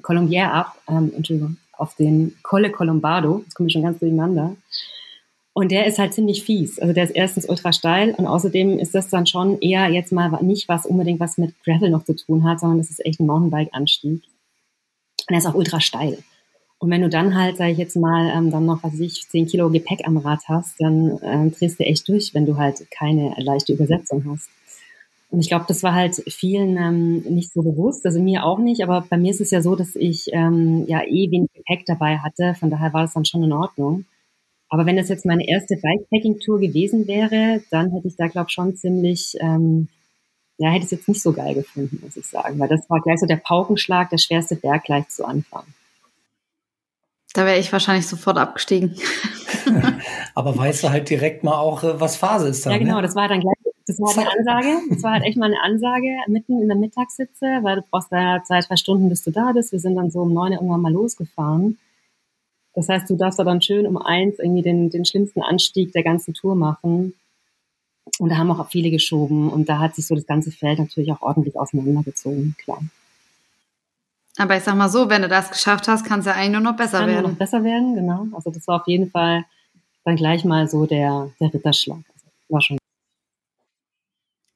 Colombier 0.01 0.51
ab, 0.51 0.75
ähm, 0.87 1.11
Entschuldigung, 1.15 1.57
auf 1.81 1.95
den 1.95 2.35
Colle 2.43 2.71
Colombado, 2.71 3.41
jetzt 3.43 3.55
komme 3.55 3.67
ich 3.67 3.73
schon 3.73 3.83
ganz 3.83 3.99
durcheinander. 3.99 4.55
Und 5.53 5.71
der 5.71 5.85
ist 5.85 5.99
halt 5.99 6.13
ziemlich 6.13 6.43
fies. 6.43 6.79
Also 6.79 6.93
der 6.93 7.03
ist 7.03 7.11
erstens 7.11 7.49
ultra 7.49 7.73
steil 7.73 8.13
und 8.15 8.25
außerdem 8.25 8.79
ist 8.79 8.95
das 8.95 9.09
dann 9.09 9.25
schon 9.25 9.59
eher 9.59 9.89
jetzt 9.89 10.13
mal 10.13 10.31
nicht 10.41 10.69
was 10.69 10.85
unbedingt 10.85 11.19
was 11.19 11.37
mit 11.37 11.53
Gravel 11.63 11.89
noch 11.89 12.05
zu 12.05 12.15
tun 12.15 12.45
hat, 12.45 12.61
sondern 12.61 12.77
das 12.77 12.89
ist 12.89 13.05
echt 13.05 13.19
ein 13.19 13.27
Mountainbike-Anstieg. 13.27 14.23
Und 15.27 15.33
er 15.33 15.37
ist 15.37 15.47
auch 15.47 15.55
ultra 15.55 15.81
steil. 15.81 16.19
Und 16.77 16.89
wenn 16.89 17.01
du 17.01 17.09
dann 17.09 17.35
halt, 17.35 17.57
sage 17.57 17.73
ich 17.73 17.77
jetzt 17.77 17.95
mal, 17.95 18.31
ähm, 18.35 18.49
dann 18.49 18.65
noch, 18.65 18.81
was 18.83 18.93
weiß 18.93 19.01
ich, 19.01 19.27
10 19.29 19.45
Kilo 19.47 19.69
Gepäck 19.69 20.01
am 20.05 20.17
Rad 20.17 20.39
hast, 20.47 20.79
dann 20.79 21.19
ähm, 21.21 21.51
drehst 21.51 21.79
du 21.79 21.83
echt 21.83 22.07
durch, 22.07 22.33
wenn 22.33 22.45
du 22.45 22.57
halt 22.57 22.89
keine 22.89 23.35
leichte 23.37 23.73
Übersetzung 23.73 24.25
hast. 24.31 24.49
Und 25.31 25.39
ich 25.39 25.47
glaube, 25.47 25.65
das 25.67 25.81
war 25.81 25.93
halt 25.93 26.21
vielen 26.27 26.75
ähm, 26.75 27.19
nicht 27.21 27.53
so 27.53 27.61
bewusst, 27.61 28.05
also 28.05 28.21
mir 28.21 28.43
auch 28.43 28.59
nicht, 28.59 28.83
aber 28.83 29.05
bei 29.09 29.17
mir 29.17 29.31
ist 29.31 29.39
es 29.39 29.51
ja 29.51 29.61
so, 29.61 29.77
dass 29.77 29.95
ich 29.95 30.27
ähm, 30.33 30.85
ja 30.87 31.01
eh 31.03 31.31
wenig 31.31 31.49
Gepäck 31.53 31.85
dabei 31.85 32.17
hatte, 32.17 32.53
von 32.59 32.69
daher 32.69 32.93
war 32.93 33.03
das 33.03 33.13
dann 33.13 33.23
schon 33.23 33.41
in 33.43 33.53
Ordnung. 33.53 34.05
Aber 34.67 34.85
wenn 34.85 34.97
das 34.97 35.07
jetzt 35.07 35.25
meine 35.25 35.47
erste 35.47 35.75
Bikepacking-Tour 35.75 36.59
gewesen 36.59 37.07
wäre, 37.07 37.61
dann 37.71 37.91
hätte 37.91 38.07
ich 38.07 38.17
da, 38.17 38.27
glaube 38.27 38.47
ich, 38.49 38.53
schon 38.53 38.75
ziemlich, 38.75 39.35
ähm, 39.39 39.87
ja, 40.57 40.69
hätte 40.69 40.79
ich 40.79 40.85
es 40.85 40.91
jetzt 40.91 41.07
nicht 41.07 41.21
so 41.21 41.31
geil 41.31 41.55
gefunden, 41.55 41.99
muss 42.01 42.17
ich 42.17 42.25
sagen. 42.25 42.59
Weil 42.59 42.69
das 42.69 42.89
war 42.89 43.01
gleich 43.01 43.19
so 43.19 43.25
der 43.25 43.37
Paukenschlag, 43.37 44.09
der 44.09 44.17
schwerste 44.17 44.55
Berg 44.55 44.83
gleich 44.83 45.07
zu 45.09 45.25
Anfang. 45.25 45.63
Da 47.33 47.45
wäre 47.45 47.59
ich 47.59 47.71
wahrscheinlich 47.71 48.07
sofort 48.07 48.37
abgestiegen. 48.37 48.95
Aber 50.35 50.57
weißt 50.57 50.83
du 50.83 50.89
halt 50.89 51.09
direkt 51.09 51.43
mal 51.43 51.57
auch, 51.57 51.83
äh, 51.83 51.99
was 51.99 52.15
Phase 52.17 52.49
ist 52.49 52.65
da. 52.65 52.71
Ja, 52.71 52.77
genau, 52.77 52.97
ne? 52.97 53.01
das 53.01 53.15
war 53.15 53.27
dann 53.27 53.41
gleich, 53.41 53.55
das 53.87 53.99
war 53.99 54.17
eine 54.17 54.29
Ansage. 54.31 54.77
Das 54.89 55.03
war 55.03 55.13
halt 55.13 55.23
echt 55.23 55.37
mal 55.37 55.45
eine 55.45 55.61
Ansage 55.61 56.07
mitten 56.27 56.61
in 56.61 56.67
der 56.67 56.77
Mittagssitze, 56.77 57.59
weil 57.61 57.77
du 57.77 57.81
brauchst 57.89 58.11
da 58.11 58.43
zwei, 58.43 58.59
drei 58.59 58.75
Stunden, 58.75 59.09
bis 59.09 59.23
du 59.23 59.31
da 59.31 59.51
bist. 59.51 59.71
Wir 59.71 59.79
sind 59.79 59.95
dann 59.95 60.11
so 60.11 60.21
um 60.21 60.33
neun 60.33 60.53
irgendwann 60.53 60.81
mal 60.81 60.91
losgefahren. 60.91 61.77
Das 62.73 62.87
heißt, 62.87 63.09
du 63.09 63.15
darfst 63.15 63.39
da 63.39 63.43
dann 63.43 63.61
schön 63.61 63.85
um 63.85 63.97
eins 63.97 64.39
irgendwie 64.39 64.61
den, 64.61 64.89
den 64.89 65.05
schlimmsten 65.05 65.41
Anstieg 65.41 65.91
der 65.91 66.03
ganzen 66.03 66.33
Tour 66.33 66.55
machen. 66.55 67.13
Und 68.19 68.29
da 68.29 68.37
haben 68.37 68.51
auch 68.51 68.69
viele 68.69 68.91
geschoben 68.91 69.49
und 69.49 69.69
da 69.69 69.79
hat 69.79 69.95
sich 69.95 70.07
so 70.07 70.15
das 70.15 70.25
ganze 70.25 70.51
Feld 70.51 70.79
natürlich 70.79 71.11
auch 71.11 71.21
ordentlich 71.21 71.57
auseinandergezogen, 71.57 72.55
klar. 72.57 72.81
Aber 74.37 74.55
ich 74.57 74.63
sag 74.63 74.75
mal 74.75 74.89
so, 74.89 75.09
wenn 75.09 75.21
du 75.21 75.27
das 75.27 75.51
geschafft 75.51 75.87
hast, 75.87 76.05
kann 76.05 76.21
es 76.21 76.25
ja 76.25 76.33
eigentlich 76.33 76.51
nur 76.51 76.61
noch 76.61 76.75
besser 76.75 76.99
kann 76.99 77.09
werden. 77.09 77.21
Nur 77.21 77.31
noch 77.31 77.37
besser 77.37 77.63
werden, 77.63 77.95
genau. 77.95 78.27
Also 78.33 78.49
das 78.49 78.67
war 78.67 78.81
auf 78.81 78.87
jeden 78.87 79.09
Fall 79.11 79.45
dann 80.03 80.15
gleich 80.15 80.45
mal 80.45 80.67
so 80.67 80.85
der, 80.85 81.31
der 81.39 81.53
Ritterschlag. 81.53 81.97
Also 81.97 82.25
war 82.49 82.61
schon. 82.61 82.77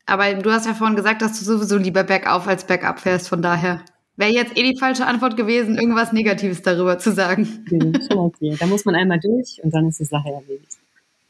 Aber 0.06 0.34
du 0.34 0.52
hast 0.52 0.66
ja 0.66 0.74
vorhin 0.74 0.96
gesagt, 0.96 1.22
dass 1.22 1.40
du 1.40 1.46
sowieso 1.46 1.78
lieber 1.78 2.04
bergauf 2.04 2.48
als 2.48 2.66
bergab 2.66 3.00
fährst, 3.00 3.28
von 3.28 3.42
daher. 3.42 3.82
Wäre 4.18 4.32
jetzt 4.32 4.58
eh 4.58 4.64
die 4.64 4.78
falsche 4.78 5.06
Antwort 5.06 5.36
gewesen, 5.36 5.76
irgendwas 5.76 6.14
Negatives 6.14 6.62
darüber 6.62 6.98
zu 7.00 7.12
sagen. 7.12 7.66
Okay, 8.10 8.56
Da 8.60 8.66
muss 8.68 8.86
man 8.86 8.96
einmal 8.96 9.20
durch 9.20 9.62
und 9.64 9.74
dann 9.74 9.90
ist 9.90 10.00
die 10.00 10.06
Sache 10.06 10.30
erledigt. 10.30 10.78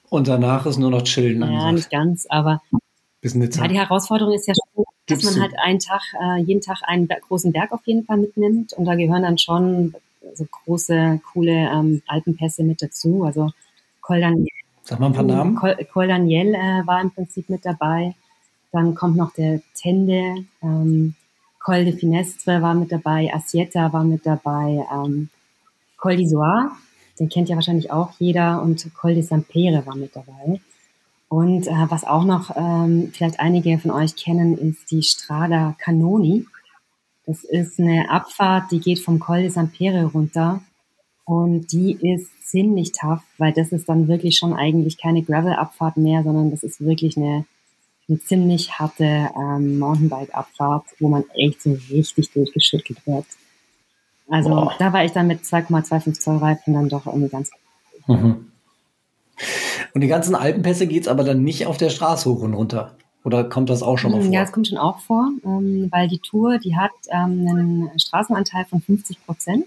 Und 0.10 0.28
danach 0.28 0.66
ist 0.66 0.78
nur 0.78 0.92
noch 0.92 1.02
chillen. 1.04 1.40
Ja, 1.40 1.48
angesagt. 1.48 1.74
nicht 1.74 1.90
ganz, 1.90 2.28
aber 2.30 2.62
Bis 3.22 3.34
ja, 3.34 3.68
die 3.68 3.80
Herausforderung 3.80 4.34
ist 4.34 4.48
ja 4.48 4.54
schon, 4.54 4.86
dass 5.08 5.20
Gibst 5.20 5.34
man 5.34 5.42
halt 5.42 5.54
einen 5.64 5.80
Tag, 5.80 6.02
äh, 6.22 6.42
jeden 6.42 6.62
Tag 6.62 6.82
einen 6.84 7.08
großen 7.08 7.52
Berg 7.52 7.72
auf 7.72 7.82
jeden 7.86 8.06
Fall 8.06 8.18
mitnimmt 8.18 8.74
und 8.74 8.86
da 8.86 8.96
gehören 8.96 9.24
dann 9.24 9.38
schon 9.40 9.96
so 10.36 10.46
große, 10.46 11.22
coole 11.34 11.52
ähm, 11.52 12.02
Alpenpässe 12.08 12.64
mit 12.64 12.82
dazu. 12.82 13.24
Also 13.24 13.52
Col 14.02 14.18
d'Aniel 14.18 14.48
Sag 14.84 15.00
mal 15.00 15.08
ein 15.08 15.14
paar 15.14 15.24
Namen. 15.24 15.56
Col, 15.56 15.76
Col 15.92 16.06
d'Aniel 16.06 16.54
äh, 16.54 16.86
war 16.86 17.02
im 17.02 17.10
Prinzip 17.10 17.50
mit 17.50 17.66
dabei. 17.66 18.14
Dann 18.76 18.94
kommt 18.94 19.16
noch 19.16 19.32
der 19.32 19.62
Tende, 19.74 20.46
ähm, 20.62 21.16
Col 21.64 21.86
de 21.86 21.96
Finestre 21.96 22.62
war 22.62 22.74
mit 22.74 22.92
dabei, 22.92 23.34
Assietta 23.34 23.94
war 23.94 24.04
mit 24.04 24.26
dabei, 24.26 24.86
ähm, 24.94 25.30
Col 25.96 26.16
d'Isoire, 26.16 26.72
den 27.18 27.30
kennt 27.30 27.48
ja 27.48 27.56
wahrscheinlich 27.56 27.90
auch 27.90 28.12
jeder, 28.20 28.62
und 28.62 28.94
Col 28.94 29.14
de 29.14 29.24
Sampere 29.24 29.86
war 29.86 29.96
mit 29.96 30.14
dabei. 30.14 30.60
Und 31.30 31.68
äh, 31.68 31.86
was 31.88 32.04
auch 32.04 32.26
noch 32.26 32.54
ähm, 32.58 33.12
vielleicht 33.14 33.40
einige 33.40 33.80
von 33.80 33.92
euch 33.92 34.18
kennen, 34.18 34.58
ist 34.58 34.92
die 34.92 35.04
Strada 35.04 35.78
Canoni. 35.80 36.46
Das 37.26 37.46
ist 37.46 37.80
eine 37.80 38.10
Abfahrt, 38.12 38.72
die 38.72 38.82
geht 38.82 39.00
vom 39.00 39.20
Col 39.20 39.42
de 39.44 39.50
Sampere 39.50 40.04
runter 40.08 40.60
und 41.24 41.72
die 41.72 41.94
ist 41.94 42.28
ziemlich 42.46 42.92
tough, 42.92 43.24
weil 43.38 43.54
das 43.54 43.72
ist 43.72 43.88
dann 43.88 44.10
wirklich 44.10 44.38
schon 44.38 44.54
eigentlich 44.54 44.98
keine 44.98 45.24
Gravel-Abfahrt 45.24 45.96
mehr, 45.96 46.24
sondern 46.24 46.52
das 46.52 46.62
ist 46.62 46.82
wirklich 46.82 47.16
eine, 47.16 47.46
eine 48.08 48.20
ziemlich 48.20 48.78
harte 48.80 49.30
ähm, 49.36 49.80
Mountainbike-Abfahrt, 49.80 50.86
wo 51.00 51.10
man 51.10 51.24
echt 51.34 51.62
so 51.62 51.78
richtig 51.90 52.32
durchgeschüttelt 52.32 53.06
wird. 53.06 53.26
Also 54.30 54.50
Boah. 54.50 54.74
da 54.80 54.94
war 54.94 55.06
ich 55.06 55.12
dann 55.12 55.28
mit 55.28 55.42
2,25 55.42 56.20
Zoll 56.20 56.38
Reifen 56.38 56.74
dann 56.74 56.90
doch 56.90 57.06
irgendwie 57.06 57.30
ganz 57.30 57.50
Mhm. 58.08 58.52
Und 59.94 60.02
die 60.02 60.08
ganzen 60.08 60.36
Alpenpässe 60.36 60.88
geht's 60.88 61.08
aber 61.08 61.24
dann 61.24 61.44
nicht 61.44 61.66
auf 61.66 61.78
der 61.78 61.90
Straße 61.90 62.30
hoch 62.30 62.42
und 62.42 62.54
runter. 62.54 62.96
Oder 63.24 63.44
kommt 63.44 63.70
das 63.70 63.82
auch 63.82 63.98
schon 63.98 64.12
mal 64.12 64.22
vor? 64.22 64.30
Mm, 64.30 64.34
Ja, 64.34 64.42
das 64.42 64.52
kommt 64.52 64.68
schon 64.68 64.78
auch 64.78 65.00
vor, 65.00 65.30
ähm, 65.44 65.88
weil 65.92 66.08
die 66.08 66.20
Tour, 66.20 66.60
die 66.60 66.76
hat 66.76 66.92
ähm, 67.10 67.48
einen 67.50 68.00
Straßenanteil 68.00 68.66
von 68.66 68.82
50 68.82 69.26
Prozent. 69.26 69.66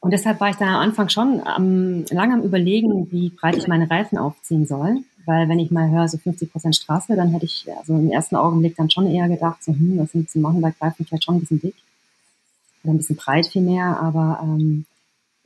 Und 0.00 0.12
deshalb 0.12 0.40
war 0.40 0.50
ich 0.50 0.56
dann 0.56 0.68
am 0.68 0.80
Anfang 0.80 1.08
schon 1.08 1.42
ähm, 1.56 2.04
lange 2.10 2.34
am 2.34 2.42
Überlegen, 2.42 3.10
wie 3.10 3.30
breit 3.30 3.56
ich 3.56 3.66
meine 3.66 3.90
Reifen 3.90 4.18
aufziehen 4.18 4.66
soll. 4.66 4.98
Weil 5.26 5.48
wenn 5.48 5.58
ich 5.58 5.70
mal 5.70 5.90
höre, 5.90 6.08
so 6.08 6.18
50 6.18 6.52
Prozent 6.52 6.76
Straße, 6.76 7.16
dann 7.16 7.30
hätte 7.30 7.46
ich 7.46 7.66
also 7.78 7.94
im 7.94 8.10
ersten 8.10 8.36
Augenblick 8.36 8.76
dann 8.76 8.90
schon 8.90 9.06
eher 9.06 9.28
gedacht, 9.28 9.62
so, 9.62 9.72
hm, 9.72 9.98
das 9.98 10.12
sind 10.12 10.34
ein 10.34 10.42
Mountainbike-Reifen 10.42 11.06
vielleicht 11.06 11.24
schon 11.24 11.36
ein 11.36 11.40
bisschen 11.40 11.60
dick. 11.60 11.74
Oder 12.82 12.94
ein 12.94 12.98
bisschen 12.98 13.16
breit 13.16 13.46
vielmehr, 13.46 13.98
aber 14.00 14.40
ähm, 14.42 14.84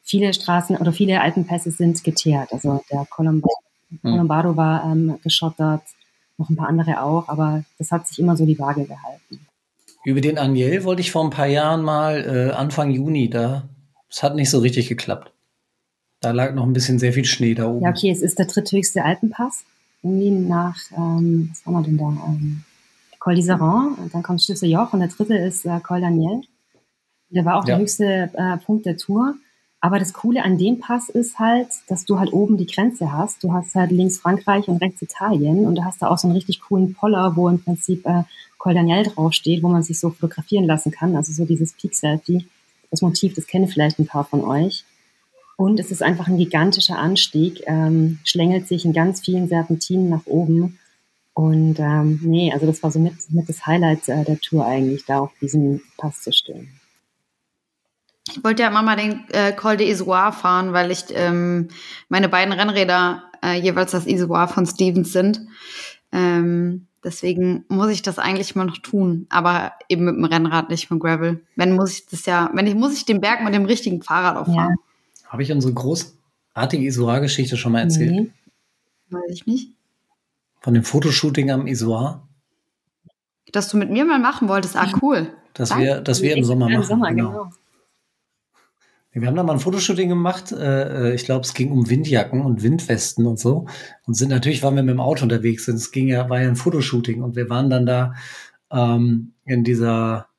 viele 0.02 0.32
Straßen 0.32 0.76
oder 0.76 0.92
viele 0.92 1.20
Alpenpässe 1.20 1.70
sind 1.70 2.02
geteert. 2.02 2.52
Also 2.52 2.82
der 2.90 3.06
Colombo, 3.08 3.50
Hm. 3.90 3.98
Colombado 4.02 4.56
war 4.56 4.84
ähm, 4.84 5.18
geschottert, 5.22 5.82
noch 6.36 6.50
ein 6.50 6.56
paar 6.56 6.68
andere 6.68 7.02
auch, 7.02 7.28
aber 7.28 7.64
das 7.78 7.90
hat 7.90 8.06
sich 8.06 8.18
immer 8.18 8.36
so 8.36 8.46
die 8.46 8.58
Waage 8.58 8.84
gehalten. 8.84 9.46
Über 10.04 10.20
den 10.20 10.38
Aniel 10.38 10.84
wollte 10.84 11.00
ich 11.00 11.10
vor 11.10 11.24
ein 11.24 11.30
paar 11.30 11.46
Jahren 11.46 11.82
mal, 11.82 12.24
äh, 12.24 12.52
Anfang 12.52 12.90
Juni, 12.90 13.28
da, 13.28 13.68
es 14.08 14.22
hat 14.22 14.34
nicht 14.36 14.50
so 14.50 14.58
richtig 14.58 14.88
geklappt. 14.88 15.32
Da 16.20 16.32
lag 16.32 16.54
noch 16.54 16.64
ein 16.64 16.72
bisschen 16.72 16.98
sehr 16.98 17.12
viel 17.12 17.24
Schnee 17.24 17.54
da 17.54 17.68
oben. 17.68 17.84
Ja, 17.84 17.90
okay, 17.90 18.10
es 18.10 18.22
ist 18.22 18.38
der 18.38 18.46
dritthöchste 18.46 19.04
Alpenpass. 19.04 19.64
Irgendwie 20.02 20.30
nach, 20.30 20.76
ähm, 20.96 21.50
was 21.50 21.64
haben 21.66 21.72
wir 21.74 21.82
denn 21.82 21.98
da? 21.98 22.04
Ähm, 22.26 22.62
Col 23.18 23.34
d'Iseran, 23.34 23.96
dann 24.12 24.22
kommt 24.22 24.42
Stifte 24.42 24.66
Joch 24.66 24.92
und 24.92 25.00
der 25.00 25.08
dritte 25.08 25.36
ist 25.36 25.64
äh, 25.66 25.80
Col 25.80 26.00
Daniel. 26.00 26.42
Der 27.30 27.44
war 27.44 27.56
auch 27.56 27.66
Ja. 27.66 27.74
der 27.74 27.78
höchste 27.80 28.30
äh, 28.34 28.56
Punkt 28.58 28.86
der 28.86 28.96
Tour. 28.96 29.34
Aber 29.80 30.00
das 30.00 30.12
Coole 30.12 30.42
an 30.42 30.58
dem 30.58 30.80
Pass 30.80 31.08
ist 31.08 31.38
halt, 31.38 31.68
dass 31.86 32.04
du 32.04 32.18
halt 32.18 32.32
oben 32.32 32.56
die 32.56 32.66
Grenze 32.66 33.12
hast. 33.12 33.44
Du 33.44 33.52
hast 33.52 33.76
halt 33.76 33.92
links 33.92 34.18
Frankreich 34.18 34.66
und 34.66 34.78
rechts 34.82 35.02
Italien 35.02 35.66
und 35.66 35.76
du 35.76 35.84
hast 35.84 36.02
da 36.02 36.08
auch 36.08 36.18
so 36.18 36.26
einen 36.26 36.34
richtig 36.36 36.60
coolen 36.62 36.94
Poller, 36.94 37.36
wo 37.36 37.48
im 37.48 37.62
Prinzip 37.62 38.04
äh, 38.04 38.24
Col 38.58 38.74
Daniel 38.74 39.04
draufsteht, 39.04 39.62
wo 39.62 39.68
man 39.68 39.84
sich 39.84 40.00
so 40.00 40.10
fotografieren 40.10 40.64
lassen 40.64 40.90
kann. 40.90 41.14
Also 41.14 41.32
so 41.32 41.44
dieses 41.44 41.74
Peak-Selfie. 41.74 42.46
Das 42.90 43.02
Motiv, 43.02 43.34
das 43.34 43.46
kennen 43.46 43.68
vielleicht 43.68 43.98
ein 44.00 44.06
paar 44.06 44.24
von 44.24 44.42
euch. 44.42 44.84
Und 45.60 45.80
es 45.80 45.90
ist 45.90 46.04
einfach 46.04 46.28
ein 46.28 46.38
gigantischer 46.38 46.98
Anstieg, 46.98 47.64
ähm, 47.66 48.20
schlängelt 48.22 48.68
sich 48.68 48.84
in 48.84 48.92
ganz 48.92 49.22
vielen 49.22 49.48
Serpentinen 49.48 50.08
nach 50.08 50.24
oben. 50.26 50.78
Und 51.34 51.80
ähm, 51.80 52.20
nee, 52.22 52.52
also 52.52 52.64
das 52.64 52.80
war 52.84 52.92
so 52.92 53.00
mit, 53.00 53.14
mit 53.30 53.48
das 53.48 53.66
Highlight 53.66 54.08
äh, 54.08 54.24
der 54.24 54.38
Tour 54.38 54.64
eigentlich, 54.64 55.04
da 55.04 55.18
auf 55.18 55.32
diesem 55.40 55.80
Pass 55.96 56.22
zu 56.22 56.32
stehen. 56.32 56.68
Ich 58.28 58.44
wollte 58.44 58.62
ja 58.62 58.68
immer 58.68 58.82
mal 58.82 58.94
den 58.94 59.24
äh, 59.30 59.50
Col 59.52 59.76
de 59.76 59.90
Isoire 59.90 60.32
fahren, 60.32 60.72
weil 60.72 60.92
ich 60.92 61.06
ähm, 61.10 61.70
meine 62.08 62.28
beiden 62.28 62.52
Rennräder 62.52 63.24
äh, 63.42 63.58
jeweils 63.58 63.90
das 63.90 64.06
Isoire 64.06 64.46
von 64.46 64.64
Stevens 64.64 65.12
sind. 65.12 65.40
Ähm, 66.12 66.86
deswegen 67.02 67.64
muss 67.68 67.90
ich 67.90 68.02
das 68.02 68.20
eigentlich 68.20 68.54
mal 68.54 68.64
noch 68.64 68.78
tun, 68.78 69.26
aber 69.28 69.72
eben 69.88 70.04
mit 70.04 70.14
dem 70.14 70.24
Rennrad, 70.24 70.70
nicht 70.70 70.88
mit 70.88 71.00
dem 71.00 71.02
Gravel. 71.02 71.44
Wenn 71.56 71.74
muss 71.74 71.98
ich 71.98 72.06
das 72.06 72.26
ja, 72.26 72.48
wenn 72.54 72.68
ich 72.68 72.76
muss 72.76 72.96
ich 72.96 73.06
den 73.06 73.20
Berg 73.20 73.42
mit 73.42 73.54
dem 73.54 73.64
richtigen 73.64 74.02
Fahrrad 74.02 74.36
auch 74.36 74.54
fahren. 74.54 74.76
Habe 75.28 75.42
ich 75.42 75.52
unsere 75.52 75.72
großartige 75.74 76.84
Isoar-Geschichte 76.84 77.56
schon 77.56 77.72
mal 77.72 77.82
erzählt? 77.82 78.12
Nee. 78.12 78.30
Weiß 79.10 79.30
ich 79.30 79.46
nicht. 79.46 79.72
Von 80.60 80.74
dem 80.74 80.84
Fotoshooting 80.84 81.50
am 81.50 81.66
Isoar? 81.66 82.26
Dass 83.52 83.68
du 83.68 83.76
mit 83.76 83.90
mir 83.90 84.04
mal 84.04 84.18
machen 84.18 84.48
wolltest, 84.48 84.76
ah 84.76 84.90
cool. 85.00 85.32
Das 85.54 85.70
Danke. 85.70 85.84
wir, 85.84 86.00
das 86.00 86.22
wir 86.22 86.36
im 86.36 86.44
Sommer 86.44 86.68
machen. 86.68 86.82
Sommer, 86.82 87.10
genau. 87.10 87.30
genau. 87.30 87.50
Wir 89.12 89.26
haben 89.26 89.36
da 89.36 89.42
mal 89.42 89.54
ein 89.54 89.58
Fotoshooting 89.58 90.08
gemacht. 90.08 90.52
Äh, 90.52 91.14
ich 91.14 91.24
glaube, 91.24 91.40
es 91.40 91.54
ging 91.54 91.72
um 91.72 91.88
Windjacken 91.88 92.42
und 92.42 92.62
Windwesten 92.62 93.26
und 93.26 93.38
so. 93.38 93.66
Und 94.06 94.14
sind 94.14 94.28
natürlich, 94.28 94.62
waren 94.62 94.76
wir 94.76 94.82
mit 94.82 94.94
dem 94.94 95.00
Auto 95.00 95.24
unterwegs. 95.24 95.68
Und 95.68 95.76
es 95.76 95.90
ging 95.90 96.08
ja, 96.08 96.28
war 96.28 96.40
ja 96.40 96.48
ein 96.48 96.56
Fotoshooting. 96.56 97.22
Und 97.22 97.34
wir 97.34 97.48
waren 97.48 97.70
dann 97.70 97.86
da 97.86 98.14
ähm, 98.70 99.32
in 99.44 99.64
dieser 99.64 100.18
äh, 100.18 100.37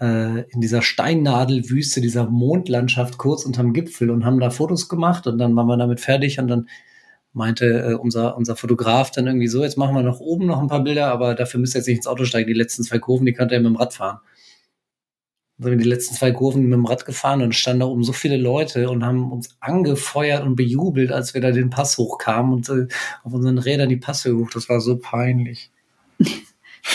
in 0.00 0.60
dieser 0.60 0.80
Steinnadelwüste, 0.80 2.00
dieser 2.00 2.30
Mondlandschaft 2.30 3.18
kurz 3.18 3.44
unterm 3.44 3.72
Gipfel 3.72 4.10
und 4.10 4.24
haben 4.24 4.38
da 4.38 4.50
Fotos 4.50 4.88
gemacht. 4.88 5.26
Und 5.26 5.38
dann 5.38 5.56
waren 5.56 5.66
wir 5.66 5.76
damit 5.76 6.00
fertig. 6.00 6.38
Und 6.38 6.48
dann 6.48 6.68
meinte 7.32 7.66
äh, 7.66 7.94
unser 7.94 8.36
unser 8.36 8.54
Fotograf 8.54 9.10
dann 9.10 9.26
irgendwie 9.26 9.48
so: 9.48 9.62
Jetzt 9.62 9.76
machen 9.76 9.94
wir 9.96 10.02
noch 10.02 10.20
oben 10.20 10.46
noch 10.46 10.60
ein 10.60 10.68
paar 10.68 10.84
Bilder, 10.84 11.10
aber 11.10 11.34
dafür 11.34 11.58
müsst 11.58 11.74
ihr 11.74 11.80
jetzt 11.80 11.88
nicht 11.88 11.96
ins 11.98 12.06
Auto 12.06 12.24
steigen. 12.24 12.46
Die 12.46 12.54
letzten 12.54 12.84
zwei 12.84 12.98
Kurven, 12.98 13.26
die 13.26 13.32
könnt 13.32 13.50
ihr 13.50 13.58
mit 13.58 13.66
dem 13.66 13.76
Rad 13.76 13.94
fahren 13.94 14.20
sind 15.58 15.72
wir 15.72 15.76
die 15.76 15.88
letzten 15.88 16.14
zwei 16.14 16.30
Kurven 16.30 16.62
mit 16.62 16.72
dem 16.72 16.86
Rad 16.86 17.04
gefahren 17.04 17.42
und 17.42 17.54
standen 17.54 17.80
da 17.80 17.86
oben 17.86 18.04
so 18.04 18.12
viele 18.12 18.36
Leute 18.36 18.88
und 18.90 19.04
haben 19.04 19.32
uns 19.32 19.56
angefeuert 19.60 20.44
und 20.44 20.54
bejubelt, 20.54 21.10
als 21.10 21.34
wir 21.34 21.40
da 21.40 21.50
den 21.50 21.70
Pass 21.70 21.98
hochkamen 21.98 22.52
und 22.52 22.68
äh, 22.68 22.86
auf 23.24 23.32
unseren 23.32 23.58
Rädern 23.58 23.88
die 23.88 23.96
Pässe 23.96 24.36
hoch. 24.36 24.50
Das 24.54 24.68
war 24.68 24.80
so 24.80 24.96
peinlich. 24.98 25.72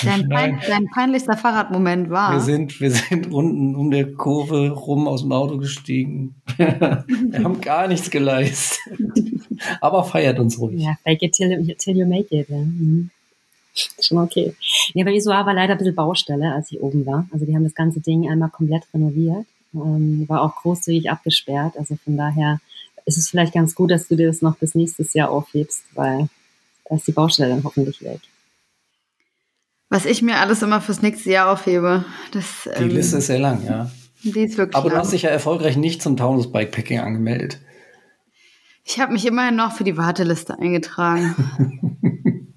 Dein, 0.03 0.29
pein, 0.29 0.59
dein 0.67 0.87
peinlichster 0.87 1.37
Fahrradmoment 1.37 2.09
war. 2.09 2.33
Wir 2.33 2.39
sind, 2.41 2.79
wir 2.79 2.91
sind 2.91 3.31
unten 3.31 3.75
um 3.75 3.91
der 3.91 4.13
Kurve 4.13 4.69
rum 4.69 5.07
aus 5.07 5.21
dem 5.21 5.31
Auto 5.31 5.57
gestiegen. 5.57 6.35
wir 6.57 7.43
haben 7.43 7.61
gar 7.61 7.87
nichts 7.87 8.09
geleistet. 8.09 8.79
Aber 9.81 10.03
feiert 10.03 10.39
uns 10.39 10.59
ruhig. 10.59 10.81
Ja, 10.81 10.95
fake 11.03 11.23
it 11.23 11.33
till, 11.33 11.75
till 11.77 11.97
you 11.97 12.05
make 12.05 12.35
it. 12.35 12.49
Ja. 12.49 12.57
Mhm. 12.57 13.09
Schon 13.99 14.19
okay. 14.19 14.55
Ja, 14.93 15.03
bei 15.03 15.13
Isoar 15.13 15.45
war 15.45 15.53
leider 15.53 15.73
ein 15.73 15.77
bisschen 15.79 15.95
Baustelle, 15.95 16.53
als 16.53 16.71
ich 16.71 16.81
oben 16.81 17.05
war. 17.05 17.27
Also 17.31 17.45
die 17.45 17.55
haben 17.55 17.63
das 17.63 17.73
ganze 17.73 18.01
Ding 18.01 18.29
einmal 18.29 18.49
komplett 18.49 18.83
renoviert. 18.93 19.45
Ähm, 19.73 20.25
war 20.27 20.41
auch 20.41 20.55
großzügig 20.55 21.09
abgesperrt. 21.09 21.75
Also 21.77 21.95
von 22.03 22.15
daher 22.15 22.59
ist 23.05 23.17
es 23.17 23.29
vielleicht 23.29 23.53
ganz 23.53 23.73
gut, 23.73 23.89
dass 23.91 24.07
du 24.07 24.15
dir 24.15 24.27
das 24.27 24.41
noch 24.41 24.57
bis 24.57 24.75
nächstes 24.75 25.13
Jahr 25.13 25.31
aufhebst, 25.31 25.83
weil 25.95 26.29
da 26.87 26.95
ist 26.95 27.07
die 27.07 27.11
Baustelle 27.11 27.49
dann 27.49 27.63
hoffentlich 27.63 28.01
weg. 28.03 28.19
Was 29.93 30.07
ich 30.07 30.23
mir 30.23 30.39
alles 30.39 30.63
immer 30.63 30.81
fürs 30.81 31.03
nächste 31.03 31.29
Jahr 31.29 31.51
aufhebe. 31.51 32.03
Das, 32.31 32.67
Die 32.79 32.81
ähm, 32.81 32.89
Liste 32.89 33.17
ist 33.17 33.27
sehr 33.27 33.37
lang, 33.37 33.63
ja. 33.63 33.91
die 34.23 34.41
ist 34.41 34.57
wirklich 34.57 34.75
Aber 34.75 34.89
du 34.89 34.95
lang. 34.95 35.03
hast 35.03 35.13
dich 35.13 35.21
ja 35.21 35.29
erfolgreich 35.29 35.77
nicht 35.77 36.01
zum 36.01 36.17
Taunus 36.17 36.51
Bikepacking 36.51 36.97
angemeldet. 36.97 37.59
Ich 38.83 38.99
habe 38.99 39.13
mich 39.13 39.23
immerhin 39.27 39.55
noch 39.55 39.73
für 39.73 39.83
die 39.83 39.95
Warteliste 39.95 40.57
eingetragen. 40.57 41.35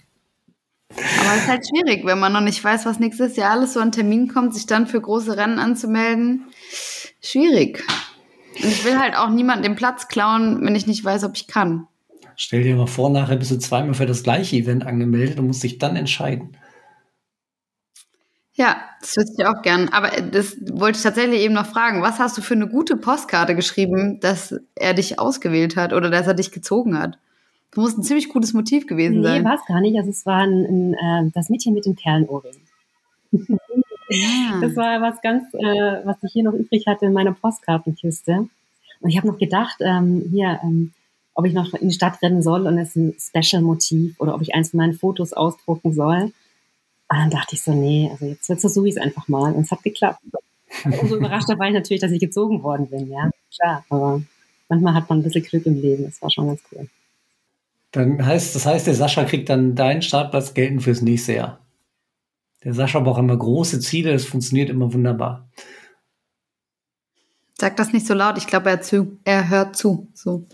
Aber 0.88 1.34
es 1.34 1.42
ist 1.42 1.48
halt 1.48 1.66
schwierig, 1.68 2.06
wenn 2.06 2.18
man 2.18 2.32
noch 2.32 2.40
nicht 2.40 2.64
weiß, 2.64 2.86
was 2.86 3.00
nächstes 3.00 3.36
Jahr 3.36 3.50
alles 3.50 3.74
so 3.74 3.80
an 3.80 3.92
Termin 3.92 4.28
kommt, 4.28 4.54
sich 4.54 4.64
dann 4.64 4.86
für 4.86 5.02
große 5.02 5.36
Rennen 5.36 5.58
anzumelden. 5.58 6.46
Schwierig. 7.20 7.84
Und 8.62 8.70
ich 8.70 8.82
will 8.86 8.98
halt 8.98 9.14
auch 9.14 9.28
niemanden 9.28 9.62
den 9.62 9.76
Platz 9.76 10.08
klauen, 10.08 10.64
wenn 10.64 10.74
ich 10.74 10.86
nicht 10.86 11.04
weiß, 11.04 11.24
ob 11.24 11.36
ich 11.36 11.48
kann. 11.48 11.86
Stell 12.34 12.62
dir 12.62 12.76
mal 12.76 12.86
vor, 12.86 13.11
nachher 13.11 13.36
bist 13.36 13.50
du 13.50 13.58
zweimal 13.58 13.92
für 13.92 14.06
das 14.06 14.22
gleiche 14.22 14.56
Event 14.56 14.86
angemeldet 14.86 15.38
und 15.38 15.48
musst 15.48 15.62
dich 15.62 15.76
dann 15.76 15.96
entscheiden. 15.96 16.56
Ja, 18.57 18.76
das 19.00 19.16
wüsste 19.18 19.34
ich 19.38 19.46
auch 19.46 19.61
gern. 19.62 19.90
Aber 19.90 20.09
das 20.09 20.57
wollte 20.72 20.96
ich 20.96 21.02
tatsächlich 21.02 21.40
eben 21.40 21.52
noch 21.54 21.66
fragen. 21.66 22.00
Was 22.02 22.18
hast 22.18 22.38
du 22.38 22.42
für 22.42 22.54
eine 22.54 22.66
gute 22.68 22.96
Postkarte 22.96 23.54
geschrieben, 23.54 24.18
dass 24.20 24.54
er 24.74 24.94
dich 24.94 25.18
ausgewählt 25.18 25.76
hat 25.76 25.92
oder 25.92 26.11
dass 26.11 26.26
er 26.26 26.32
dich 26.34 26.52
gezogen 26.52 26.98
hat? 26.98 27.18
Das 27.70 27.76
muss 27.82 27.98
ein 27.98 28.02
ziemlich 28.02 28.30
gutes 28.30 28.54
Motiv 28.54 28.86
gewesen 28.86 29.20
Nee, 29.20 29.26
sein. 29.26 29.44
war 29.44 29.54
es 29.57 29.66
gar 29.66 29.80
nicht. 29.82 29.98
Also 29.98 30.09
es 30.09 30.24
war 30.24 30.38
ein, 30.42 30.64
ein, 30.64 30.94
äh, 31.28 31.30
das 31.34 31.50
Mädchen 31.50 31.74
mit 31.74 31.84
dem 31.84 31.96
Perlenohrring. 31.96 32.57
Ja. 34.09 34.61
Das 34.61 34.76
war 34.76 35.00
was 35.02 35.20
ganz, 35.20 35.52
äh, 35.52 36.00
was 36.04 36.16
ich 36.22 36.32
hier 36.32 36.44
noch 36.44 36.52
übrig 36.54 36.86
hatte 36.86 37.07
in 37.07 37.12
meiner 37.12 37.32
Postkartenkiste. 37.32 38.48
Und 39.00 39.11
ich 39.11 39.16
habe 39.18 39.26
noch 39.26 39.38
gedacht, 39.38 39.76
ähm, 39.80 40.28
hier, 40.30 40.61
ähm, 40.62 40.92
ob 41.34 41.44
ich 41.44 41.52
noch 41.52 41.74
in 41.74 41.88
die 41.88 41.94
Stadt 41.94 42.22
rennen 42.22 42.40
soll 42.40 42.66
und 42.66 42.78
es 42.78 42.96
ist 42.96 42.96
ein 42.96 43.42
Special-Motiv 43.42 44.18
oder 44.20 44.34
ob 44.34 44.40
ich 44.40 44.54
eins 44.54 44.70
von 44.70 44.78
meinen 44.78 44.94
Fotos 44.94 45.32
ausdrucken 45.34 45.92
soll. 45.92 46.32
Und 47.09 47.18
dann 47.18 47.30
dachte 47.30 47.54
ich 47.54 47.62
so, 47.62 47.72
nee, 47.72 48.09
also 48.11 48.26
jetzt 48.26 48.61
versuche 48.61 48.88
ich 48.88 48.96
es 48.96 49.00
einfach 49.00 49.28
mal. 49.28 49.52
Und 49.52 49.64
es 49.64 49.70
hat 49.70 49.82
geklappt. 49.82 50.20
Umso 50.84 51.16
überraschter 51.16 51.59
war 51.59 51.68
ich 51.68 51.74
natürlich, 51.74 52.00
dass 52.00 52.11
ich 52.11 52.20
gezogen 52.20 52.62
worden 52.62 52.88
bin, 52.88 53.09
ja. 53.09 53.30
Klar, 53.54 53.84
aber 53.88 54.22
manchmal 54.68 54.94
hat 54.94 55.09
man 55.09 55.20
ein 55.20 55.22
bisschen 55.22 55.44
Glück 55.44 55.66
im 55.66 55.80
Leben. 55.80 56.04
Das 56.04 56.20
war 56.20 56.30
schon 56.30 56.48
ganz 56.48 56.61
cool. 56.72 56.88
Dann 57.92 58.24
heißt, 58.24 58.54
das 58.54 58.66
heißt, 58.66 58.86
der 58.86 58.94
Sascha 58.94 59.24
kriegt 59.24 59.48
dann 59.48 59.74
deinen 59.74 60.02
Startplatz 60.02 60.52
gelten 60.52 60.80
fürs 60.80 61.00
nächste 61.00 61.34
Jahr. 61.34 61.61
Der 62.64 62.74
Sascha 62.74 62.98
braucht 62.98 63.20
immer 63.20 63.36
große 63.36 63.80
Ziele, 63.80 64.12
das 64.12 64.24
funktioniert 64.24 64.70
immer 64.70 64.92
wunderbar. 64.92 65.48
Sag 67.59 67.76
das 67.76 67.92
nicht 67.92 68.07
so 68.07 68.12
laut, 68.12 68.36
ich 68.36 68.46
glaube, 68.46 68.70
er, 68.70 68.80
er 69.24 69.48
hört 69.48 69.76
zu. 69.76 70.09
So. 70.12 70.44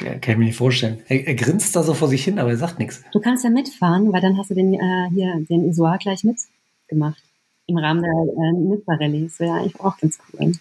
Ja, 0.00 0.14
kann 0.18 0.32
ich 0.32 0.38
mir 0.38 0.44
nicht 0.46 0.56
vorstellen. 0.56 1.02
Er, 1.08 1.26
er, 1.26 1.34
grinst 1.34 1.74
da 1.74 1.82
so 1.82 1.92
vor 1.92 2.08
sich 2.08 2.22
hin, 2.22 2.38
aber 2.38 2.50
er 2.50 2.56
sagt 2.56 2.78
nichts. 2.78 3.02
Du 3.12 3.20
kannst 3.20 3.42
ja 3.42 3.50
mitfahren, 3.50 4.12
weil 4.12 4.20
dann 4.20 4.38
hast 4.38 4.50
du 4.50 4.54
den 4.54 4.74
äh, 4.74 5.10
hier 5.10 5.34
den 5.48 5.68
Isoar 5.68 5.98
gleich 5.98 6.22
mitgemacht. 6.22 7.22
Im 7.66 7.78
Rahmen 7.78 8.02
der 8.02 8.10
äh, 8.10 8.52
Nizza-Rallye. 8.52 9.24
Das 9.24 9.40
wäre 9.40 9.54
eigentlich 9.54 9.80
auch 9.80 9.98
ganz 9.98 10.18
cool. 10.32 10.52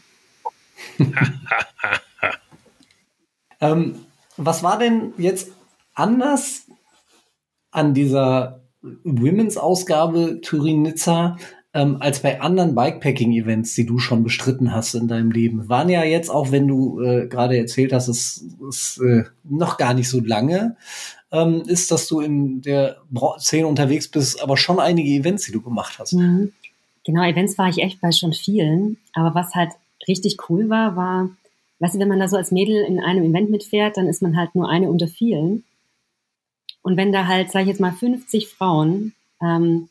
ähm, 3.62 3.96
was 4.38 4.64
war 4.64 4.80
denn 4.80 5.14
jetzt 5.18 5.52
anders 5.94 6.68
an 7.72 7.94
dieser 7.94 8.62
Women's-Ausgabe 8.82 10.42
Turin-Nizza 10.42 11.38
ähm, 11.78 11.98
als 12.00 12.24
bei 12.24 12.42
anderen 12.42 12.74
Bikepacking-Events, 12.74 13.76
die 13.76 13.86
du 13.86 14.00
schon 14.00 14.24
bestritten 14.24 14.74
hast 14.74 14.96
in 14.96 15.08
deinem 15.08 15.30
Leben. 15.30 15.70
Waren 15.70 15.90
ja 15.90 16.04
jetzt, 16.04 16.32
auch 16.32 16.52
wenn 16.52 16.68
du 16.68 17.00
äh, 17.02 17.28
gerade 17.28 17.56
erzählt 17.56 17.94
hast, 17.94 18.08
es 18.08 18.44
ist 18.68 19.00
äh, 19.00 19.26
noch 19.44 19.78
gar 19.78 19.94
nicht 19.94 20.10
so 20.10 20.20
lange, 20.20 20.76
ähm, 21.32 21.62
ist, 21.68 21.92
dass 21.92 22.08
du 22.08 22.20
in 22.20 22.64
der 22.64 22.98
Szene 23.38 23.68
unterwegs 23.68 24.08
bist, 24.08 24.42
aber 24.42 24.58
schon 24.58 24.80
einige 24.80 25.12
Events, 25.12 25.46
die 25.46 25.52
du 25.52 25.62
gemacht 25.62 26.00
hast. 26.00 26.14
Mhm. 26.14 26.52
Genau, 27.06 27.22
Events 27.24 27.60
war 27.60 27.70
ich 27.70 27.78
echt 27.78 28.02
bei 28.02 28.12
schon 28.12 28.34
vielen. 28.34 28.98
Aber 29.14 29.36
was 29.36 29.54
halt 29.54 29.74
richtig 30.08 30.50
cool 30.50 30.70
war, 30.70 30.96
war, 30.96 31.30
weißt 31.80 31.94
du, 31.94 32.00
wenn 32.00 32.08
man 32.08 32.20
da 32.20 32.28
so 32.28 32.38
als 32.38 32.52
Mädel 32.52 32.84
in 32.86 33.00
einem 33.00 33.24
Event 33.24 33.52
mitfährt, 33.52 33.98
dann 33.98 34.08
ist 34.08 34.24
man 34.24 34.36
halt 34.36 34.56
nur 34.56 34.68
eine 34.68 34.90
unter 34.90 35.08
vielen. 35.08 35.64
Und 36.82 36.98
wenn 36.98 37.12
da 37.12 37.28
halt, 37.28 37.52
sag 37.52 37.62
ich 37.62 37.68
jetzt 37.68 37.82
mal, 37.82 37.94
50 37.94 38.48
Frauen 38.48 39.14
ähm, 39.44 39.90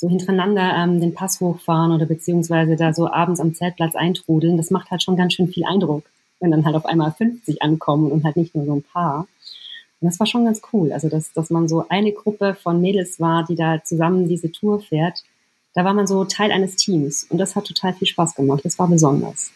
so 0.00 0.08
hintereinander 0.08 0.74
ähm, 0.76 0.98
den 0.98 1.12
Pass 1.12 1.40
hochfahren 1.40 1.92
oder 1.92 2.06
beziehungsweise 2.06 2.74
da 2.74 2.94
so 2.94 3.10
abends 3.12 3.38
am 3.38 3.54
Zeltplatz 3.54 3.94
eintrudeln, 3.94 4.56
das 4.56 4.70
macht 4.70 4.90
halt 4.90 5.02
schon 5.02 5.14
ganz 5.16 5.34
schön 5.34 5.48
viel 5.48 5.66
Eindruck, 5.66 6.04
wenn 6.40 6.50
dann 6.50 6.64
halt 6.64 6.74
auf 6.74 6.86
einmal 6.86 7.12
50 7.12 7.60
ankommen 7.60 8.10
und 8.10 8.24
halt 8.24 8.36
nicht 8.36 8.54
nur 8.54 8.64
so 8.64 8.74
ein 8.76 8.82
paar. 8.82 9.28
Und 10.00 10.08
das 10.08 10.18
war 10.18 10.26
schon 10.26 10.46
ganz 10.46 10.62
cool. 10.72 10.92
Also, 10.92 11.10
dass, 11.10 11.34
dass 11.34 11.50
man 11.50 11.68
so 11.68 11.84
eine 11.90 12.12
Gruppe 12.12 12.54
von 12.54 12.80
Mädels 12.80 13.20
war, 13.20 13.44
die 13.44 13.56
da 13.56 13.84
zusammen 13.84 14.26
diese 14.26 14.50
Tour 14.50 14.80
fährt. 14.80 15.22
Da 15.74 15.84
war 15.84 15.92
man 15.92 16.06
so 16.06 16.24
Teil 16.24 16.50
eines 16.50 16.76
Teams 16.76 17.26
und 17.28 17.36
das 17.36 17.54
hat 17.54 17.66
total 17.66 17.92
viel 17.92 18.08
Spaß 18.08 18.34
gemacht. 18.34 18.64
Das 18.64 18.78
war 18.78 18.88
besonders. 18.88 19.50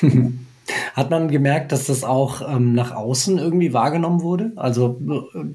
Hat 0.94 1.10
man 1.10 1.28
gemerkt, 1.28 1.72
dass 1.72 1.86
das 1.86 2.04
auch 2.04 2.42
ähm, 2.48 2.74
nach 2.74 2.94
außen 2.94 3.38
irgendwie 3.38 3.72
wahrgenommen 3.72 4.22
wurde? 4.22 4.52
Also 4.56 5.00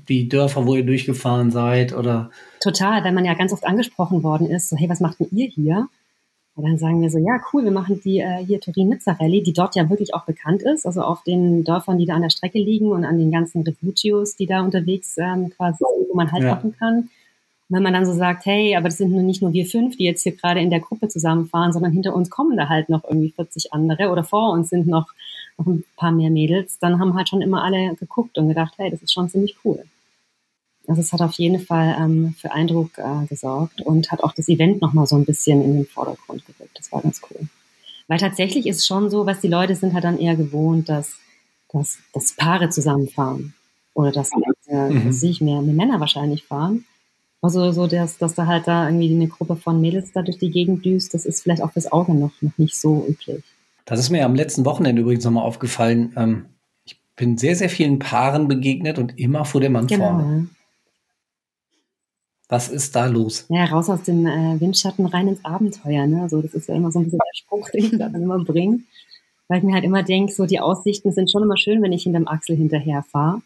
die 0.08 0.30
Dörfer, 0.30 0.66
wo 0.66 0.76
ihr 0.76 0.86
durchgefahren 0.86 1.52
seid 1.52 1.94
oder? 1.94 2.30
Total, 2.62 3.04
weil 3.04 3.14
man 3.14 3.26
ja 3.26 3.34
ganz 3.34 3.54
oft 3.54 3.66
angesprochen 3.66 4.24
worden 4.24 4.48
ist, 4.48 4.70
so 4.70 4.78
hey, 4.78 4.90
was 4.90 5.00
macht 5.00 5.20
denn 5.20 5.28
ihr 5.32 5.48
hier? 5.48 5.88
Und 6.56 6.66
dann 6.66 6.78
sagen 6.78 7.02
wir 7.02 7.10
so, 7.10 7.18
ja, 7.18 7.40
cool, 7.52 7.64
wir 7.64 7.72
machen 7.72 8.00
die 8.06 8.20
äh, 8.20 8.46
hier 8.46 8.60
Turin-Nizza-Rallye, 8.60 9.42
die 9.42 9.54
dort 9.54 9.76
ja 9.76 9.90
wirklich 9.90 10.14
auch 10.14 10.26
bekannt 10.26 10.62
ist, 10.62 10.86
also 10.86 11.02
auf 11.02 11.24
den 11.24 11.64
Dörfern, 11.64 11.98
die 11.98 12.06
da 12.06 12.14
an 12.14 12.22
der 12.22 12.30
Strecke 12.30 12.60
liegen 12.60 12.92
und 12.92 13.06
an 13.06 13.18
den 13.18 13.32
ganzen 13.32 13.64
Refugios, 13.64 14.36
die 14.36 14.46
da 14.46 14.62
unterwegs 14.62 15.18
ähm, 15.18 15.50
quasi, 15.50 15.84
wo 15.84 16.16
man 16.16 16.32
halt 16.32 16.44
ja. 16.44 16.54
machen 16.54 16.76
kann 16.78 17.10
wenn 17.70 17.84
man 17.84 17.94
dann 17.94 18.06
so 18.06 18.14
sagt, 18.14 18.46
hey, 18.46 18.76
aber 18.76 18.90
das 18.90 18.98
sind 18.98 19.12
nur 19.12 19.24
nicht 19.24 19.42
nur 19.42 19.54
wir 19.54 19.66
fünf, 19.66 19.98
die 19.98 20.04
jetzt 20.04 20.24
hier 20.24 20.36
gerade 20.36 20.60
in 20.60 20.70
der 20.70 20.80
Gruppe 20.80 21.08
zusammenfahren, 21.08 21.74
sondern 21.74 21.92
hinter 21.92 22.14
uns 22.14 22.30
kommen 22.30 22.58
da 22.58 22.70
halt 22.70 22.90
noch 22.90 23.04
irgendwie 23.04 23.32
40 23.32 23.74
andere 23.74 24.10
oder 24.10 24.24
vor 24.24 24.52
uns 24.52 24.70
sind 24.70 24.88
noch, 24.88 25.08
noch 25.58 25.66
ein 25.66 25.84
paar 25.96 26.12
mehr 26.12 26.30
Mädels, 26.30 26.80
dann 26.80 27.00
haben 27.00 27.16
halt 27.16 27.30
schon 27.30 27.42
immer 27.42 27.64
alle 27.64 27.96
geguckt 27.96 28.38
und 28.38 28.48
gedacht, 28.48 28.74
hey, 28.78 28.92
das 28.92 29.02
ist 29.02 29.14
schon 29.14 29.30
ziemlich 29.30 29.56
cool. 29.64 29.84
Also 30.88 31.02
es 31.02 31.14
hat 31.14 31.22
auf 31.22 31.34
jeden 31.34 31.60
Fall 31.62 31.96
ähm, 31.98 32.36
für 32.38 32.52
Eindruck 32.52 32.98
äh, 32.98 33.26
gesorgt 33.28 33.82
und 33.82 34.12
hat 34.12 34.22
auch 34.22 34.34
das 34.34 34.50
Event 34.50 34.82
nochmal 34.82 35.08
so 35.08 35.16
ein 35.16 35.26
bisschen 35.26 35.64
in 35.64 35.74
den 35.76 35.86
Vordergrund 35.86 36.46
gerückt. 36.46 36.78
Das 36.78 36.92
war 36.92 37.02
ganz 37.02 37.22
cool. 37.30 37.48
Weil 38.08 38.20
tatsächlich 38.20 38.68
ist 38.68 38.86
schon 38.86 39.10
so, 39.10 39.26
was 39.26 39.40
die 39.40 39.48
Leute 39.48 39.76
sind 39.76 39.94
halt 39.94 40.04
dann 40.04 40.20
eher 40.20 40.36
gewohnt, 40.36 40.90
dass, 40.90 41.16
dass, 41.72 42.00
dass 42.14 42.36
Paare 42.36 42.70
zusammenfahren. 42.70 43.54
Oder 43.94 44.12
dass, 44.12 44.32
äh, 44.68 44.90
mhm. 44.90 45.06
dass 45.06 45.22
sich 45.22 45.40
mehr, 45.40 45.62
mehr 45.62 45.74
Männer 45.74 46.00
wahrscheinlich 46.02 46.44
fahren. 46.44 46.84
Also 47.44 47.74
so, 47.74 47.88
dass, 47.88 48.18
dass 48.18 48.36
da 48.36 48.48
halt 48.48 48.70
da 48.70 48.88
irgendwie 48.88 49.14
eine 49.14 49.28
Gruppe 49.28 49.58
von 49.58 49.82
Mädels 49.82 50.14
da 50.14 50.22
durch 50.22 50.38
die 50.38 50.50
Gegend 50.50 50.86
düst, 50.86 51.14
das 51.14 51.26
ist 51.26 51.44
vielleicht 51.44 51.62
auch 51.62 51.74
fürs 51.74 51.92
Auge 51.92 52.14
noch, 52.14 52.32
noch 52.40 52.58
nicht 52.58 52.78
so 52.80 53.06
üblich. 53.06 53.44
Das 53.84 54.00
ist 54.00 54.10
mir 54.10 54.24
am 54.24 54.34
letzten 54.34 54.64
Wochenende 54.64 55.02
übrigens 55.02 55.26
nochmal 55.26 55.44
aufgefallen. 55.44 56.14
Ähm, 56.16 56.46
ich 56.86 56.98
bin 57.18 57.38
sehr, 57.38 57.58
sehr 57.58 57.70
vielen 57.70 58.00
Paaren 58.00 58.48
begegnet 58.48 58.98
und 58.98 59.20
immer 59.20 59.44
vor 59.44 59.60
dem 59.60 59.74
Mann 59.74 59.88
genau. 59.88 60.06
vorne. 60.06 60.48
Was 62.48 62.70
ist 62.70 62.96
da 62.96 63.08
los? 63.08 63.46
Ja, 63.50 63.66
raus 63.66 63.90
aus 63.90 64.04
dem 64.04 64.26
äh, 64.26 64.62
Windschatten 64.62 65.06
rein 65.06 65.28
ins 65.28 65.44
Abenteuer. 65.44 66.08
Ne? 66.08 66.22
Also 66.22 66.42
das 66.42 66.54
ist 66.54 66.70
ja 66.70 66.76
immer 66.76 66.94
so 66.94 67.00
ein 67.00 67.04
bisschen 67.04 67.20
der 67.20 67.38
Spruch, 67.38 67.70
den 67.74 67.84
ich 67.84 67.92
da 67.92 68.08
dann 68.08 68.24
immer 68.24 68.42
bringe. 68.42 68.80
Weil 69.50 69.58
ich 69.58 69.66
mir 69.66 69.74
halt 69.74 69.84
immer 69.84 70.04
denke, 70.04 70.32
so 70.32 70.46
die 70.46 70.62
Aussichten 70.62 71.12
sind 71.12 71.30
schon 71.30 71.44
immer 71.44 71.58
schön, 71.58 71.82
wenn 71.82 71.92
ich 71.92 72.04
hinterm 72.04 72.26
Axel 72.26 72.56
hinterher 72.56 73.04
fahre. 73.04 73.42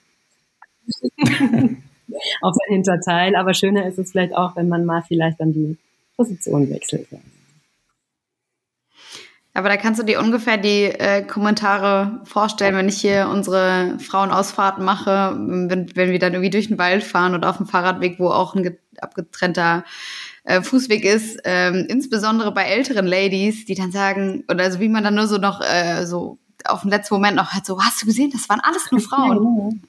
auf 2.42 2.56
sein 2.56 2.76
Hinterteil. 2.76 3.36
Aber 3.36 3.54
schöner 3.54 3.86
ist 3.88 4.00
es 4.00 4.12
vielleicht 4.12 4.36
auch, 4.36 4.56
wenn 4.56 4.70
man 4.70 4.86
mal 4.86 5.04
vielleicht 5.08 5.40
dann 5.40 5.54
die 5.54 5.78
Position 6.16 6.70
wechselt. 6.70 7.08
Aber 9.54 9.70
da 9.70 9.78
kannst 9.78 10.00
du 10.00 10.06
dir 10.06 10.20
ungefähr 10.20 10.58
die 10.58 10.84
äh, 10.84 11.24
Kommentare 11.24 12.22
vorstellen, 12.26 12.76
wenn 12.76 12.90
ich 12.90 13.02
hier 13.02 13.28
unsere 13.28 13.98
Frauenausfahrten 14.00 14.86
mache, 14.86 15.36
wenn, 15.36 15.96
wenn 15.96 16.12
wir 16.12 16.20
dann 16.20 16.34
irgendwie 16.34 16.52
durch 16.52 16.68
den 16.68 16.78
Wald 16.78 17.04
fahren 17.04 17.34
oder 17.34 17.50
auf 17.50 17.58
dem 17.58 17.66
Fahrradweg, 17.66 18.20
wo 18.20 18.30
auch 18.30 18.54
ein 18.54 18.78
abgetrennter 19.00 19.84
äh, 20.44 20.62
Fußweg 20.62 21.04
ist, 21.04 21.40
ähm, 21.44 21.88
insbesondere 21.90 22.52
bei 22.54 22.66
älteren 22.66 23.08
Ladies, 23.08 23.66
die 23.66 23.74
dann 23.74 23.92
sagen, 23.92 24.44
oder 24.48 24.64
also 24.64 24.80
wie 24.80 24.90
man 24.90 25.04
dann 25.04 25.16
nur 25.16 25.26
so 25.26 25.38
noch 25.38 25.62
äh, 25.62 26.06
so 26.06 26.38
auf 26.66 26.82
den 26.82 26.92
letzten 26.92 27.16
Moment 27.16 27.36
noch 27.36 27.54
hat, 27.54 27.66
so, 27.66 27.82
hast 27.82 28.02
du 28.02 28.06
gesehen, 28.06 28.32
das 28.32 28.48
waren 28.50 28.60
alles 28.60 28.92
nur 28.92 29.02
Frauen. 29.02 29.82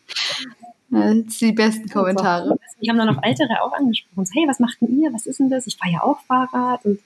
Das 0.90 1.10
sind 1.10 1.40
die 1.40 1.52
besten 1.52 1.88
Kommentare. 1.88 2.58
Die 2.80 2.88
haben 2.88 2.96
dann 2.96 3.14
noch 3.14 3.22
Ältere 3.22 3.62
auch 3.62 3.72
angesprochen. 3.72 4.24
So, 4.24 4.32
hey, 4.34 4.48
was 4.48 4.58
macht 4.58 4.80
denn 4.80 4.98
ihr? 5.00 5.12
Was 5.12 5.26
ist 5.26 5.38
denn 5.38 5.50
das? 5.50 5.66
Ich 5.66 5.76
fahre 5.76 5.92
ja 5.92 6.02
auch 6.02 6.20
Fahrrad. 6.20 6.84
Und 6.84 7.00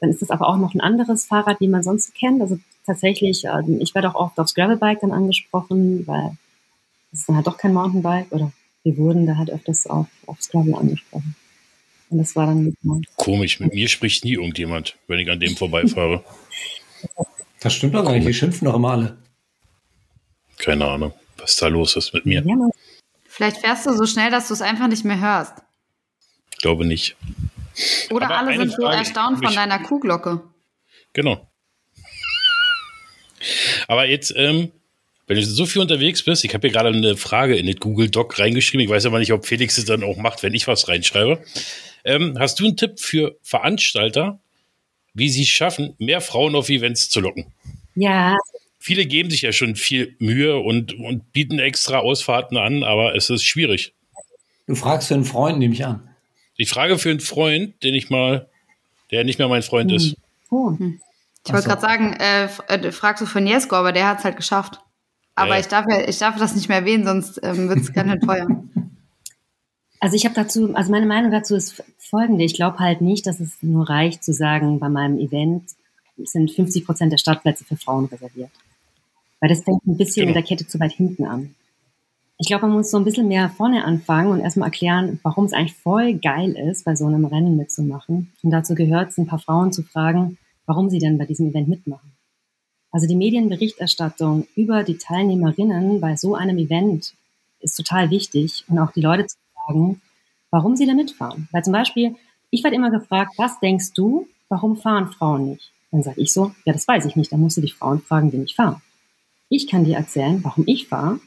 dann 0.00 0.10
ist 0.10 0.22
das 0.22 0.30
aber 0.30 0.48
auch 0.48 0.56
noch 0.56 0.74
ein 0.74 0.80
anderes 0.80 1.26
Fahrrad, 1.26 1.60
wie 1.60 1.68
man 1.68 1.82
sonst 1.82 2.14
kennt. 2.14 2.40
Also 2.40 2.58
tatsächlich, 2.84 3.44
ähm, 3.44 3.80
ich 3.80 3.94
werde 3.94 4.10
auch 4.10 4.16
oft 4.16 4.38
aufs 4.38 4.54
Gravelbike 4.54 5.00
dann 5.00 5.12
angesprochen, 5.12 6.06
weil 6.06 6.36
das 7.10 7.20
ist 7.20 7.28
dann 7.28 7.36
halt 7.36 7.46
doch 7.46 7.58
kein 7.58 7.72
Mountainbike. 7.72 8.32
Oder 8.32 8.52
wir 8.82 8.96
wurden 8.96 9.26
da 9.26 9.36
halt 9.36 9.50
öfters 9.50 9.86
auf, 9.86 10.08
aufs 10.26 10.48
Gravel 10.48 10.74
angesprochen. 10.74 11.36
Und 12.10 12.18
das 12.18 12.34
war 12.34 12.46
dann 12.46 12.74
Komisch, 13.16 13.60
mit 13.60 13.74
mir 13.74 13.88
spricht 13.88 14.24
nie 14.24 14.32
irgendjemand, 14.34 14.96
wenn 15.06 15.18
ich 15.18 15.30
an 15.30 15.40
dem 15.40 15.56
vorbeifahre. 15.56 16.24
Das 17.60 17.74
stimmt 17.74 17.94
doch 17.94 18.04
gar 18.04 18.12
nicht, 18.12 18.24
die 18.24 18.34
schimpfen 18.34 18.66
doch 18.66 18.76
immer 18.76 18.92
alle. 18.92 19.16
Keine 20.58 20.84
Ahnung, 20.84 21.12
was 21.38 21.56
da 21.56 21.66
los 21.66 21.96
ist 21.96 22.14
mit 22.14 22.24
mir. 22.24 22.40
Ja, 22.46 22.54
Vielleicht 23.38 23.58
fährst 23.58 23.86
du 23.86 23.92
so 23.92 24.04
schnell, 24.04 24.32
dass 24.32 24.48
du 24.48 24.54
es 24.54 24.62
einfach 24.62 24.88
nicht 24.88 25.04
mehr 25.04 25.20
hörst. 25.20 25.52
Ich 26.50 26.58
glaube 26.58 26.84
nicht. 26.84 27.14
Oder 28.10 28.26
Aber 28.26 28.38
alle 28.38 28.58
sind 28.58 28.72
so 28.72 28.82
erstaunt 28.84 29.38
von 29.44 29.54
deiner 29.54 29.78
Kuhglocke. 29.78 30.42
Genau. 31.12 31.48
Aber 33.86 34.06
jetzt, 34.06 34.34
ähm, 34.34 34.72
wenn 35.28 35.36
du 35.36 35.44
so 35.44 35.66
viel 35.66 35.80
unterwegs 35.80 36.24
bist, 36.24 36.44
ich 36.44 36.52
habe 36.52 36.66
hier 36.66 36.72
gerade 36.72 36.88
eine 36.88 37.16
Frage 37.16 37.54
in 37.54 37.66
den 37.66 37.76
Google 37.76 38.10
Doc 38.10 38.40
reingeschrieben. 38.40 38.84
Ich 38.84 38.90
weiß 38.90 39.06
aber 39.06 39.20
nicht, 39.20 39.32
ob 39.32 39.46
Felix 39.46 39.78
es 39.78 39.84
dann 39.84 40.02
auch 40.02 40.16
macht, 40.16 40.42
wenn 40.42 40.52
ich 40.52 40.66
was 40.66 40.88
reinschreibe. 40.88 41.40
Ähm, 42.02 42.36
hast 42.40 42.58
du 42.58 42.64
einen 42.64 42.76
Tipp 42.76 42.98
für 42.98 43.38
Veranstalter, 43.42 44.40
wie 45.14 45.28
sie 45.28 45.42
es 45.42 45.48
schaffen, 45.48 45.94
mehr 45.98 46.20
Frauen 46.20 46.56
auf 46.56 46.70
Events 46.70 47.08
zu 47.08 47.20
locken? 47.20 47.52
Ja, 47.94 48.36
viele 48.78 49.06
geben 49.06 49.30
sich 49.30 49.42
ja 49.42 49.52
schon 49.52 49.76
viel 49.76 50.16
Mühe 50.18 50.58
und, 50.58 50.94
und 50.94 51.32
bieten 51.32 51.58
extra 51.58 51.98
Ausfahrten 51.98 52.56
an, 52.56 52.82
aber 52.82 53.14
es 53.14 53.30
ist 53.30 53.44
schwierig. 53.44 53.94
Du 54.66 54.74
fragst 54.74 55.08
für 55.08 55.14
einen 55.14 55.24
Freund, 55.24 55.58
nehme 55.58 55.74
ich 55.74 55.84
an. 55.84 56.08
Ich 56.56 56.68
frage 56.68 56.98
für 56.98 57.10
einen 57.10 57.20
Freund, 57.20 57.82
den 57.82 57.94
ich 57.94 58.10
mal, 58.10 58.48
der 59.10 59.24
nicht 59.24 59.38
mehr 59.38 59.48
mein 59.48 59.62
Freund 59.62 59.90
hm. 59.90 59.96
ist. 59.96 60.16
Oh. 60.50 60.70
Hm. 60.70 61.00
Ich 61.46 61.52
wollte 61.52 61.68
gerade 61.68 61.80
sagen, 61.80 62.12
äh, 62.14 62.48
äh, 62.68 62.92
fragst 62.92 63.22
du 63.22 63.26
für 63.26 63.40
Jesko, 63.40 63.76
aber 63.76 63.92
der 63.92 64.08
hat 64.08 64.18
es 64.18 64.24
halt 64.24 64.36
geschafft. 64.36 64.80
Aber 65.34 65.54
ja. 65.54 65.60
ich, 65.60 65.68
darf 65.68 65.86
ja, 65.88 66.06
ich 66.06 66.18
darf 66.18 66.36
das 66.36 66.54
nicht 66.54 66.68
mehr 66.68 66.78
erwähnen, 66.78 67.04
sonst 67.04 67.40
ähm, 67.42 67.68
wird 67.68 67.80
es 67.80 67.92
ganz 67.92 68.24
teuer. 68.24 68.46
Also 70.00 70.14
ich 70.14 70.24
habe 70.26 70.34
dazu, 70.36 70.76
also 70.76 70.92
meine 70.92 71.06
Meinung 71.06 71.32
dazu 71.32 71.56
ist 71.56 71.82
folgende. 71.98 72.44
Ich 72.44 72.54
glaube 72.54 72.78
halt 72.78 73.00
nicht, 73.00 73.26
dass 73.26 73.40
es 73.40 73.60
nur 73.62 73.90
reicht 73.90 74.22
zu 74.22 74.32
sagen, 74.32 74.78
bei 74.78 74.88
meinem 74.88 75.18
Event 75.18 75.70
sind 76.16 76.52
50 76.52 76.86
Prozent 76.86 77.12
der 77.12 77.18
Startplätze 77.18 77.64
für 77.64 77.76
Frauen 77.76 78.04
reserviert. 78.04 78.52
Weil 79.40 79.48
das 79.50 79.62
fängt 79.62 79.86
ein 79.86 79.96
bisschen 79.96 80.26
genau. 80.26 80.36
in 80.36 80.42
der 80.42 80.48
Kette 80.48 80.66
zu 80.66 80.80
weit 80.80 80.92
hinten 80.92 81.24
an. 81.24 81.54
Ich 82.40 82.46
glaube, 82.46 82.66
man 82.66 82.76
muss 82.76 82.90
so 82.90 82.96
ein 82.96 83.04
bisschen 83.04 83.26
mehr 83.26 83.50
vorne 83.50 83.84
anfangen 83.84 84.30
und 84.30 84.40
erstmal 84.40 84.68
erklären, 84.68 85.18
warum 85.24 85.44
es 85.44 85.52
eigentlich 85.52 85.74
voll 85.74 86.14
geil 86.14 86.52
ist, 86.52 86.84
bei 86.84 86.94
so 86.94 87.06
einem 87.06 87.24
Rennen 87.24 87.56
mitzumachen. 87.56 88.32
Und 88.42 88.50
dazu 88.50 88.74
gehört 88.76 89.10
es, 89.10 89.18
ein 89.18 89.26
paar 89.26 89.40
Frauen 89.40 89.72
zu 89.72 89.82
fragen, 89.82 90.38
warum 90.64 90.88
sie 90.88 90.98
denn 90.98 91.18
bei 91.18 91.26
diesem 91.26 91.48
Event 91.48 91.68
mitmachen. 91.68 92.12
Also 92.92 93.06
die 93.06 93.16
Medienberichterstattung 93.16 94.46
über 94.54 94.84
die 94.84 94.98
Teilnehmerinnen 94.98 96.00
bei 96.00 96.16
so 96.16 96.34
einem 96.36 96.58
Event 96.58 97.14
ist 97.60 97.76
total 97.76 98.10
wichtig 98.10 98.64
und 98.68 98.78
auch 98.78 98.92
die 98.92 99.00
Leute 99.00 99.26
zu 99.26 99.36
fragen, 99.54 100.00
warum 100.50 100.76
sie 100.76 100.86
da 100.86 100.94
mitfahren. 100.94 101.48
Weil 101.52 101.64
zum 101.64 101.72
Beispiel, 101.72 102.14
ich 102.50 102.62
werde 102.62 102.76
immer 102.76 102.90
gefragt, 102.90 103.32
was 103.36 103.58
denkst 103.60 103.92
du, 103.94 104.28
warum 104.48 104.76
fahren 104.76 105.08
Frauen 105.08 105.50
nicht? 105.50 105.72
Dann 105.90 106.02
sage 106.02 106.20
ich 106.20 106.32
so, 106.32 106.52
ja, 106.64 106.72
das 106.72 106.86
weiß 106.86 107.04
ich 107.06 107.16
nicht, 107.16 107.32
da 107.32 107.36
musst 107.36 107.56
du 107.56 107.60
die 107.60 107.70
Frauen 107.70 108.00
fragen, 108.00 108.30
die 108.30 108.38
nicht 108.38 108.56
fahren. 108.56 108.80
Ich 109.50 109.66
kann 109.66 109.84
dir 109.84 109.96
erzählen, 109.96 110.44
warum 110.44 110.64
ich 110.66 110.88
fahre, 110.88 111.20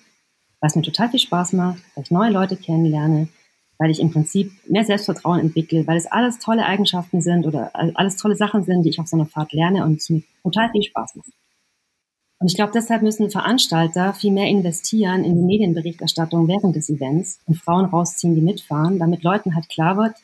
es 0.62 0.76
mir 0.76 0.84
total 0.84 1.10
viel 1.10 1.20
Spaß 1.20 1.54
macht, 1.54 1.82
weil 1.96 2.04
ich 2.04 2.12
neue 2.12 2.32
Leute 2.32 2.56
kennenlerne, 2.56 3.30
weil 3.80 3.90
ich 3.90 4.00
im 4.00 4.12
Prinzip 4.12 4.52
mehr 4.70 4.86
Selbstvertrauen 4.86 5.40
entwickle, 5.40 5.88
weil 5.88 5.98
es 5.98 6.06
alles 6.06 6.38
tolle 6.38 6.66
Eigenschaften 6.66 7.22
sind 7.22 7.48
oder 7.48 7.72
alles 7.74 8.18
tolle 8.18 8.36
Sachen 8.36 8.64
sind, 8.64 8.84
die 8.84 8.90
ich 8.90 9.00
auf 9.00 9.08
so 9.08 9.18
einer 9.18 9.26
Fahrt 9.26 9.54
lerne 9.54 9.84
und 9.84 9.96
es 9.96 10.10
mir 10.10 10.22
total 10.44 10.70
viel 10.70 10.84
Spaß 10.84 11.16
macht. 11.16 11.32
Und 12.38 12.48
ich 12.48 12.56
glaube, 12.56 12.72
deshalb 12.74 13.02
müssen 13.02 13.30
Veranstalter 13.32 14.14
viel 14.14 14.32
mehr 14.32 14.48
investieren 14.48 15.24
in 15.24 15.36
die 15.36 15.44
Medienberichterstattung 15.44 16.48
während 16.48 16.76
des 16.76 16.90
Events 16.90 17.40
und 17.46 17.58
Frauen 17.58 17.86
rausziehen, 17.86 18.36
die 18.36 18.42
mitfahren, 18.42 19.00
damit 19.00 19.24
Leuten 19.24 19.56
halt 19.56 19.70
klar 19.70 19.98
wird, 19.98 20.16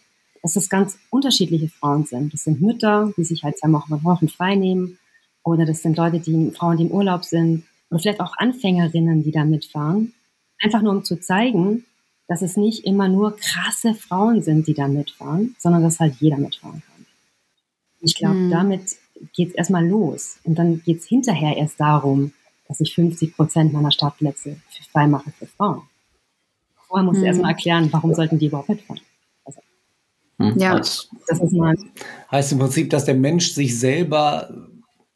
dass 0.42 0.54
das 0.54 0.70
ganz 0.70 0.98
unterschiedliche 1.10 1.68
Frauen 1.68 2.06
sind. 2.06 2.34
Das 2.34 2.44
sind 2.44 2.62
Mütter, 2.62 3.12
die 3.18 3.24
sich 3.24 3.44
halt 3.44 3.58
zwei 3.58 3.72
Wochen 3.72 4.30
frei 4.30 4.56
nehmen, 4.56 5.00
oder 5.44 5.66
das 5.66 5.82
sind 5.82 5.96
Leute, 5.98 6.20
die 6.20 6.52
Frauen, 6.52 6.78
die 6.78 6.84
im 6.84 6.92
Urlaub 6.92 7.24
sind, 7.24 7.64
oder 7.90 8.00
vielleicht 8.00 8.20
auch 8.20 8.34
Anfängerinnen, 8.38 9.24
die 9.24 9.32
da 9.32 9.46
mitfahren. 9.46 10.14
Einfach 10.60 10.82
nur 10.82 10.94
um 10.94 11.04
zu 11.04 11.20
zeigen, 11.20 11.86
dass 12.28 12.42
es 12.42 12.58
nicht 12.58 12.86
immer 12.86 13.08
nur 13.08 13.38
krasse 13.38 13.94
Frauen 13.94 14.42
sind, 14.42 14.68
die 14.68 14.74
da 14.74 14.88
mitfahren, 14.88 15.56
sondern 15.60 15.84
dass 15.84 16.00
halt 16.00 16.16
jeder 16.20 16.38
mitfahren 16.38 16.82
kann. 16.86 17.06
Ich 18.02 18.16
glaube, 18.16 18.36
mhm. 18.36 18.52
damit 18.52 18.98
geht 19.34 19.50
es 19.50 19.56
erstmal 19.56 19.88
los. 19.88 20.38
Und 20.44 20.56
dann 20.56 20.82
geht 20.84 21.00
es 21.00 21.08
hinterher 21.08 21.58
erst 21.58 21.80
darum, 21.80 22.34
dass 22.68 22.80
ich 22.80 22.94
50 22.94 23.36
Prozent 23.36 23.74
meiner 23.74 23.92
Startplätze 23.92 24.58
frei 24.92 25.08
mache 25.08 25.32
für 25.32 25.48
Frauen. 25.48 25.82
Vorher 26.88 27.06
muss 27.06 27.18
ich 27.18 27.22
hm. 27.22 27.28
erstmal 27.28 27.52
erklären, 27.52 27.90
warum 27.92 28.14
sollten 28.14 28.40
die 28.40 28.48
überhaupt 28.48 28.70
mitfahren. 28.70 29.02
Also, 29.46 29.62
hm. 30.40 30.58
Ja, 30.58 30.76
das 30.78 31.10
ist 31.30 31.54
mal 31.54 31.76
heißt 32.32 32.54
im 32.54 32.60
Prinzip, 32.60 32.90
dass 32.90 33.06
der 33.06 33.16
Mensch 33.16 33.52
sich 33.52 33.78
selber 33.78 34.70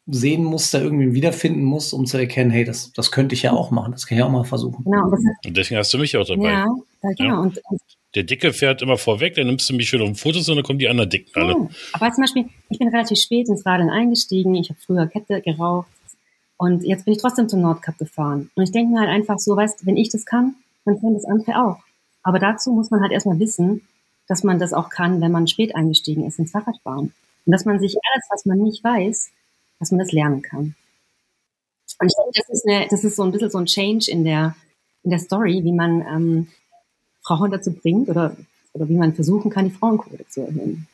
sehen 0.06 0.42
muss, 0.42 0.70
da 0.70 0.80
irgendwie 0.80 1.14
wiederfinden 1.14 1.62
muss, 1.62 1.92
um 1.92 2.06
zu 2.06 2.18
erkennen, 2.18 2.50
hey, 2.50 2.64
das, 2.64 2.92
das 2.92 3.12
könnte 3.12 3.34
ich 3.34 3.42
ja 3.42 3.52
auch 3.52 3.70
machen, 3.70 3.92
das 3.92 4.06
kann 4.06 4.18
ich 4.18 4.24
auch 4.24 4.30
mal 4.30 4.44
versuchen. 4.44 4.84
Genau. 4.84 5.04
Und, 5.04 5.26
und 5.46 5.56
deswegen 5.56 5.78
hast 5.78 5.94
du 5.94 5.98
mich 5.98 6.16
auch 6.16 6.26
dabei. 6.26 6.50
Ja, 6.50 6.66
genau. 7.16 7.24
Ja. 7.24 7.38
Und, 7.38 7.60
und 7.68 7.80
der 8.14 8.24
Dicke 8.24 8.52
fährt 8.52 8.82
immer 8.82 8.98
vorweg, 8.98 9.34
dann 9.36 9.46
nimmst 9.46 9.70
du 9.70 9.74
mich 9.74 9.88
schön 9.88 10.02
um 10.02 10.14
Fotos 10.14 10.48
und 10.48 10.56
dann 10.56 10.64
kommen 10.64 10.78
die 10.78 10.88
anderen 10.88 11.08
Dicken 11.08 11.30
alle. 11.34 11.52
Ja, 11.52 11.68
aber 11.92 12.12
zum 12.12 12.22
Beispiel, 12.22 12.44
ich 12.68 12.78
bin 12.78 12.88
relativ 12.88 13.18
spät 13.18 13.48
ins 13.48 13.64
Radeln 13.64 13.90
eingestiegen, 13.90 14.54
ich 14.54 14.70
habe 14.70 14.80
früher 14.84 15.06
Kette 15.06 15.40
geraucht 15.40 15.88
und 16.56 16.84
jetzt 16.84 17.04
bin 17.04 17.14
ich 17.14 17.20
trotzdem 17.20 17.48
zum 17.48 17.60
Nordkap 17.60 17.96
gefahren. 17.96 18.50
Und 18.54 18.64
ich 18.64 18.72
denke 18.72 18.92
mir 18.92 19.00
halt 19.00 19.08
einfach 19.08 19.38
so, 19.38 19.56
weißt 19.56 19.86
wenn 19.86 19.96
ich 19.96 20.10
das 20.10 20.26
kann, 20.26 20.56
dann 20.84 21.00
können 21.00 21.14
das 21.14 21.24
andere 21.24 21.64
auch. 21.64 21.78
Aber 22.22 22.38
dazu 22.38 22.72
muss 22.72 22.90
man 22.90 23.00
halt 23.00 23.12
erstmal 23.12 23.38
wissen, 23.38 23.82
dass 24.28 24.44
man 24.44 24.58
das 24.58 24.72
auch 24.72 24.88
kann, 24.88 25.20
wenn 25.20 25.32
man 25.32 25.46
spät 25.48 25.74
eingestiegen 25.74 26.26
ist 26.26 26.38
ins 26.38 26.52
Fahrradfahren. 26.52 27.12
Und 27.44 27.52
dass 27.52 27.64
man 27.64 27.80
sich 27.80 27.96
alles, 28.12 28.26
was 28.30 28.46
man 28.46 28.58
nicht 28.58 28.84
weiß, 28.84 29.30
dass 29.82 29.90
man 29.90 29.98
das 29.98 30.12
lernen 30.12 30.42
kann. 30.42 30.76
Und 31.98 32.06
ich 32.06 32.14
denke, 32.14 32.30
das 32.34 32.48
ist, 32.50 32.68
eine, 32.68 32.86
das 32.88 33.02
ist 33.02 33.16
so 33.16 33.24
ein 33.24 33.32
bisschen 33.32 33.50
so 33.50 33.58
ein 33.58 33.66
Change 33.66 34.08
in 34.08 34.22
der, 34.22 34.54
in 35.02 35.10
der 35.10 35.18
Story, 35.18 35.64
wie 35.64 35.72
man 35.72 36.02
ähm, 36.02 36.46
Frauen 37.20 37.50
dazu 37.50 37.72
bringt 37.72 38.08
oder, 38.08 38.36
oder 38.74 38.88
wie 38.88 38.96
man 38.96 39.12
versuchen 39.12 39.50
kann, 39.50 39.64
die 39.64 39.74
Frauenquote 39.74 40.24
zu 40.28 40.42
erhöhen. 40.42 40.86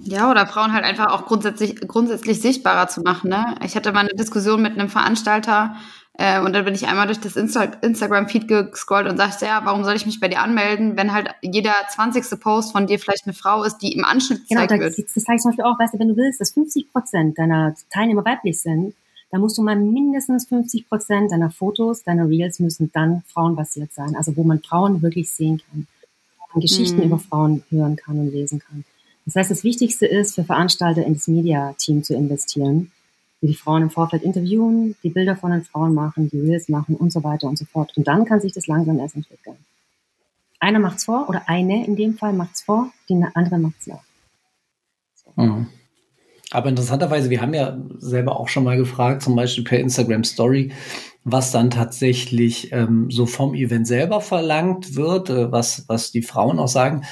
Ja, 0.00 0.28
oder 0.28 0.44
Frauen 0.48 0.72
halt 0.72 0.84
einfach 0.84 1.12
auch 1.12 1.26
grundsätzlich, 1.26 1.76
grundsätzlich 1.86 2.40
sichtbarer 2.40 2.88
zu 2.88 3.00
machen. 3.02 3.30
Ne? 3.30 3.54
Ich 3.64 3.76
hatte 3.76 3.92
mal 3.92 4.00
eine 4.00 4.14
Diskussion 4.14 4.60
mit 4.60 4.72
einem 4.72 4.88
Veranstalter 4.88 5.76
äh, 6.20 6.38
und 6.42 6.52
dann 6.52 6.66
bin 6.66 6.74
ich 6.74 6.86
einmal 6.86 7.06
durch 7.06 7.18
das 7.18 7.34
Insta 7.34 7.64
Instagram-Feed 7.64 8.46
gescrollt 8.46 9.08
und 9.08 9.16
sagte, 9.16 9.46
ja, 9.46 9.62
warum 9.64 9.84
soll 9.84 9.96
ich 9.96 10.04
mich 10.04 10.20
bei 10.20 10.28
dir 10.28 10.42
anmelden, 10.42 10.98
wenn 10.98 11.14
halt 11.14 11.30
jeder 11.40 11.72
20. 11.94 12.38
Post 12.38 12.72
von 12.72 12.86
dir 12.86 12.98
vielleicht 12.98 13.24
eine 13.24 13.32
Frau 13.32 13.64
ist, 13.64 13.78
die 13.78 13.94
im 13.94 14.04
Anschnitt 14.04 14.46
genau, 14.46 14.60
gezeigt 14.60 14.82
da, 14.82 14.84
wird. 14.84 14.98
Das 14.98 15.24
zeige 15.24 15.36
ich 15.36 15.42
zum 15.42 15.50
Beispiel 15.52 15.64
auch, 15.64 15.78
weißt 15.78 15.94
du, 15.94 15.98
wenn 15.98 16.08
du 16.08 16.16
willst, 16.18 16.38
dass 16.38 16.50
50 16.50 16.92
Prozent 16.92 17.38
deiner 17.38 17.74
Teilnehmer 17.88 18.22
weiblich 18.22 18.60
sind, 18.60 18.92
da 19.30 19.38
musst 19.38 19.56
du 19.56 19.62
mal 19.62 19.76
mindestens 19.76 20.46
50 20.46 20.90
Prozent 20.90 21.32
deiner 21.32 21.50
Fotos, 21.50 22.02
deiner 22.02 22.28
Reels 22.28 22.58
müssen 22.58 22.90
dann 22.92 23.22
frauenbasiert 23.32 23.94
sein. 23.94 24.14
Also 24.14 24.36
wo 24.36 24.42
man 24.42 24.60
Frauen 24.60 25.00
wirklich 25.00 25.30
sehen 25.30 25.62
kann, 25.70 25.86
Geschichten 26.60 26.98
mhm. 26.98 27.04
über 27.04 27.18
Frauen 27.18 27.62
hören 27.70 27.96
kann 27.96 28.18
und 28.18 28.30
lesen 28.30 28.58
kann. 28.58 28.84
Das 29.24 29.36
heißt, 29.36 29.50
das 29.50 29.64
Wichtigste 29.64 30.04
ist 30.04 30.34
für 30.34 30.44
Veranstalter 30.44 31.02
in 31.02 31.14
das 31.14 31.28
Media-Team 31.28 32.02
zu 32.02 32.14
investieren, 32.14 32.92
die 33.42 33.46
die 33.46 33.54
Frauen 33.54 33.82
im 33.82 33.90
Vorfeld 33.90 34.22
interviewen, 34.22 34.96
die 35.02 35.10
Bilder 35.10 35.36
von 35.36 35.50
den 35.50 35.62
Frauen 35.62 35.94
machen, 35.94 36.28
die 36.28 36.40
Reels 36.40 36.68
machen 36.68 36.96
und 36.96 37.12
so 37.12 37.24
weiter 37.24 37.48
und 37.48 37.58
so 37.58 37.64
fort. 37.64 37.96
Und 37.96 38.06
dann 38.06 38.24
kann 38.24 38.40
sich 38.40 38.52
das 38.52 38.66
langsam 38.66 38.98
erst 38.98 39.16
entwickeln. 39.16 39.56
Einer 40.58 40.78
macht's 40.78 41.04
vor 41.04 41.28
oder 41.28 41.48
eine 41.48 41.86
in 41.86 41.96
dem 41.96 42.18
Fall 42.18 42.34
macht's 42.34 42.62
vor, 42.62 42.92
die 43.08 43.24
andere 43.34 43.58
macht's 43.58 43.86
nach. 43.86 44.02
So. 45.14 45.42
Mhm. 45.42 45.68
Aber 46.52 46.68
interessanterweise, 46.68 47.30
wir 47.30 47.40
haben 47.40 47.54
ja 47.54 47.78
selber 47.98 48.38
auch 48.38 48.48
schon 48.48 48.64
mal 48.64 48.76
gefragt, 48.76 49.22
zum 49.22 49.36
Beispiel 49.36 49.64
per 49.64 49.78
Instagram 49.78 50.24
Story, 50.24 50.72
was 51.22 51.52
dann 51.52 51.70
tatsächlich 51.70 52.72
ähm, 52.72 53.10
so 53.10 53.24
vom 53.26 53.54
Event 53.54 53.86
selber 53.86 54.20
verlangt 54.20 54.96
wird, 54.96 55.30
äh, 55.30 55.52
was, 55.52 55.84
was 55.88 56.10
die 56.10 56.22
Frauen 56.22 56.58
auch 56.58 56.68
sagen. 56.68 57.04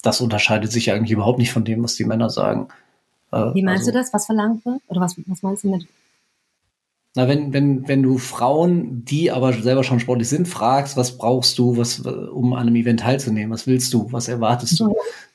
Das 0.00 0.20
unterscheidet 0.20 0.70
sich 0.70 0.92
eigentlich 0.92 1.10
überhaupt 1.10 1.38
nicht 1.38 1.52
von 1.52 1.64
dem, 1.64 1.82
was 1.82 1.96
die 1.96 2.04
Männer 2.04 2.30
sagen. 2.30 2.68
Äh, 3.34 3.54
Wie 3.54 3.62
meinst 3.62 3.80
also, 3.80 3.92
du 3.92 3.98
das? 3.98 4.12
Was 4.12 4.26
verlangt 4.26 4.64
wird? 4.64 4.80
Oder 4.88 5.00
was, 5.00 5.16
was 5.26 5.42
meinst 5.42 5.64
du 5.64 5.70
mit? 5.70 5.86
Na, 7.16 7.28
wenn, 7.28 7.52
wenn, 7.52 7.86
wenn 7.86 8.02
du 8.02 8.18
Frauen, 8.18 9.04
die 9.04 9.30
aber 9.30 9.52
selber 9.52 9.84
schon 9.84 10.00
sportlich 10.00 10.28
sind, 10.28 10.48
fragst, 10.48 10.96
was 10.96 11.16
brauchst 11.16 11.58
du, 11.58 11.76
was, 11.76 12.00
um 12.00 12.54
an 12.54 12.66
einem 12.66 12.76
Event 12.76 13.00
teilzunehmen? 13.00 13.52
Was 13.52 13.66
willst 13.66 13.92
du? 13.94 14.10
Was 14.10 14.28
erwartest 14.28 14.80
du? 14.80 14.94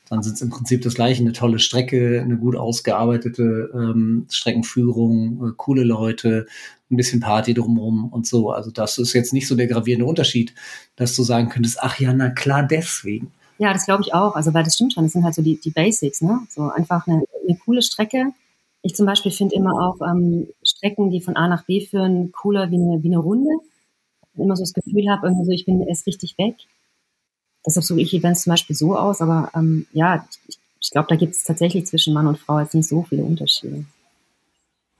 dann 0.09 0.23
sind 0.23 0.33
es 0.33 0.41
im 0.41 0.49
Prinzip 0.49 0.81
das 0.81 0.95
gleiche, 0.95 1.21
eine 1.21 1.33
tolle 1.33 1.59
Strecke, 1.59 2.19
eine 2.21 2.37
gut 2.37 2.55
ausgearbeitete 2.55 3.69
ähm, 3.73 4.25
Streckenführung, 4.29 5.49
äh, 5.49 5.51
coole 5.55 5.83
Leute, 5.83 6.47
ein 6.91 6.97
bisschen 6.97 7.19
Party 7.19 7.53
drumherum 7.53 8.11
und 8.11 8.25
so. 8.25 8.49
Also 8.49 8.71
das 8.71 8.97
ist 8.97 9.13
jetzt 9.13 9.33
nicht 9.33 9.47
so 9.47 9.55
der 9.55 9.67
gravierende 9.67 10.07
Unterschied, 10.07 10.55
dass 10.95 11.15
du 11.15 11.21
sagen 11.21 11.49
könntest, 11.49 11.77
ach 11.81 11.99
ja, 11.99 12.11
na 12.11 12.31
klar, 12.31 12.63
deswegen. 12.63 13.31
Ja, 13.59 13.73
das 13.73 13.85
glaube 13.85 14.03
ich 14.03 14.13
auch. 14.13 14.35
Also 14.35 14.53
weil 14.53 14.63
das 14.63 14.75
stimmt 14.75 14.93
schon, 14.93 15.03
das 15.03 15.11
sind 15.11 15.23
halt 15.23 15.35
so 15.35 15.41
die, 15.41 15.59
die 15.59 15.69
Basics, 15.69 16.21
ne? 16.21 16.39
So 16.49 16.63
einfach 16.69 17.05
eine, 17.05 17.23
eine 17.47 17.57
coole 17.57 17.81
Strecke. 17.81 18.31
Ich 18.81 18.95
zum 18.95 19.05
Beispiel 19.05 19.31
finde 19.31 19.55
immer 19.55 19.73
auch 19.73 19.97
ähm, 20.01 20.47
Strecken, 20.63 21.11
die 21.11 21.19
von 21.19 21.35
A 21.35 21.47
nach 21.49 21.65
B 21.65 21.85
führen, 21.85 22.31
cooler 22.31 22.71
wie 22.71 22.75
eine, 22.75 23.03
wie 23.03 23.09
eine 23.09 23.17
Runde. 23.17 23.49
Immer 24.35 24.55
so 24.55 24.63
das 24.63 24.73
Gefühl 24.73 25.09
habe, 25.09 25.27
irgendwie 25.27 25.45
so, 25.45 25.51
ich 25.51 25.65
bin 25.65 25.85
erst 25.85 26.07
richtig 26.07 26.37
weg. 26.37 26.55
Deshalb 27.65 27.85
suche 27.85 27.99
ich 27.99 28.13
Events 28.13 28.43
zum 28.43 28.51
Beispiel 28.51 28.75
so 28.77 28.97
aus, 28.97 29.21
aber 29.21 29.51
ähm, 29.53 29.85
ja, 29.91 30.25
ich, 30.47 30.57
ich 30.79 30.91
glaube, 30.91 31.09
da 31.09 31.17
gibt 31.17 31.35
es 31.35 31.43
tatsächlich 31.43 31.85
zwischen 31.85 32.13
Mann 32.13 32.27
und 32.27 32.39
Frau 32.39 32.59
jetzt 32.59 32.73
nicht 32.73 32.87
so 32.87 33.03
viele 33.03 33.23
Unterschiede. 33.23 33.83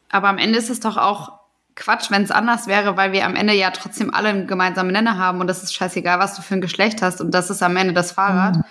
Aber 0.09 0.27
am 0.27 0.37
Ende 0.37 0.57
ist 0.57 0.69
es 0.69 0.81
doch 0.81 0.97
auch 0.97 1.38
Quatsch, 1.75 2.11
wenn 2.11 2.23
es 2.23 2.31
anders 2.31 2.67
wäre, 2.67 2.97
weil 2.97 3.11
wir 3.11 3.25
am 3.25 3.35
Ende 3.35 3.53
ja 3.53 3.71
trotzdem 3.71 4.13
alle 4.13 4.29
einen 4.29 4.47
gemeinsamen 4.47 4.91
Nenner 4.91 5.17
haben 5.17 5.39
und 5.39 5.47
das 5.47 5.63
ist 5.63 5.73
scheißegal, 5.73 6.19
was 6.19 6.35
du 6.35 6.41
für 6.41 6.55
ein 6.55 6.61
Geschlecht 6.61 7.01
hast 7.01 7.21
und 7.21 7.31
das 7.31 7.49
ist 7.49 7.63
am 7.63 7.75
Ende 7.77 7.93
das 7.93 8.11
Fahrrad. 8.11 8.57
Mhm. 8.57 8.63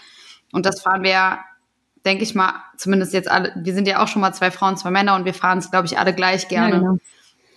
Und 0.53 0.67
das 0.67 0.83
fahren 0.83 1.03
wir, 1.03 1.39
denke 2.05 2.25
ich 2.25 2.35
mal, 2.35 2.55
zumindest 2.77 3.13
jetzt 3.13 3.31
alle, 3.31 3.53
wir 3.57 3.75
sind 3.75 3.89
ja 3.89 4.03
auch 4.03 4.09
schon 4.09 4.23
mal 4.23 4.33
zwei 4.33 4.51
Frauen, 4.51 4.77
zwei 4.77 4.91
Männer 4.91 5.15
und 5.15 5.25
wir 5.25 5.35
fahren 5.35 5.59
es, 5.59 5.71
glaube 5.71 5.87
ich, 5.87 5.99
alle 5.99 6.15
gleich 6.15 6.49
gerne. 6.49 6.75
Ja, 6.75 6.79
genau. 6.79 6.99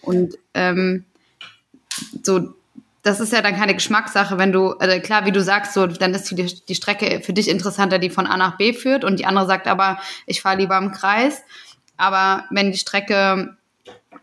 Und 0.01 0.37
ähm, 0.53 1.05
so 2.23 2.53
das 3.03 3.19
ist 3.19 3.33
ja 3.33 3.41
dann 3.41 3.55
keine 3.55 3.73
Geschmackssache, 3.73 4.37
wenn 4.37 4.51
du, 4.51 4.73
also 4.73 4.99
klar, 4.99 5.25
wie 5.25 5.31
du 5.31 5.41
sagst, 5.41 5.73
so, 5.73 5.87
dann 5.87 6.13
ist 6.13 6.29
die, 6.29 6.35
die 6.35 6.75
Strecke 6.75 7.21
für 7.21 7.33
dich 7.33 7.49
interessanter, 7.49 7.97
die 7.97 8.11
von 8.11 8.27
A 8.27 8.37
nach 8.37 8.57
B 8.57 8.73
führt 8.73 9.03
und 9.03 9.19
die 9.19 9.25
andere 9.25 9.47
sagt 9.47 9.67
aber, 9.67 9.99
ich 10.27 10.41
fahre 10.41 10.57
lieber 10.57 10.77
im 10.77 10.91
Kreis. 10.91 11.41
Aber 11.97 12.45
wenn 12.51 12.71
die 12.71 12.77
Strecke 12.77 13.57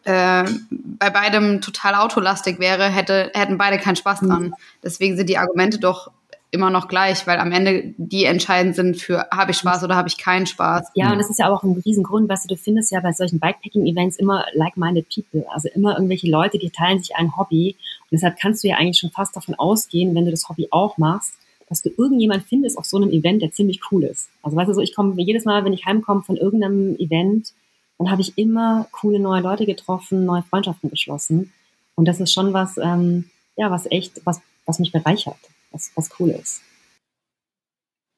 äh, 0.05 0.45
bei 0.71 1.11
beidem 1.11 1.61
total 1.61 1.95
autolastig 1.95 2.59
wäre, 2.59 2.89
hätte, 2.89 3.31
hätten 3.35 3.59
beide 3.59 3.79
keinen 3.79 3.97
Spaß 3.97 4.21
dran. 4.21 4.43
Mhm. 4.43 4.55
Deswegen 4.83 5.17
sind 5.17 5.29
die 5.29 5.39
Argumente 5.39 5.79
doch 5.79 6.11
immer 6.51 6.71
noch 6.71 6.89
gleich, 6.89 7.27
weil 7.27 7.39
am 7.39 7.53
Ende 7.53 7.95
die 7.99 8.25
entscheidend 8.25 8.75
sind 8.75 8.97
für, 8.97 9.27
habe 9.31 9.51
ich 9.51 9.59
Spaß 9.59 9.85
oder 9.85 9.97
habe 9.97 10.09
ich 10.09 10.17
keinen 10.17 10.47
Spaß. 10.47 10.91
Ja, 10.95 11.13
und 11.13 11.19
das 11.19 11.29
ist 11.29 11.39
ja 11.39 11.51
auch 11.51 11.63
ein 11.63 11.83
Riesengrund, 11.85 12.29
was 12.29 12.43
du, 12.43 12.49
du 12.49 12.57
findest 12.57 12.91
ja 12.91 13.01
bei 13.01 13.13
solchen 13.13 13.39
Bikepacking-Events 13.39 14.17
immer 14.17 14.47
like-minded 14.55 15.07
people, 15.15 15.45
also 15.53 15.69
immer 15.75 15.95
irgendwelche 15.95 16.31
Leute, 16.31 16.59
die 16.59 16.71
teilen 16.71 17.01
sich 17.01 17.15
ein 17.17 17.37
Hobby. 17.37 17.77
Und 18.05 18.13
deshalb 18.13 18.39
kannst 18.41 18.65
du 18.65 18.69
ja 18.69 18.77
eigentlich 18.77 18.99
schon 18.99 19.11
fast 19.11 19.37
davon 19.37 19.57
ausgehen, 19.57 20.15
wenn 20.15 20.25
du 20.25 20.31
das 20.31 20.49
Hobby 20.49 20.69
auch 20.71 20.97
machst, 20.97 21.35
dass 21.69 21.83
du 21.83 21.91
irgendjemand 21.91 22.45
findest 22.45 22.79
auf 22.79 22.87
so 22.87 22.97
einem 22.97 23.11
Event, 23.11 23.43
der 23.43 23.53
ziemlich 23.53 23.81
cool 23.91 24.05
ist. 24.05 24.31
Also 24.43 24.57
weißt 24.57 24.71
du 24.71 24.75
so, 24.75 24.81
ich 24.81 24.95
komme 24.95 25.21
jedes 25.21 25.45
Mal, 25.45 25.67
wenn 25.67 25.75
ich 25.75 25.85
heimkomme 25.85 26.23
von 26.23 26.39
irgendeinem 26.39 26.97
Event, 26.97 27.53
dann 27.99 28.11
habe 28.11 28.23
ich 28.23 28.39
immer 28.39 28.87
coole 28.93 29.19
neue 29.19 29.43
Leute 29.43 29.67
getroffen, 29.67 30.25
neue 30.25 30.43
Freundschaften 30.43 30.91
geschlossen. 30.91 31.53
Und 31.95 32.07
das 32.07 32.21
ist 32.21 32.33
schon 32.33 32.53
was, 32.53 32.79
ähm, 32.79 33.25
ja, 33.57 33.71
was 33.71 33.87
echt, 33.91 34.25
was, 34.25 34.41
was 34.67 34.79
mich 34.79 34.93
bereichert, 34.93 35.39
was, 35.73 35.91
was 35.97 36.11
cool 36.19 36.31
ist. 36.31 36.63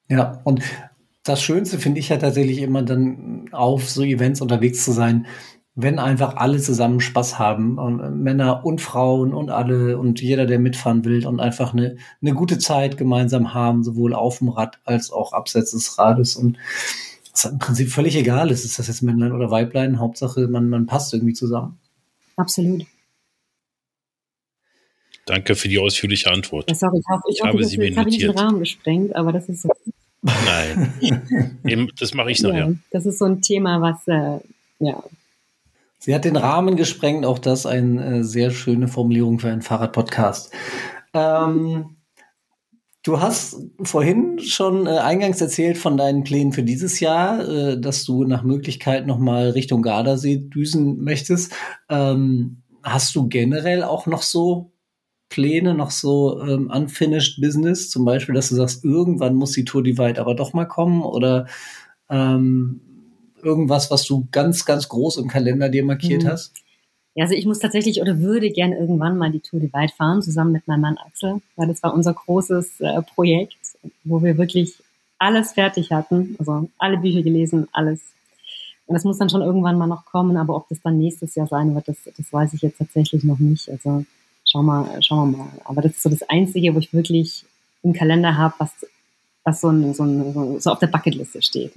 Ja, 0.07 0.39
und 0.43 0.61
das 1.23 1.41
Schönste 1.41 1.79
finde 1.79 1.99
ich 1.99 2.09
ja 2.09 2.17
tatsächlich 2.17 2.59
immer 2.59 2.83
dann 2.83 3.49
auf 3.51 3.89
so 3.89 4.03
Events 4.03 4.41
unterwegs 4.41 4.83
zu 4.83 4.91
sein, 4.91 5.25
wenn 5.73 5.99
einfach 5.99 6.35
alle 6.35 6.59
zusammen 6.59 6.99
Spaß 6.99 7.39
haben, 7.39 7.77
und 7.77 8.01
äh, 8.01 8.09
Männer 8.09 8.65
und 8.65 8.81
Frauen 8.81 9.33
und 9.33 9.49
alle 9.49 9.97
und 9.97 10.21
jeder, 10.21 10.45
der 10.45 10.59
mitfahren 10.59 11.05
will 11.05 11.25
und 11.25 11.39
einfach 11.39 11.73
eine, 11.73 11.97
eine 12.21 12.33
gute 12.33 12.59
Zeit 12.59 12.97
gemeinsam 12.97 13.53
haben, 13.53 13.83
sowohl 13.83 14.13
auf 14.13 14.39
dem 14.39 14.49
Rad 14.49 14.79
als 14.83 15.11
auch 15.11 15.33
abseits 15.33 15.71
des 15.71 15.97
Rades 15.97 16.35
und 16.35 16.57
ist 17.33 17.45
im 17.45 17.59
Prinzip 17.59 17.89
völlig 17.89 18.15
egal 18.15 18.51
ist, 18.51 18.65
ist 18.65 18.79
das 18.79 18.87
jetzt 18.87 19.01
Männlein 19.01 19.31
oder 19.31 19.51
Weiblein, 19.51 19.99
Hauptsache 19.99 20.47
man, 20.47 20.69
man 20.69 20.85
passt 20.85 21.13
irgendwie 21.13 21.33
zusammen. 21.33 21.79
Absolut. 22.35 22.85
Danke 25.25 25.55
für 25.55 25.67
die 25.67 25.79
ausführliche 25.79 26.31
Antwort. 26.31 26.69
Ja, 26.69 26.75
sorry, 26.75 26.99
ich, 26.99 27.05
hoffe, 27.09 27.23
ich, 27.29 27.35
ich 27.35 27.41
hoffe, 27.41 27.53
habe 27.53 27.63
sie 27.65 27.77
mir 27.77 27.95
habe 27.95 28.09
ich 28.09 28.17
den 28.17 28.31
Rahmen 28.31 28.59
gesprengt, 28.59 29.15
aber 29.15 29.31
das 29.31 29.47
ist 29.49 29.61
so. 29.61 29.69
Nein, 30.23 31.89
das 31.99 32.13
mache 32.13 32.31
ich 32.31 32.41
nachher. 32.41 32.67
Ja, 32.67 32.73
das 32.91 33.05
ist 33.05 33.19
so 33.19 33.25
ein 33.25 33.41
Thema, 33.41 33.81
was, 33.81 34.07
äh, 34.07 34.39
ja. 34.79 35.03
Sie 35.99 36.15
hat 36.15 36.25
den 36.25 36.35
Rahmen 36.35 36.75
gesprengt, 36.75 37.25
auch 37.25 37.39
das 37.39 37.65
eine 37.65 38.19
äh, 38.19 38.23
sehr 38.23 38.51
schöne 38.51 38.87
Formulierung 38.87 39.39
für 39.39 39.49
einen 39.49 39.61
Fahrradpodcast. 39.61 40.51
Ähm, 41.13 41.97
du 43.03 43.19
hast 43.19 43.57
vorhin 43.81 44.39
schon 44.39 44.87
äh, 44.87 44.97
eingangs 44.97 45.41
erzählt 45.41 45.77
von 45.77 45.97
deinen 45.97 46.23
Plänen 46.23 46.53
für 46.53 46.63
dieses 46.63 46.99
Jahr, 46.99 47.47
äh, 47.47 47.79
dass 47.79 48.03
du 48.03 48.23
nach 48.23 48.43
Möglichkeit 48.43 49.07
nochmal 49.07 49.51
Richtung 49.51 49.81
Gardasee 49.81 50.37
düsen 50.37 51.03
möchtest. 51.03 51.53
Ähm, 51.89 52.63
hast 52.83 53.15
du 53.15 53.27
generell 53.27 53.83
auch 53.83 54.05
noch 54.05 54.21
so 54.21 54.71
Pläne, 55.29 55.73
noch 55.73 55.91
so 55.91 56.41
ähm, 56.41 56.69
unfinished 56.69 57.41
Business? 57.41 57.89
Zum 57.89 58.05
Beispiel, 58.05 58.35
dass 58.35 58.49
du 58.49 58.55
sagst, 58.55 58.83
irgendwann 58.83 59.35
muss 59.35 59.53
die 59.53 59.65
Tour 59.65 59.83
Divide 59.83 60.19
aber 60.19 60.35
doch 60.35 60.53
mal 60.53 60.65
kommen 60.65 61.01
oder 61.01 61.47
ähm, 62.09 62.81
irgendwas, 63.41 63.89
was 63.89 64.05
du 64.05 64.27
ganz, 64.31 64.65
ganz 64.65 64.89
groß 64.89 65.17
im 65.17 65.27
Kalender 65.27 65.69
dir 65.69 65.83
markiert 65.83 66.23
mhm. 66.23 66.27
hast? 66.27 66.53
Ja, 67.15 67.25
also 67.25 67.35
ich 67.35 67.45
muss 67.45 67.59
tatsächlich 67.59 68.01
oder 68.01 68.19
würde 68.19 68.49
gerne 68.51 68.77
irgendwann 68.77 69.17
mal 69.17 69.31
die 69.31 69.41
Tour 69.41 69.59
Divide 69.59 69.93
fahren, 69.95 70.21
zusammen 70.21 70.53
mit 70.53 70.67
meinem 70.67 70.81
Mann 70.81 70.97
Axel, 70.97 71.41
weil 71.55 71.67
das 71.67 71.83
war 71.83 71.93
unser 71.93 72.13
großes 72.13 72.79
äh, 72.81 73.01
Projekt, 73.01 73.57
wo 74.03 74.23
wir 74.23 74.37
wirklich 74.37 74.75
alles 75.19 75.51
fertig 75.51 75.91
hatten, 75.91 76.35
also 76.39 76.69
alle 76.77 76.97
Bücher 76.97 77.21
gelesen, 77.21 77.67
alles. 77.73 77.99
Und 78.87 78.95
das 78.95 79.03
muss 79.03 79.17
dann 79.17 79.29
schon 79.29 79.41
irgendwann 79.41 79.77
mal 79.77 79.87
noch 79.87 80.05
kommen, 80.05 80.37
aber 80.37 80.55
ob 80.55 80.67
das 80.69 80.81
dann 80.81 80.97
nächstes 80.97 81.35
Jahr 81.35 81.47
sein 81.47 81.75
wird, 81.75 81.87
das, 81.87 81.97
das 82.17 82.31
weiß 82.31 82.53
ich 82.53 82.61
jetzt 82.61 82.77
tatsächlich 82.77 83.23
noch 83.23 83.39
nicht. 83.39 83.69
Also 83.69 84.05
Schauen 84.51 84.65
wir, 84.65 85.01
schauen 85.01 85.31
wir 85.31 85.37
mal. 85.37 85.49
Aber 85.63 85.81
das 85.81 85.93
ist 85.93 86.03
so 86.03 86.09
das 86.09 86.23
Einzige, 86.23 86.75
wo 86.75 86.79
ich 86.79 86.93
wirklich 86.93 87.45
im 87.83 87.93
Kalender 87.93 88.37
habe, 88.37 88.53
was, 88.57 88.71
was 89.43 89.61
so, 89.61 89.69
ein, 89.69 89.93
so, 89.93 90.03
ein, 90.03 90.59
so 90.59 90.71
auf 90.71 90.79
der 90.79 90.87
Bucketliste 90.87 91.41
steht. 91.41 91.73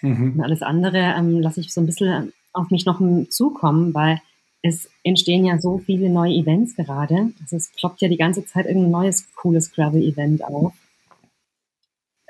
Mhm. 0.00 0.34
Und 0.34 0.40
alles 0.40 0.62
andere 0.62 0.98
ähm, 0.98 1.40
lasse 1.40 1.60
ich 1.60 1.72
so 1.72 1.80
ein 1.80 1.86
bisschen 1.86 2.32
auf 2.52 2.70
mich 2.70 2.86
noch 2.86 3.00
zukommen, 3.30 3.94
weil 3.94 4.20
es 4.66 4.88
entstehen 5.02 5.44
ja 5.44 5.58
so 5.60 5.76
viele 5.76 6.08
neue 6.08 6.32
Events 6.32 6.74
gerade. 6.74 7.32
Also 7.42 7.56
es 7.56 7.70
ploppt 7.76 8.00
ja 8.00 8.08
die 8.08 8.16
ganze 8.16 8.46
Zeit 8.46 8.64
irgendein 8.64 8.92
neues 8.92 9.26
cooles 9.34 9.70
Gravel-Event 9.72 10.42
auf. 10.42 10.72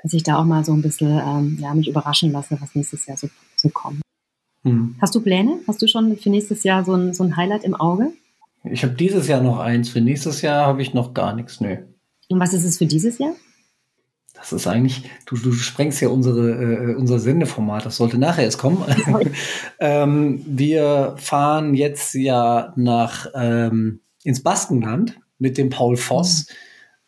Dass 0.03 0.11
ich 0.11 0.23
da 0.23 0.37
auch 0.37 0.43
mal 0.43 0.65
so 0.65 0.73
ein 0.73 0.81
bisschen 0.81 1.17
ähm, 1.17 1.57
ja, 1.61 1.73
mich 1.73 1.87
überraschen 1.87 2.33
lasse, 2.33 2.57
was 2.59 2.75
nächstes 2.75 3.05
Jahr 3.05 3.15
so, 3.15 3.29
so 3.55 3.69
kommt. 3.69 4.01
Mhm. 4.63 4.97
Hast 5.01 5.15
du 5.15 5.21
Pläne? 5.21 5.59
Hast 5.65 5.81
du 5.81 5.87
schon 5.87 6.17
für 6.17 6.29
nächstes 6.29 6.63
Jahr 6.63 6.83
so 6.83 6.93
ein, 6.93 7.13
so 7.13 7.23
ein 7.23 7.37
Highlight 7.37 7.63
im 7.63 7.73
Auge? 7.73 8.11
Ich 8.65 8.83
habe 8.83 8.95
dieses 8.95 9.29
Jahr 9.29 9.41
noch 9.41 9.59
eins. 9.59 9.87
Für 9.87 10.01
nächstes 10.01 10.41
Jahr 10.41 10.67
habe 10.67 10.81
ich 10.81 10.93
noch 10.93 11.13
gar 11.13 11.33
nichts. 11.33 11.61
Nö. 11.61 11.77
Und 12.27 12.39
was 12.41 12.53
ist 12.53 12.65
es 12.65 12.77
für 12.77 12.85
dieses 12.85 13.17
Jahr? 13.17 13.33
Das 14.35 14.53
ist 14.53 14.67
eigentlich, 14.67 15.09
du, 15.25 15.37
du 15.37 15.51
sprengst 15.53 16.01
ja 16.01 16.09
unsere, 16.09 16.51
äh, 16.51 16.95
unser 16.95 17.19
Sendeformat, 17.19 17.85
das 17.85 17.97
sollte 17.97 18.17
nachher 18.17 18.43
erst 18.43 18.59
kommen. 18.59 18.83
ähm, 19.79 20.43
wir 20.45 21.15
fahren 21.17 21.73
jetzt 21.73 22.13
ja 22.13 22.73
nach 22.75 23.27
ähm, 23.33 24.01
ins 24.23 24.43
Baskenland 24.43 25.19
mit 25.39 25.57
dem 25.57 25.69
Paul 25.69 25.97
Voss. 25.97 26.47
Mhm. 26.47 26.53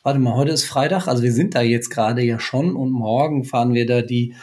Warte 0.04 0.20
mal, 0.20 0.36
heute 0.36 0.52
ist 0.52 0.64
Freitag, 0.64 1.08
also 1.08 1.22
wir 1.22 1.34
sind 1.34 1.54
da 1.54 1.62
jetzt 1.62 1.90
gerade 1.90 2.22
ja 2.22 2.40
schon 2.40 2.76
und 2.76 2.92
morgen 2.92 3.44
fahren 3.44 3.74
wir 3.74 3.86
da 3.86 4.02
die 4.02 4.36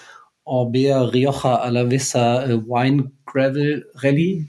Orbea 0.44 1.02
Rioja 1.02 1.56
Alavesa 1.56 2.44
äh, 2.44 2.62
Wine 2.66 3.12
Gravel 3.24 3.86
Rally. 3.94 4.48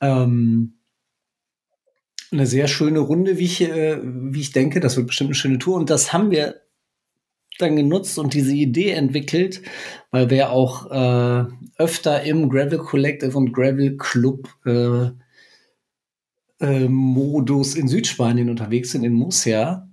Ähm, 0.00 0.74
eine 2.30 2.46
sehr 2.46 2.68
schöne 2.68 2.98
Runde, 2.98 3.38
wie 3.38 3.44
ich, 3.44 3.62
äh, 3.62 3.98
wie 4.02 4.40
ich 4.40 4.52
denke. 4.52 4.80
Das 4.80 4.96
wird 4.96 5.06
bestimmt 5.06 5.28
eine 5.28 5.34
schöne 5.34 5.58
Tour. 5.58 5.76
Und 5.76 5.88
das 5.88 6.12
haben 6.12 6.30
wir 6.30 6.56
dann 7.58 7.76
genutzt 7.76 8.18
und 8.18 8.34
diese 8.34 8.54
Idee 8.54 8.90
entwickelt, 8.90 9.62
weil 10.10 10.30
wir 10.30 10.50
auch 10.50 10.90
äh, 10.90 11.44
öfter 11.78 12.22
im 12.22 12.48
Gravel 12.48 12.78
Collective 12.78 13.36
und 13.36 13.52
Gravel 13.52 13.96
Club 13.96 14.48
äh, 14.64 15.10
äh, 16.60 16.88
Modus 16.88 17.74
in 17.74 17.88
Südspanien 17.88 18.50
unterwegs 18.50 18.92
sind, 18.92 19.04
in 19.04 19.14
Murcia. 19.14 19.88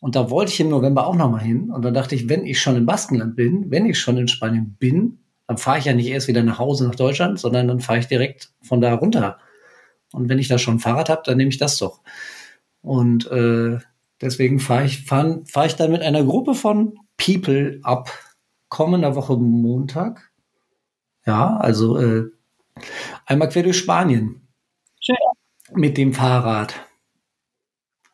Und 0.00 0.14
da 0.14 0.30
wollte 0.30 0.52
ich 0.52 0.60
im 0.60 0.68
November 0.68 1.06
auch 1.06 1.16
noch 1.16 1.30
mal 1.30 1.42
hin. 1.42 1.70
Und 1.70 1.84
dann 1.84 1.94
dachte 1.94 2.14
ich, 2.14 2.28
wenn 2.28 2.44
ich 2.44 2.60
schon 2.60 2.76
im 2.76 2.86
Baskenland 2.86 3.34
bin, 3.34 3.70
wenn 3.70 3.86
ich 3.86 3.98
schon 3.98 4.18
in 4.18 4.28
Spanien 4.28 4.76
bin, 4.78 5.18
dann 5.46 5.58
fahre 5.58 5.78
ich 5.78 5.84
ja 5.86 5.94
nicht 5.94 6.08
erst 6.08 6.28
wieder 6.28 6.42
nach 6.42 6.58
Hause 6.58 6.86
nach 6.86 6.94
Deutschland, 6.94 7.38
sondern 7.38 7.68
dann 7.68 7.80
fahre 7.80 8.00
ich 8.00 8.06
direkt 8.06 8.52
von 8.62 8.80
da 8.80 8.94
runter 8.94 9.38
und 10.12 10.28
wenn 10.28 10.38
ich 10.38 10.48
da 10.48 10.58
schon 10.58 10.76
ein 10.76 10.80
Fahrrad 10.80 11.08
habe, 11.08 11.22
dann 11.24 11.36
nehme 11.36 11.50
ich 11.50 11.58
das 11.58 11.78
doch. 11.78 12.00
Und 12.80 13.30
äh, 13.30 13.78
deswegen 14.20 14.60
fahre 14.60 14.86
ich, 14.86 15.04
fahr, 15.04 15.40
fahr 15.46 15.66
ich 15.66 15.76
dann 15.76 15.92
mit 15.92 16.02
einer 16.02 16.24
Gruppe 16.24 16.54
von 16.54 16.94
People 17.16 17.80
ab 17.82 18.10
kommender 18.68 19.14
Woche 19.14 19.36
Montag. 19.36 20.32
Ja, 21.24 21.56
also 21.56 21.98
äh, 21.98 22.30
einmal 23.24 23.48
quer 23.48 23.62
durch 23.62 23.78
Spanien. 23.78 24.48
Schön. 25.00 25.16
Mit 25.72 25.96
dem 25.96 26.12
Fahrrad. 26.12 26.86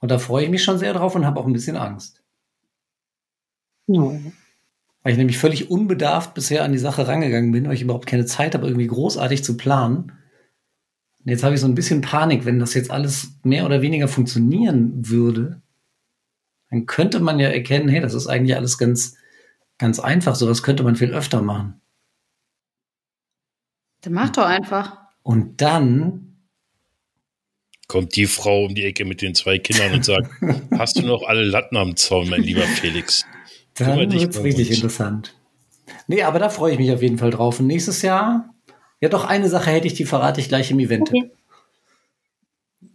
Und 0.00 0.11
da 0.11 0.18
freue 0.18 0.44
ich 0.44 0.50
mich 0.50 0.64
schon 0.64 0.78
sehr 0.78 0.94
drauf 0.94 1.14
und 1.14 1.26
habe 1.26 1.38
auch 1.38 1.46
ein 1.46 1.53
bisschen 1.53 1.76
Angst. 1.76 2.22
Ja. 3.86 4.03
Weil 5.03 5.12
ich 5.12 5.18
nämlich 5.18 5.38
völlig 5.38 5.70
unbedarft 5.70 6.34
bisher 6.34 6.64
an 6.64 6.72
die 6.72 6.78
Sache 6.78 7.07
rangegangen 7.07 7.53
bin, 7.53 7.66
weil 7.66 7.74
ich 7.74 7.82
überhaupt 7.82 8.07
keine 8.07 8.26
Zeit 8.26 8.55
habe, 8.55 8.66
irgendwie 8.66 8.86
großartig 8.86 9.44
zu 9.44 9.57
planen. 9.57 10.12
Und 11.24 11.30
jetzt 11.30 11.44
habe 11.44 11.55
ich 11.55 11.61
so 11.61 11.66
ein 11.66 11.74
bisschen 11.74 12.00
Panik, 12.00 12.44
wenn 12.44 12.59
das 12.59 12.74
jetzt 12.74 12.90
alles 12.90 13.34
mehr 13.42 13.64
oder 13.64 13.82
weniger 13.82 14.09
funktionieren 14.09 15.09
würde, 15.09 15.62
dann 16.73 16.87
könnte 16.87 17.20
man 17.20 17.39
ja 17.39 17.49
erkennen, 17.49 17.89
hey, 17.89 18.01
das 18.01 18.14
ist 18.14 18.27
eigentlich 18.27 18.57
alles 18.57 18.79
ganz, 18.79 19.18
ganz 19.77 20.01
einfach. 20.01 20.35
Sowas 20.35 20.62
könnte 20.62 20.83
man 20.83 20.97
viel 20.97 21.12
öfter 21.12 21.43
machen. 21.43 21.83
Dann 24.01 24.14
mach 24.14 24.31
doch 24.31 24.47
einfach. 24.47 24.97
Und 25.23 25.61
dann 25.61 26.39
kommt 27.89 28.16
die 28.16 28.27
Frau 28.27 28.64
um 28.64 28.75
die 28.75 28.85
Ecke 28.85 29.05
mit 29.05 29.20
den 29.20 29.35
zwei 29.35 29.59
Kindern 29.59 29.93
und 29.93 30.05
sagt, 30.05 30.31
hast 30.79 30.97
du 30.97 31.03
noch 31.03 31.25
alle 31.25 31.45
Latten 31.45 31.77
am 31.77 31.95
Zaun, 31.95 32.31
mein 32.31 32.43
lieber 32.43 32.62
Felix? 32.62 33.27
Dann 33.75 33.99
wird 33.99 34.14
es 34.14 34.43
richtig 34.43 34.70
interessant. 34.70 35.37
Nee, 36.07 36.23
aber 36.23 36.39
da 36.39 36.49
freue 36.49 36.73
ich 36.73 36.79
mich 36.79 36.91
auf 36.91 37.03
jeden 37.03 37.18
Fall 37.18 37.31
drauf. 37.31 37.61
Und 37.61 37.66
nächstes 37.66 38.01
Jahr 38.01 38.53
ja, 39.03 39.09
doch 39.09 39.25
eine 39.25 39.49
Sache 39.49 39.70
hätte 39.73 39.89
ich, 39.89 39.95
die 39.95 40.05
verrate 40.05 40.41
ich 40.41 40.49
gleich 40.49 40.70
im 40.70 40.79
Event. 40.79 41.11
Okay. 41.11 41.33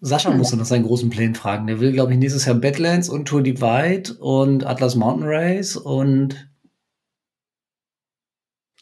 Sascha 0.01 0.31
muss 0.31 0.53
nach 0.53 0.65
seinen 0.65 0.85
großen 0.85 1.09
Plänen 1.09 1.35
fragen. 1.35 1.67
Der 1.67 1.79
will, 1.79 1.91
glaube 1.91 2.13
ich, 2.13 2.19
nächstes 2.19 2.45
Jahr 2.45 2.55
Badlands 2.55 3.09
und 3.09 3.25
Tour 3.27 3.41
Divide 3.41 4.13
und 4.19 4.65
Atlas 4.65 4.95
Mountain 4.95 5.27
Race 5.27 5.75
und 5.75 6.47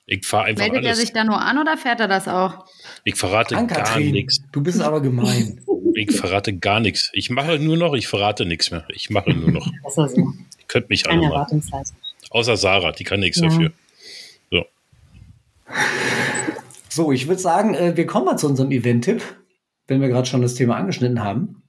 ich 0.08 0.26
fahre 0.26 0.46
einfach 0.46 0.64
Meldet 0.64 0.86
alles. 0.86 0.90
er 0.90 0.96
sich 0.96 1.14
da 1.14 1.24
nur 1.24 1.42
an 1.42 1.58
oder 1.58 1.78
fährt 1.78 2.00
er 2.00 2.08
das 2.08 2.28
auch? 2.28 2.66
Ich 3.04 3.16
verrate 3.16 3.56
gar 3.66 4.00
nichts. 4.00 4.42
Du 4.52 4.62
bist 4.62 4.82
aber 4.82 5.02
gemein. 5.02 5.62
Ich 5.98 6.12
verrate 6.14 6.58
gar 6.58 6.82
nichts. 6.82 7.10
Ich 7.14 7.30
mache 7.30 7.58
nur 7.58 7.78
noch, 7.78 7.94
ich 7.94 8.10
verrate 8.10 8.46
nichts 8.46 8.70
mehr. 8.70 8.86
Ich 8.90 9.10
mache 9.10 9.32
nur 9.32 9.50
noch. 9.50 9.66
so. 9.96 10.06
Ihr 10.06 10.34
könnt 10.68 10.90
mich 10.90 11.10
alle 11.10 11.30
mal. 11.30 11.48
Außer 12.32 12.58
Sarah, 12.58 12.92
die 12.92 13.06
kann 13.06 13.22
nichts 13.22 13.40
ja. 13.40 13.48
dafür. 13.48 13.72
So. 14.52 14.66
So, 16.90 17.12
ich 17.14 17.30
würde 17.30 17.42
sagen, 17.42 17.76
äh, 17.76 17.96
wir 17.96 18.06
kommen 18.06 18.26
mal 18.26 18.36
zu 18.36 18.48
unserem 18.48 18.72
Event-Tipp, 18.72 19.24
wenn 19.88 20.02
wir 20.02 20.10
gerade 20.10 20.28
schon 20.28 20.42
das 20.42 20.56
Thema 20.56 20.76
angeschnitten 20.76 21.24
haben. 21.24 21.64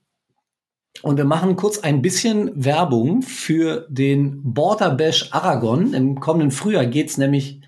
Und 1.03 1.19
wir 1.19 1.25
machen 1.25 1.57
kurz 1.57 1.79
ein 1.79 2.01
bisschen 2.01 2.51
Werbung 2.55 3.23
für 3.23 3.87
den 3.91 4.41
Border 4.43 4.91
Bash 4.91 5.29
Aragon. 5.33 5.93
Im 5.93 6.21
kommenden 6.21 6.51
Frühjahr 6.51 6.87
geht 6.87 7.11
es 7.11 7.19
nämlich 7.19 7.61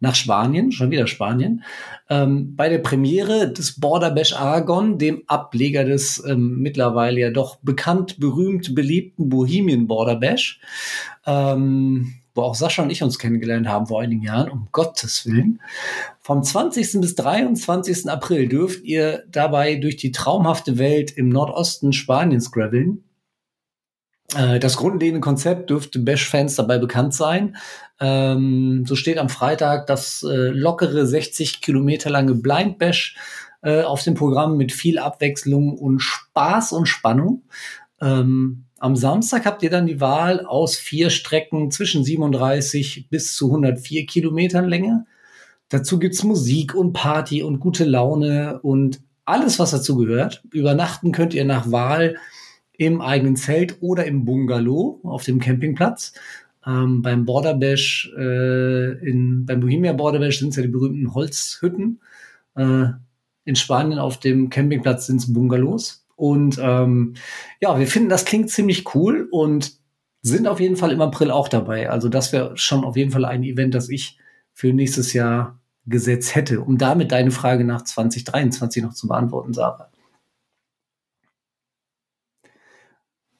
nach 0.00 0.14
Spanien, 0.14 0.70
schon 0.70 0.90
wieder 0.90 1.06
Spanien, 1.06 1.64
ähm, 2.10 2.54
bei 2.56 2.68
der 2.68 2.78
Premiere 2.78 3.50
des 3.50 3.80
Border 3.80 4.10
Bash 4.10 4.34
Aragon, 4.34 4.98
dem 4.98 5.22
Ableger 5.26 5.84
des 5.84 6.22
ähm, 6.26 6.58
mittlerweile 6.58 7.20
ja 7.20 7.30
doch 7.30 7.56
bekannt, 7.62 8.20
berühmt, 8.20 8.74
beliebten 8.74 9.30
Bohemian 9.30 9.86
Border 9.86 10.16
Bash, 10.16 10.60
ähm, 11.26 12.14
wo 12.34 12.42
auch 12.42 12.54
Sascha 12.54 12.82
und 12.82 12.90
ich 12.90 13.02
uns 13.02 13.18
kennengelernt 13.18 13.68
haben 13.68 13.86
vor 13.86 14.02
einigen 14.02 14.22
Jahren, 14.22 14.50
um 14.50 14.68
Gottes 14.72 15.24
Willen. 15.26 15.60
Vom 16.20 16.42
20. 16.42 17.00
bis 17.00 17.14
23. 17.14 18.10
April 18.10 18.48
dürft 18.48 18.84
ihr 18.84 19.24
dabei 19.28 19.76
durch 19.76 19.96
die 19.96 20.12
traumhafte 20.12 20.78
Welt 20.78 21.12
im 21.12 21.28
Nordosten 21.28 21.92
Spaniens 21.92 22.50
graveln. 22.50 23.04
Äh, 24.34 24.58
das 24.58 24.76
grundlegende 24.76 25.20
Konzept 25.20 25.70
dürfte 25.70 25.98
Bash-Fans 25.98 26.56
dabei 26.56 26.78
bekannt 26.78 27.14
sein. 27.14 27.56
Ähm, 28.00 28.84
so 28.86 28.96
steht 28.96 29.18
am 29.18 29.28
Freitag 29.28 29.86
das 29.86 30.22
äh, 30.22 30.48
lockere 30.48 31.06
60 31.06 31.60
Kilometer 31.60 32.10
lange 32.10 32.34
Blind 32.34 32.78
Bash 32.78 33.16
äh, 33.62 33.82
auf 33.82 34.02
dem 34.02 34.14
Programm 34.14 34.56
mit 34.56 34.72
viel 34.72 34.98
Abwechslung 34.98 35.78
und 35.78 36.00
Spaß 36.00 36.72
und 36.72 36.86
Spannung. 36.86 37.44
Ähm, 38.00 38.64
am 38.84 38.96
Samstag 38.96 39.46
habt 39.46 39.62
ihr 39.62 39.70
dann 39.70 39.86
die 39.86 40.02
Wahl 40.02 40.44
aus 40.44 40.76
vier 40.76 41.08
Strecken 41.08 41.70
zwischen 41.70 42.04
37 42.04 43.08
bis 43.08 43.34
zu 43.34 43.46
104 43.46 44.04
Kilometern 44.04 44.68
Länge. 44.68 45.06
Dazu 45.70 45.98
gibt's 45.98 46.22
Musik 46.22 46.74
und 46.74 46.92
Party 46.92 47.42
und 47.42 47.60
gute 47.60 47.86
Laune 47.86 48.60
und 48.60 49.00
alles, 49.24 49.58
was 49.58 49.70
dazu 49.70 49.96
gehört. 49.96 50.44
Übernachten 50.52 51.12
könnt 51.12 51.32
ihr 51.32 51.46
nach 51.46 51.72
Wahl 51.72 52.16
im 52.74 53.00
eigenen 53.00 53.36
Zelt 53.36 53.78
oder 53.80 54.04
im 54.04 54.26
Bungalow 54.26 55.00
auf 55.02 55.24
dem 55.24 55.40
Campingplatz. 55.40 56.12
Ähm, 56.66 57.00
beim 57.00 57.24
Border 57.24 57.54
Bash, 57.54 58.12
äh, 58.18 58.98
in, 58.98 59.46
beim 59.46 59.60
Bohemia 59.60 59.94
Border 59.94 60.18
Bash 60.18 60.40
sind 60.40 60.50
es 60.50 60.56
ja 60.56 60.62
die 60.62 60.68
berühmten 60.68 61.14
Holzhütten. 61.14 62.02
Äh, 62.54 62.88
in 63.46 63.56
Spanien 63.56 63.98
auf 63.98 64.20
dem 64.20 64.50
Campingplatz 64.50 65.06
sind 65.06 65.22
es 65.22 65.32
Bungalows. 65.32 66.03
Und 66.16 66.58
ähm, 66.60 67.14
ja, 67.60 67.78
wir 67.78 67.86
finden, 67.86 68.08
das 68.08 68.24
klingt 68.24 68.50
ziemlich 68.50 68.94
cool 68.94 69.28
und 69.30 69.72
sind 70.22 70.46
auf 70.46 70.60
jeden 70.60 70.76
Fall 70.76 70.92
im 70.92 71.02
April 71.02 71.30
auch 71.30 71.48
dabei. 71.48 71.90
Also 71.90 72.08
das 72.08 72.32
wäre 72.32 72.56
schon 72.56 72.84
auf 72.84 72.96
jeden 72.96 73.10
Fall 73.10 73.24
ein 73.24 73.42
Event, 73.42 73.74
das 73.74 73.88
ich 73.88 74.18
für 74.52 74.72
nächstes 74.72 75.12
Jahr 75.12 75.58
gesetzt 75.86 76.34
hätte, 76.34 76.60
um 76.60 76.78
damit 76.78 77.12
deine 77.12 77.30
Frage 77.30 77.64
nach 77.64 77.82
2023 77.82 78.82
noch 78.82 78.94
zu 78.94 79.06
beantworten, 79.06 79.52
Sarah. 79.52 79.90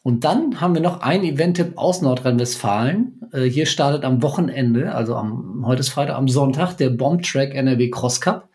Und 0.03 0.25
dann 0.25 0.61
haben 0.61 0.75
wir 0.75 0.83
noch 0.83 1.01
einen 1.01 1.25
Event-Tipp 1.25 1.79
aus 1.79 2.03
Nordrhein-Westfalen. 2.03 3.22
Äh, 3.33 3.45
hier 3.45 3.64
startet 3.64 4.05
am 4.05 4.22
Wochenende, 4.22 4.95
also 4.95 5.16
am, 5.16 5.64
heute 5.66 5.81
ist 5.81 5.89
Freitag, 5.89 6.16
am 6.16 6.29
Sonntag, 6.29 6.75
der 6.75 6.91
Bombtrack 6.91 7.55
NRW 7.55 7.89
Cross 7.89 8.20
Cup. 8.20 8.51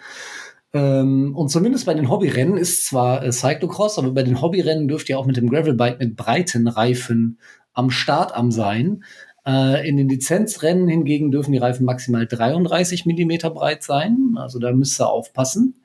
Ähm, 0.73 1.35
und 1.35 1.49
zumindest 1.49 1.85
bei 1.85 1.93
den 1.93 2.09
Hobbyrennen 2.09 2.57
ist 2.57 2.85
zwar 2.85 3.23
äh, 3.23 3.31
Cyclocross, 3.31 3.97
aber 3.97 4.11
bei 4.11 4.23
den 4.23 4.41
Hobbyrennen 4.41 4.87
dürft 4.87 5.09
ihr 5.09 5.17
auch 5.17 5.25
mit 5.25 5.37
dem 5.37 5.49
Gravelbike 5.49 5.99
mit 5.99 6.15
breiten 6.15 6.67
Reifen 6.67 7.39
am 7.73 7.89
Start 7.89 8.35
am 8.35 8.51
sein. 8.51 9.03
Äh, 9.45 9.87
in 9.87 9.97
den 9.97 10.09
Lizenzrennen 10.09 10.87
hingegen 10.87 11.31
dürfen 11.31 11.53
die 11.53 11.57
Reifen 11.57 11.85
maximal 11.85 12.27
33 12.27 13.05
Millimeter 13.05 13.49
breit 13.49 13.83
sein. 13.83 14.35
Also 14.35 14.59
da 14.59 14.71
müsst 14.71 14.99
ihr 15.01 15.09
aufpassen. 15.09 15.81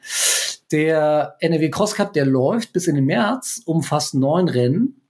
Der 0.71 1.37
NRW 1.41 1.71
Cross 1.71 1.95
Cup, 1.95 2.13
der 2.13 2.27
läuft 2.27 2.73
bis 2.73 2.87
in 2.87 2.97
den 2.97 3.07
März, 3.07 3.63
umfasst 3.65 4.15
neun 4.15 4.49
Rennen. 4.49 5.01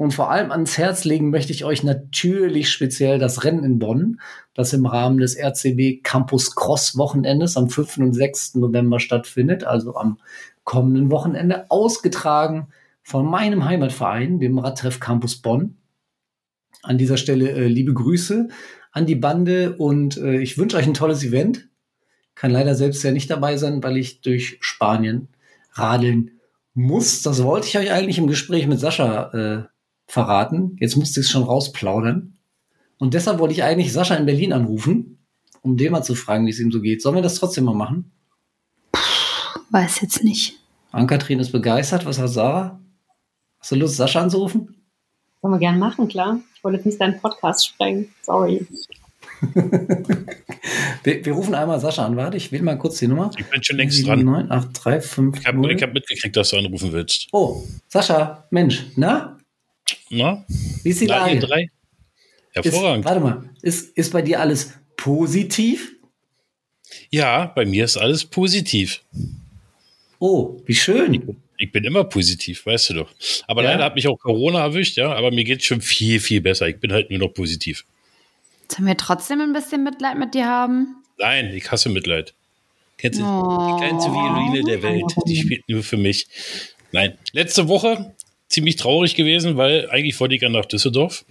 Und 0.00 0.14
vor 0.14 0.30
allem 0.30 0.50
ans 0.50 0.78
Herz 0.78 1.04
legen 1.04 1.28
möchte 1.28 1.52
ich 1.52 1.66
euch 1.66 1.82
natürlich 1.82 2.70
speziell 2.70 3.18
das 3.18 3.44
Rennen 3.44 3.64
in 3.64 3.78
Bonn, 3.78 4.18
das 4.54 4.72
im 4.72 4.86
Rahmen 4.86 5.18
des 5.18 5.36
RCB 5.36 6.02
Campus 6.02 6.56
Cross 6.56 6.96
Wochenendes 6.96 7.58
am 7.58 7.68
5. 7.68 7.98
und 7.98 8.14
6. 8.14 8.54
November 8.54 8.98
stattfindet, 8.98 9.64
also 9.64 9.96
am 9.96 10.18
kommenden 10.64 11.10
Wochenende, 11.10 11.70
ausgetragen 11.70 12.68
von 13.02 13.26
meinem 13.26 13.66
Heimatverein, 13.66 14.40
dem 14.40 14.58
Radtreff 14.58 15.00
Campus 15.00 15.36
Bonn. 15.36 15.76
An 16.82 16.96
dieser 16.96 17.18
Stelle 17.18 17.50
äh, 17.50 17.66
liebe 17.66 17.92
Grüße 17.92 18.48
an 18.92 19.04
die 19.04 19.16
Bande 19.16 19.76
und 19.76 20.16
äh, 20.16 20.38
ich 20.38 20.56
wünsche 20.56 20.78
euch 20.78 20.86
ein 20.86 20.94
tolles 20.94 21.22
Event. 21.22 21.68
Kann 22.34 22.52
leider 22.52 22.74
selbst 22.74 23.02
ja 23.02 23.12
nicht 23.12 23.28
dabei 23.28 23.58
sein, 23.58 23.82
weil 23.82 23.98
ich 23.98 24.22
durch 24.22 24.56
Spanien 24.62 25.28
radeln 25.72 26.40
muss. 26.72 27.20
Das 27.20 27.42
wollte 27.42 27.66
ich 27.66 27.76
euch 27.76 27.92
eigentlich 27.92 28.16
im 28.16 28.28
Gespräch 28.28 28.66
mit 28.66 28.80
Sascha 28.80 29.66
äh, 29.66 29.69
verraten. 30.10 30.76
Jetzt 30.80 30.96
musste 30.96 31.20
ich 31.20 31.26
es 31.26 31.32
schon 31.32 31.44
rausplaudern. 31.44 32.36
Und 32.98 33.14
deshalb 33.14 33.38
wollte 33.38 33.54
ich 33.54 33.62
eigentlich 33.62 33.92
Sascha 33.92 34.14
in 34.14 34.26
Berlin 34.26 34.52
anrufen, 34.52 35.18
um 35.62 35.76
den 35.76 35.92
mal 35.92 36.02
zu 36.02 36.14
fragen, 36.14 36.46
wie 36.46 36.50
es 36.50 36.60
ihm 36.60 36.70
so 36.70 36.80
geht. 36.80 37.00
Sollen 37.00 37.14
wir 37.14 37.22
das 37.22 37.36
trotzdem 37.36 37.64
mal 37.64 37.74
machen? 37.74 38.12
Weiß 39.70 40.00
jetzt 40.00 40.24
nicht. 40.24 40.58
Ann-Kathrin 40.90 41.38
ist 41.38 41.52
begeistert. 41.52 42.04
Was 42.04 42.18
hat 42.18 42.30
Sarah? 42.30 42.80
Hast 43.60 43.70
du 43.70 43.76
Lust, 43.76 43.96
Sascha 43.96 44.20
anzurufen? 44.20 44.76
Sollen 45.40 45.54
wir 45.54 45.58
gerne 45.58 45.78
machen, 45.78 46.08
klar. 46.08 46.40
Ich 46.54 46.64
wollte 46.64 46.78
jetzt 46.78 46.86
nicht 46.86 47.00
deinen 47.00 47.20
Podcast 47.20 47.66
sprengen. 47.66 48.12
Sorry. 48.22 48.66
wir, 51.04 51.24
wir, 51.24 51.32
rufen 51.32 51.54
einmal 51.54 51.80
Sascha 51.80 52.04
an. 52.04 52.16
Warte, 52.16 52.36
ich 52.36 52.52
wähle 52.52 52.64
mal 52.64 52.76
kurz 52.76 52.98
die 52.98 53.06
Nummer. 53.06 53.30
Ich 53.38 53.46
bin 53.46 53.62
schon 53.62 53.76
längst 53.76 53.96
7, 53.96 54.08
dran. 54.08 54.24
9, 54.24 54.50
8, 54.50 54.68
3, 54.74 55.00
5, 55.00 55.38
ich 55.38 55.46
habe 55.46 55.58
hab 55.58 55.94
mitgekriegt, 55.94 56.36
dass 56.36 56.50
du 56.50 56.58
anrufen 56.58 56.92
willst. 56.92 57.28
Oh, 57.32 57.62
Sascha, 57.88 58.44
Mensch, 58.50 58.86
na? 58.96 59.39
Na? 60.10 60.44
Wie 60.82 60.90
ist 60.90 61.00
die 61.00 61.06
Lage? 61.06 61.38
Drei. 61.38 61.70
Hervorragend. 62.52 63.04
Ist, 63.04 63.10
warte 63.10 63.20
mal, 63.20 63.50
ist, 63.62 63.96
ist 63.96 64.12
bei 64.12 64.22
dir 64.22 64.40
alles 64.40 64.72
positiv? 64.96 65.92
Ja, 67.10 67.46
bei 67.46 67.64
mir 67.64 67.84
ist 67.84 67.96
alles 67.96 68.24
positiv. 68.24 69.02
Oh, 70.18 70.60
wie 70.66 70.74
schön. 70.74 71.36
Ich, 71.56 71.70
bin 71.70 71.84
immer 71.84 72.04
positiv, 72.04 72.66
weißt 72.66 72.90
du 72.90 72.94
doch. 72.94 73.10
Aber 73.46 73.62
ja. 73.62 73.70
leider 73.70 73.84
hat 73.84 73.94
mich 73.94 74.08
auch 74.08 74.18
Corona 74.18 74.60
erwischt, 74.60 74.96
ja, 74.96 75.12
aber 75.12 75.30
mir 75.30 75.44
geht 75.44 75.60
es 75.60 75.66
schon 75.66 75.80
viel, 75.80 76.18
viel 76.18 76.40
besser. 76.40 76.68
Ich 76.68 76.78
bin 76.80 76.92
halt 76.92 77.10
nur 77.10 77.20
noch 77.20 77.32
positiv. 77.32 77.84
Sollen 78.68 78.88
wir 78.88 78.96
trotzdem 78.96 79.40
ein 79.40 79.52
bisschen 79.52 79.84
Mitleid 79.84 80.18
mit 80.18 80.34
dir 80.34 80.46
haben? 80.46 80.96
Nein, 81.18 81.54
ich 81.54 81.70
hasse 81.70 81.88
Mitleid. 81.88 82.34
Kennst 82.98 83.20
du 83.20 83.24
oh. 83.24 83.76
die 83.78 83.84
kleinste 83.84 84.10
Violine 84.10 84.64
der 84.64 84.82
Welt? 84.82 85.14
Die 85.26 85.36
spielt 85.36 85.68
nur 85.68 85.82
für 85.82 85.96
mich. 85.96 86.26
Nein, 86.92 87.16
letzte 87.32 87.68
Woche 87.68 88.14
ziemlich 88.50 88.76
traurig 88.76 89.14
gewesen, 89.14 89.56
weil 89.56 89.88
eigentlich 89.90 90.18
wollte 90.20 90.34
ich 90.34 90.42
ja 90.42 90.50
nach 90.50 90.66
Düsseldorf. 90.66 91.24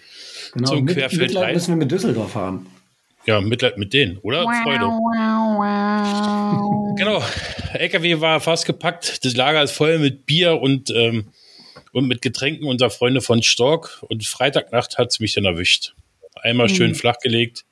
Genau, 0.54 0.70
zum 0.70 0.86
mit, 0.86 0.96
Querfeld 0.96 1.22
Mitleid 1.22 1.54
müssen 1.54 1.74
wir 1.74 1.76
mit 1.76 1.92
Düsseldorf 1.92 2.34
haben. 2.34 2.66
Ja, 3.26 3.42
Mitleid 3.42 3.78
mit 3.78 3.94
denen, 3.94 4.18
oder? 4.20 4.46
Wow, 4.46 4.64
Freude. 4.64 4.86
Wow, 4.86 5.60
wow. 5.60 6.96
Genau. 6.98 7.24
LKW 7.74 8.22
war 8.22 8.40
fast 8.40 8.66
gepackt. 8.66 9.24
Das 9.24 9.36
Lager 9.36 9.62
ist 9.62 9.72
voll 9.72 10.00
mit 10.00 10.26
Bier 10.26 10.60
und, 10.60 10.90
ähm, 10.96 11.28
und 11.92 12.08
mit 12.08 12.22
Getränken 12.22 12.66
unserer 12.66 12.90
Freunde 12.90 13.22
von 13.22 13.44
Stork. 13.44 14.02
Und 14.08 14.26
Freitagnacht 14.26 14.98
hat 14.98 15.12
es 15.12 15.20
mich 15.20 15.34
dann 15.34 15.46
erwischt. 15.46 15.94
Einmal 16.42 16.70
mhm. 16.70 16.76
schön 16.76 16.96
flachgelegt. 16.96 17.66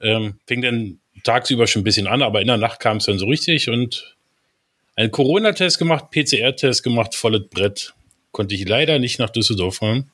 Ähm, 0.00 0.34
fing 0.46 0.60
dann 0.60 0.98
tagsüber 1.22 1.66
schon 1.66 1.80
ein 1.80 1.84
bisschen 1.84 2.06
an, 2.06 2.22
aber 2.22 2.40
in 2.40 2.48
der 2.48 2.56
Nacht 2.56 2.80
kam 2.80 2.98
es 2.98 3.06
dann 3.06 3.18
so 3.18 3.26
richtig 3.26 3.70
und 3.70 4.16
einen 4.96 5.10
Corona-Test 5.10 5.78
gemacht, 5.78 6.10
PCR-Test 6.10 6.82
gemacht, 6.82 7.14
volles 7.14 7.48
Brett 7.48 7.94
konnte 8.32 8.54
ich 8.54 8.66
leider 8.68 8.98
nicht 8.98 9.18
nach 9.18 9.30
Düsseldorf 9.30 9.76
fahren 9.76 10.10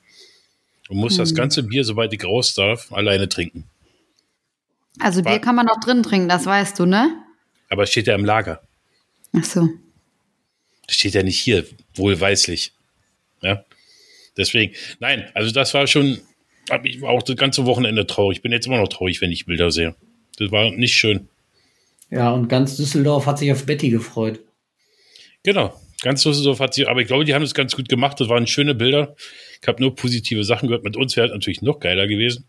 und 0.89 0.97
muss 0.97 1.13
hm. 1.13 1.19
das 1.19 1.35
ganze 1.35 1.63
Bier, 1.63 1.83
soweit 1.83 2.13
ich 2.13 2.23
raus 2.23 2.53
darf, 2.53 2.91
alleine 2.91 3.29
trinken. 3.29 3.65
Also 4.99 5.21
Bier 5.21 5.39
kann 5.39 5.55
man 5.55 5.67
auch 5.67 5.79
drin 5.79 6.03
trinken, 6.03 6.29
das 6.29 6.45
weißt 6.45 6.79
du, 6.79 6.85
ne? 6.85 7.21
Aber 7.69 7.83
es 7.83 7.91
steht 7.91 8.07
ja 8.07 8.15
im 8.15 8.25
Lager. 8.25 8.61
Ach 9.33 9.43
so. 9.43 9.67
Das 10.87 10.95
steht 10.95 11.15
ja 11.15 11.23
nicht 11.23 11.39
hier, 11.39 11.65
wohlweislich. 11.95 12.71
Ja. 13.41 13.65
Deswegen, 14.37 14.73
nein, 14.99 15.29
also 15.33 15.51
das 15.51 15.73
war 15.73 15.87
schon, 15.87 16.19
ich 16.83 17.01
war 17.01 17.09
auch 17.09 17.23
das 17.23 17.35
ganze 17.35 17.65
Wochenende 17.65 18.05
traurig. 18.05 18.37
Ich 18.37 18.41
bin 18.41 18.51
jetzt 18.51 18.67
immer 18.67 18.79
noch 18.79 18.87
traurig, 18.87 19.21
wenn 19.21 19.31
ich 19.31 19.45
Bilder 19.45 19.71
sehe. 19.71 19.95
Das 20.37 20.51
war 20.51 20.71
nicht 20.71 20.95
schön. 20.95 21.27
Ja, 22.09 22.31
und 22.31 22.47
ganz 22.47 22.77
Düsseldorf 22.77 23.25
hat 23.25 23.39
sich 23.39 23.51
auf 23.51 23.65
Betty 23.65 23.89
gefreut. 23.89 24.39
Genau. 25.43 25.79
Ganz 26.01 26.23
Düsseldorf 26.23 26.59
hat 26.59 26.73
sie, 26.73 26.87
aber 26.87 27.01
ich 27.01 27.07
glaube, 27.07 27.25
die 27.25 27.33
haben 27.33 27.41
das 27.41 27.53
ganz 27.53 27.75
gut 27.75 27.89
gemacht. 27.89 28.19
Das 28.19 28.29
waren 28.29 28.47
schöne 28.47 28.75
Bilder. 28.75 29.15
Ich 29.61 29.67
habe 29.67 29.81
nur 29.81 29.95
positive 29.95 30.43
Sachen 30.43 30.67
gehört. 30.67 30.83
Mit 30.83 30.97
uns 30.97 31.15
wäre 31.15 31.27
es 31.27 31.33
natürlich 31.33 31.61
noch 31.61 31.79
geiler 31.79 32.07
gewesen. 32.07 32.45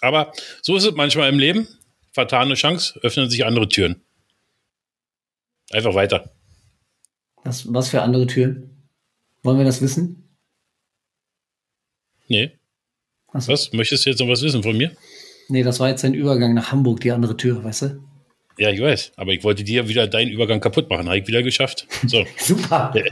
Aber 0.00 0.32
so 0.60 0.76
ist 0.76 0.84
es 0.84 0.92
manchmal 0.92 1.28
im 1.28 1.38
Leben. 1.38 1.68
Vertane 2.10 2.54
Chance, 2.54 3.00
öffnen 3.02 3.30
sich 3.30 3.46
andere 3.46 3.68
Türen. 3.68 4.02
Einfach 5.70 5.94
weiter. 5.94 6.32
Was, 7.44 7.72
was 7.72 7.88
für 7.88 8.02
andere 8.02 8.26
Türen? 8.26 8.88
Wollen 9.42 9.58
wir 9.58 9.64
das 9.64 9.80
wissen? 9.80 10.28
Nee. 12.28 12.52
So. 13.32 13.52
Was? 13.52 13.72
Möchtest 13.72 14.04
du 14.04 14.10
jetzt 14.10 14.20
noch 14.20 14.28
was 14.28 14.42
wissen 14.42 14.62
von 14.62 14.76
mir? 14.76 14.94
Nee, 15.48 15.62
das 15.62 15.80
war 15.80 15.88
jetzt 15.88 16.04
ein 16.04 16.14
Übergang 16.14 16.54
nach 16.54 16.70
Hamburg, 16.70 17.00
die 17.00 17.12
andere 17.12 17.36
Tür, 17.36 17.64
weißt 17.64 17.82
du? 17.82 18.04
Ja, 18.58 18.70
ich 18.70 18.80
weiß, 18.80 19.12
aber 19.16 19.32
ich 19.32 19.42
wollte 19.44 19.64
dir 19.64 19.88
wieder 19.88 20.06
deinen 20.06 20.30
Übergang 20.30 20.60
kaputt 20.60 20.88
machen. 20.90 21.06
Habe 21.06 21.18
ich 21.18 21.26
wieder 21.26 21.42
geschafft. 21.42 21.86
So. 22.06 22.24
Super. 22.38 22.92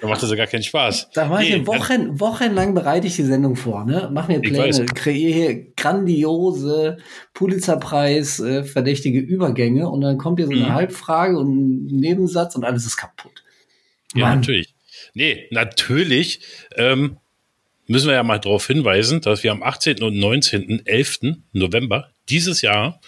dann 0.00 0.10
macht 0.10 0.22
das 0.22 0.30
ja 0.30 0.36
gar 0.36 0.46
keinen 0.46 0.62
Spaß. 0.62 1.10
Da 1.12 1.26
mache 1.26 1.42
ich 1.44 1.50
Nee, 1.50 1.58
mir 1.58 1.66
Wochen, 1.66 2.20
wochenlang 2.20 2.74
bereite 2.74 3.06
ich 3.06 3.16
die 3.16 3.24
Sendung 3.24 3.56
vor, 3.56 3.84
ne? 3.84 4.08
Mach 4.12 4.28
mir 4.28 4.40
Pläne, 4.40 4.86
kreiere 4.86 5.32
hier 5.32 5.66
grandiose 5.76 6.98
Pulitzerpreis 7.34 8.40
äh, 8.40 8.64
verdächtige 8.64 9.18
Übergänge 9.18 9.88
und 9.88 10.00
dann 10.00 10.18
kommt 10.18 10.38
hier 10.38 10.46
so 10.46 10.52
eine 10.52 10.62
Mhm. 10.62 10.74
Halbfrage 10.74 11.38
und 11.38 11.86
ein 11.92 11.96
Nebensatz 11.96 12.54
und 12.54 12.64
alles 12.64 12.86
ist 12.86 12.96
kaputt. 12.96 13.42
Ja, 14.14 14.26
Mann. 14.28 14.40
natürlich. 14.40 14.74
Nee, 15.14 15.46
natürlich 15.50 16.40
ähm, 16.76 17.16
müssen 17.88 18.06
wir 18.06 18.14
ja 18.14 18.22
mal 18.22 18.38
darauf 18.38 18.66
hinweisen, 18.66 19.20
dass 19.20 19.42
wir 19.42 19.50
am 19.50 19.62
18. 19.62 20.02
und 20.02 20.16
19. 20.16 20.86
11. 20.86 21.20
November 21.52 22.10
dieses 22.28 22.62
Jahr 22.62 23.00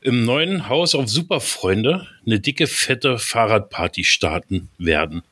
im 0.00 0.24
neuen 0.24 0.68
Haus 0.68 0.94
auf 0.94 1.08
Superfreunde 1.08 2.06
eine 2.26 2.40
dicke, 2.40 2.66
fette 2.66 3.18
Fahrradparty 3.18 4.04
starten 4.04 4.70
werden. 4.78 5.22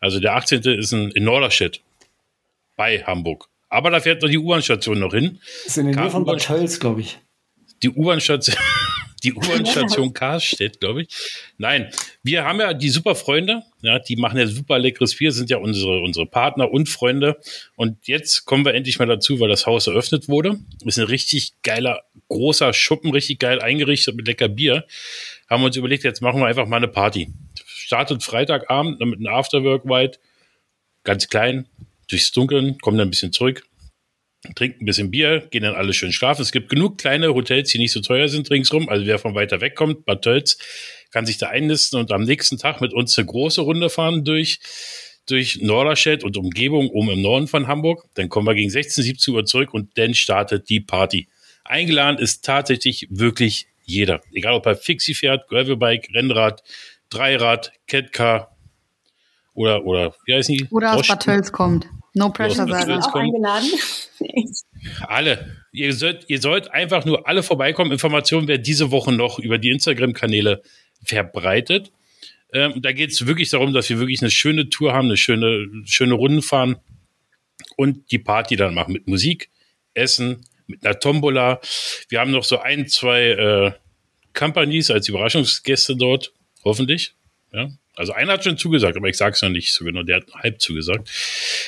Also 0.00 0.20
der 0.20 0.34
18. 0.34 0.62
ist 0.62 0.92
in, 0.92 1.10
in 1.10 1.24
Norderstedt 1.24 1.82
bei 2.76 3.02
Hamburg. 3.04 3.48
Aber 3.68 3.90
da 3.90 4.00
fährt 4.00 4.22
noch 4.22 4.28
die 4.28 4.38
U-Bahn-Station 4.38 4.98
noch 4.98 5.12
hin. 5.12 5.40
ist 5.66 5.76
in 5.76 5.86
der 5.86 5.96
Nähe 5.96 6.10
von 6.10 6.24
Bad 6.24 6.42
Tölz, 6.42 6.80
glaube 6.80 7.02
ich. 7.02 7.18
Die 7.82 7.90
U-Bahn-Station, 7.90 8.56
die 9.26 9.34
U-Bahn-Station 9.36 10.12
Karstedt, 10.12 10.80
glaube 10.80 11.02
ich. 11.02 11.08
Nein, 11.58 11.90
wir 12.22 12.44
haben 12.44 12.60
ja 12.60 12.72
die 12.72 12.88
super 12.88 13.14
Freunde, 13.14 13.62
ja, 13.82 13.98
die 13.98 14.16
machen 14.16 14.38
ja 14.38 14.46
super 14.46 14.78
leckeres 14.78 15.16
Bier, 15.16 15.32
sind 15.32 15.50
ja 15.50 15.58
unsere, 15.58 16.00
unsere 16.00 16.26
Partner 16.26 16.70
und 16.70 16.88
Freunde. 16.88 17.36
Und 17.74 18.06
jetzt 18.06 18.46
kommen 18.46 18.64
wir 18.64 18.74
endlich 18.74 18.98
mal 18.98 19.06
dazu, 19.06 19.40
weil 19.40 19.48
das 19.48 19.66
Haus 19.66 19.86
eröffnet 19.86 20.28
wurde. 20.28 20.58
Ist 20.84 20.98
ein 20.98 21.06
richtig 21.06 21.52
geiler, 21.62 22.02
großer 22.28 22.72
Schuppen, 22.72 23.12
richtig 23.12 23.38
geil 23.40 23.60
eingerichtet 23.60 24.14
mit 24.16 24.26
lecker 24.26 24.48
Bier. 24.48 24.84
Haben 25.48 25.62
wir 25.62 25.66
uns 25.66 25.76
überlegt, 25.76 26.04
jetzt 26.04 26.22
machen 26.22 26.40
wir 26.40 26.46
einfach 26.46 26.66
mal 26.66 26.78
eine 26.78 26.88
Party. 26.88 27.28
Startet 27.66 28.22
Freitagabend 28.22 29.00
mit 29.00 29.18
einem 29.18 29.28
Afterwork-White, 29.28 30.18
ganz 31.04 31.28
klein, 31.28 31.66
durchs 32.08 32.32
Dunkeln, 32.32 32.78
kommen 32.78 32.98
dann 32.98 33.08
ein 33.08 33.10
bisschen 33.10 33.32
zurück, 33.32 33.64
trinken 34.54 34.82
ein 34.82 34.86
bisschen 34.86 35.10
Bier, 35.10 35.40
gehen 35.50 35.62
dann 35.62 35.74
alle 35.74 35.92
schön 35.92 36.12
schlafen. 36.12 36.42
Es 36.42 36.52
gibt 36.52 36.68
genug 36.68 36.98
kleine 36.98 37.34
Hotels, 37.34 37.70
die 37.70 37.78
nicht 37.78 37.92
so 37.92 38.00
teuer 38.00 38.28
sind 38.28 38.50
ringsrum. 38.50 38.88
Also 38.88 39.06
wer 39.06 39.18
von 39.18 39.34
weiter 39.34 39.60
weg 39.60 39.74
kommt, 39.74 40.04
Bad 40.04 40.22
Tölz, 40.22 40.58
kann 41.10 41.26
sich 41.26 41.38
da 41.38 41.48
einnisten 41.48 41.98
und 41.98 42.12
am 42.12 42.22
nächsten 42.22 42.58
Tag 42.58 42.80
mit 42.80 42.92
uns 42.92 43.16
eine 43.16 43.26
große 43.26 43.60
Runde 43.60 43.90
fahren 43.90 44.24
durch, 44.24 44.60
durch 45.26 45.60
Norderstedt 45.62 46.24
und 46.24 46.36
Umgebung 46.36 46.88
oben 46.90 47.10
im 47.10 47.22
Norden 47.22 47.48
von 47.48 47.66
Hamburg. 47.66 48.04
Dann 48.14 48.28
kommen 48.28 48.46
wir 48.46 48.54
gegen 48.54 48.70
16, 48.70 49.04
17 49.04 49.34
Uhr 49.34 49.44
zurück 49.44 49.72
und 49.72 49.96
dann 49.98 50.14
startet 50.14 50.68
die 50.68 50.80
Party. 50.80 51.28
Eingeladen 51.64 52.18
ist 52.18 52.44
tatsächlich 52.44 53.08
wirklich 53.10 53.66
jeder. 53.84 54.20
Egal 54.32 54.54
ob 54.54 54.66
er 54.66 54.76
Fixie 54.76 55.14
fährt, 55.14 55.48
Gravelbike, 55.48 56.10
Rennrad, 56.14 56.62
Dreirad, 57.08 57.72
Catcar 57.86 58.56
oder, 59.54 59.84
oder, 59.84 60.14
wie 60.26 60.34
heißen 60.34 60.54
die? 60.54 60.66
Oder 60.70 60.94
aus. 60.94 61.08
Bad 61.08 61.22
Tölz 61.22 61.50
kommt. 61.50 61.88
No 62.16 62.30
pressure, 62.30 62.66
Sarah. 62.66 62.84
Tölz. 62.84 63.06
Auch 63.06 63.14
eingeladen. 63.14 63.68
Alle. 65.06 65.56
Ihr 65.70 65.92
sollt, 65.92 66.24
ihr 66.28 66.40
sollt 66.40 66.70
einfach 66.72 67.04
nur 67.04 67.28
alle 67.28 67.42
vorbeikommen. 67.42 67.92
Informationen 67.92 68.48
werden 68.48 68.62
diese 68.62 68.90
Woche 68.90 69.12
noch 69.12 69.38
über 69.38 69.58
die 69.58 69.68
Instagram-Kanäle 69.68 70.62
verbreitet. 71.04 71.92
Ähm, 72.54 72.80
da 72.80 72.92
geht 72.92 73.10
es 73.10 73.26
wirklich 73.26 73.50
darum, 73.50 73.74
dass 73.74 73.90
wir 73.90 73.98
wirklich 73.98 74.22
eine 74.22 74.30
schöne 74.30 74.70
Tour 74.70 74.94
haben, 74.94 75.08
eine 75.08 75.18
schöne, 75.18 75.66
schöne 75.84 76.14
Runden 76.14 76.40
fahren 76.40 76.76
und 77.76 78.10
die 78.10 78.18
Party 78.18 78.56
dann 78.56 78.72
machen 78.72 78.94
mit 78.94 79.06
Musik, 79.06 79.50
Essen, 79.92 80.46
mit 80.66 80.86
einer 80.86 80.98
Tombola. 80.98 81.60
Wir 82.08 82.20
haben 82.20 82.30
noch 82.30 82.44
so 82.44 82.60
ein, 82.60 82.88
zwei 82.88 83.24
äh, 83.26 83.72
Companies 84.32 84.90
als 84.90 85.06
Überraschungsgäste 85.10 85.96
dort, 85.96 86.32
hoffentlich. 86.64 87.14
Ja. 87.52 87.68
Also 87.96 88.12
einer 88.12 88.34
hat 88.34 88.44
schon 88.44 88.58
zugesagt, 88.58 88.96
aber 88.96 89.08
ich 89.08 89.16
sage 89.16 89.34
es 89.34 89.42
noch 89.42 89.48
nicht 89.48 89.72
so 89.72 89.84
genau, 89.84 90.02
der 90.02 90.16
hat 90.16 90.34
halb 90.34 90.60
zugesagt. 90.60 91.10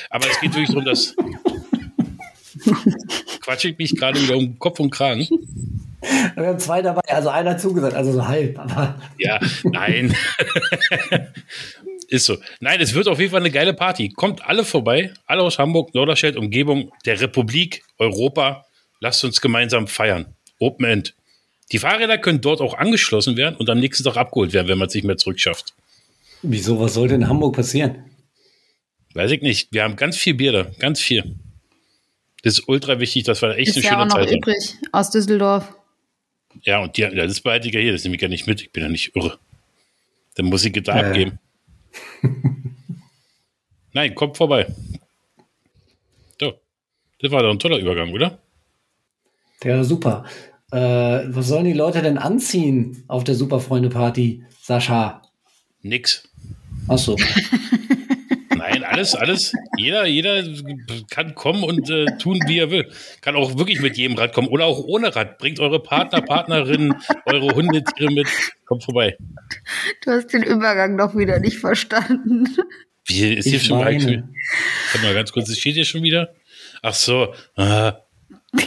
Aber 0.09 0.27
es 0.29 0.39
geht 0.39 0.53
wirklich 0.53 0.69
darum, 0.69 0.85
dass 0.85 1.15
quatsch 3.41 3.65
ich 3.65 3.77
mich 3.77 3.95
gerade 3.95 4.21
wieder 4.21 4.37
um 4.37 4.57
Kopf 4.59 4.79
und 4.79 4.91
Kragen. 4.91 5.27
Wir 6.35 6.47
haben 6.47 6.59
zwei 6.59 6.81
dabei, 6.81 7.01
also 7.07 7.29
einer 7.29 7.51
hat 7.51 7.61
zugesagt, 7.61 7.95
also 7.95 8.13
so 8.13 8.27
halb. 8.27 8.57
Aber 8.59 9.01
Ja, 9.17 9.39
nein. 9.63 10.15
Ist 12.07 12.25
so. 12.25 12.37
Nein, 12.59 12.79
es 12.79 12.93
wird 12.93 13.07
auf 13.07 13.19
jeden 13.19 13.31
Fall 13.31 13.41
eine 13.41 13.51
geile 13.51 13.73
Party. 13.73 14.09
Kommt 14.09 14.45
alle 14.45 14.63
vorbei, 14.63 15.13
alle 15.25 15.43
aus 15.43 15.59
Hamburg, 15.59 15.93
Norderstedt, 15.93 16.37
Umgebung, 16.37 16.91
der 17.05 17.19
Republik, 17.21 17.83
Europa. 17.97 18.65
Lasst 18.99 19.23
uns 19.23 19.41
gemeinsam 19.41 19.87
feiern. 19.87 20.33
Open 20.59 20.85
End. 20.85 21.15
Die 21.71 21.79
Fahrräder 21.79 22.17
können 22.17 22.41
dort 22.41 22.61
auch 22.61 22.73
angeschlossen 22.73 23.37
werden 23.37 23.55
und 23.57 23.69
am 23.69 23.79
nächsten 23.79 24.03
Tag 24.03 24.17
abgeholt 24.17 24.53
werden, 24.53 24.67
wenn 24.67 24.77
man 24.77 24.87
es 24.87 24.95
nicht 24.95 25.03
mehr 25.03 25.17
zurückschafft. 25.17 25.73
Wieso, 26.41 26.79
was 26.79 26.93
sollte 26.93 27.15
in 27.15 27.27
Hamburg 27.27 27.55
passieren? 27.55 28.05
Weiß 29.13 29.31
ich 29.31 29.41
nicht. 29.41 29.71
Wir 29.71 29.83
haben 29.83 29.95
ganz 29.95 30.17
viel 30.17 30.33
Bier 30.35 30.51
da. 30.51 30.63
Ganz 30.79 30.99
viel. 31.01 31.35
Das 32.43 32.53
ist 32.59 32.67
ultra 32.67 32.99
wichtig, 32.99 33.23
dass 33.23 33.41
wir 33.41 33.49
da 33.49 33.55
echt 33.55 33.69
Ist 33.69 33.77
eine 33.77 33.85
ja 33.85 33.91
auch 33.91 33.93
schöne 34.01 34.07
noch 34.07 34.15
Zeit 34.17 34.27
haben. 34.27 34.37
übrig 34.37 34.75
aus 34.91 35.09
Düsseldorf. 35.11 35.75
Ja, 36.63 36.79
und 36.81 36.95
die, 36.97 37.01
ja, 37.01 37.09
das 37.27 37.41
behalte 37.41 37.67
ich 37.67 37.73
ja 37.73 37.79
hier. 37.81 37.91
Das 37.91 38.03
nehme 38.03 38.15
ich 38.15 38.21
ja 38.21 38.27
nicht 38.27 38.47
mit. 38.47 38.61
Ich 38.61 38.71
bin 38.71 38.83
ja 38.83 38.89
nicht 38.89 39.15
irre. 39.15 39.37
Dann 40.35 40.45
muss 40.45 40.63
ich 40.63 40.71
da 40.83 40.95
Äh. 40.99 41.05
abgeben. 41.05 41.39
Nein, 43.93 44.15
kommt 44.15 44.37
vorbei. 44.37 44.67
So. 46.39 46.53
Das 47.19 47.31
war 47.31 47.41
doch 47.43 47.49
ein 47.51 47.59
toller 47.59 47.77
Übergang, 47.79 48.11
oder? 48.13 48.37
Ja, 49.63 49.83
super. 49.83 50.25
Äh, 50.71 50.77
was 50.77 51.47
sollen 51.47 51.65
die 51.65 51.73
Leute 51.73 52.01
denn 52.01 52.17
anziehen 52.17 53.03
auf 53.07 53.23
der 53.23 53.35
Superfreunde-Party, 53.35 54.43
Sascha? 54.61 55.23
Nix. 55.81 56.28
Achso. 56.89 57.15
Nein, 58.55 58.83
alles, 58.83 59.15
alles. 59.15 59.53
Jeder, 59.77 60.05
jeder 60.05 60.43
kann 61.09 61.33
kommen 61.35 61.63
und 61.63 61.89
äh, 61.89 62.05
tun, 62.17 62.39
wie 62.47 62.57
er 62.59 62.71
will. 62.71 62.91
Kann 63.21 63.35
auch 63.35 63.57
wirklich 63.57 63.79
mit 63.79 63.95
jedem 63.97 64.17
Rad 64.17 64.33
kommen 64.33 64.47
oder 64.47 64.65
auch 64.65 64.79
ohne 64.79 65.15
Rad. 65.15 65.37
Bringt 65.37 65.59
eure 65.59 65.81
Partner, 65.81 66.21
Partnerinnen, 66.21 66.95
eure 67.25 67.55
Hundetiere 67.55 68.11
mit. 68.11 68.27
Kommt 68.65 68.83
vorbei. 68.83 69.15
Du 70.03 70.11
hast 70.11 70.27
den 70.33 70.43
Übergang 70.43 70.97
doch 70.97 71.15
wieder 71.15 71.39
nicht 71.39 71.57
verstanden. 71.57 72.47
Wie 73.05 73.33
ist 73.33 73.45
hier 73.45 73.57
Ich 73.57 73.65
schon 73.65 73.79
meine. 73.79 74.29
Warte 74.91 75.05
mal 75.05 75.13
ganz 75.13 75.31
kurz, 75.31 75.49
es 75.49 75.59
steht 75.59 75.75
hier 75.75 75.85
schon 75.85 76.03
wieder. 76.03 76.33
Ach 76.81 76.93
so. 76.93 77.33
Ah. 77.55 77.99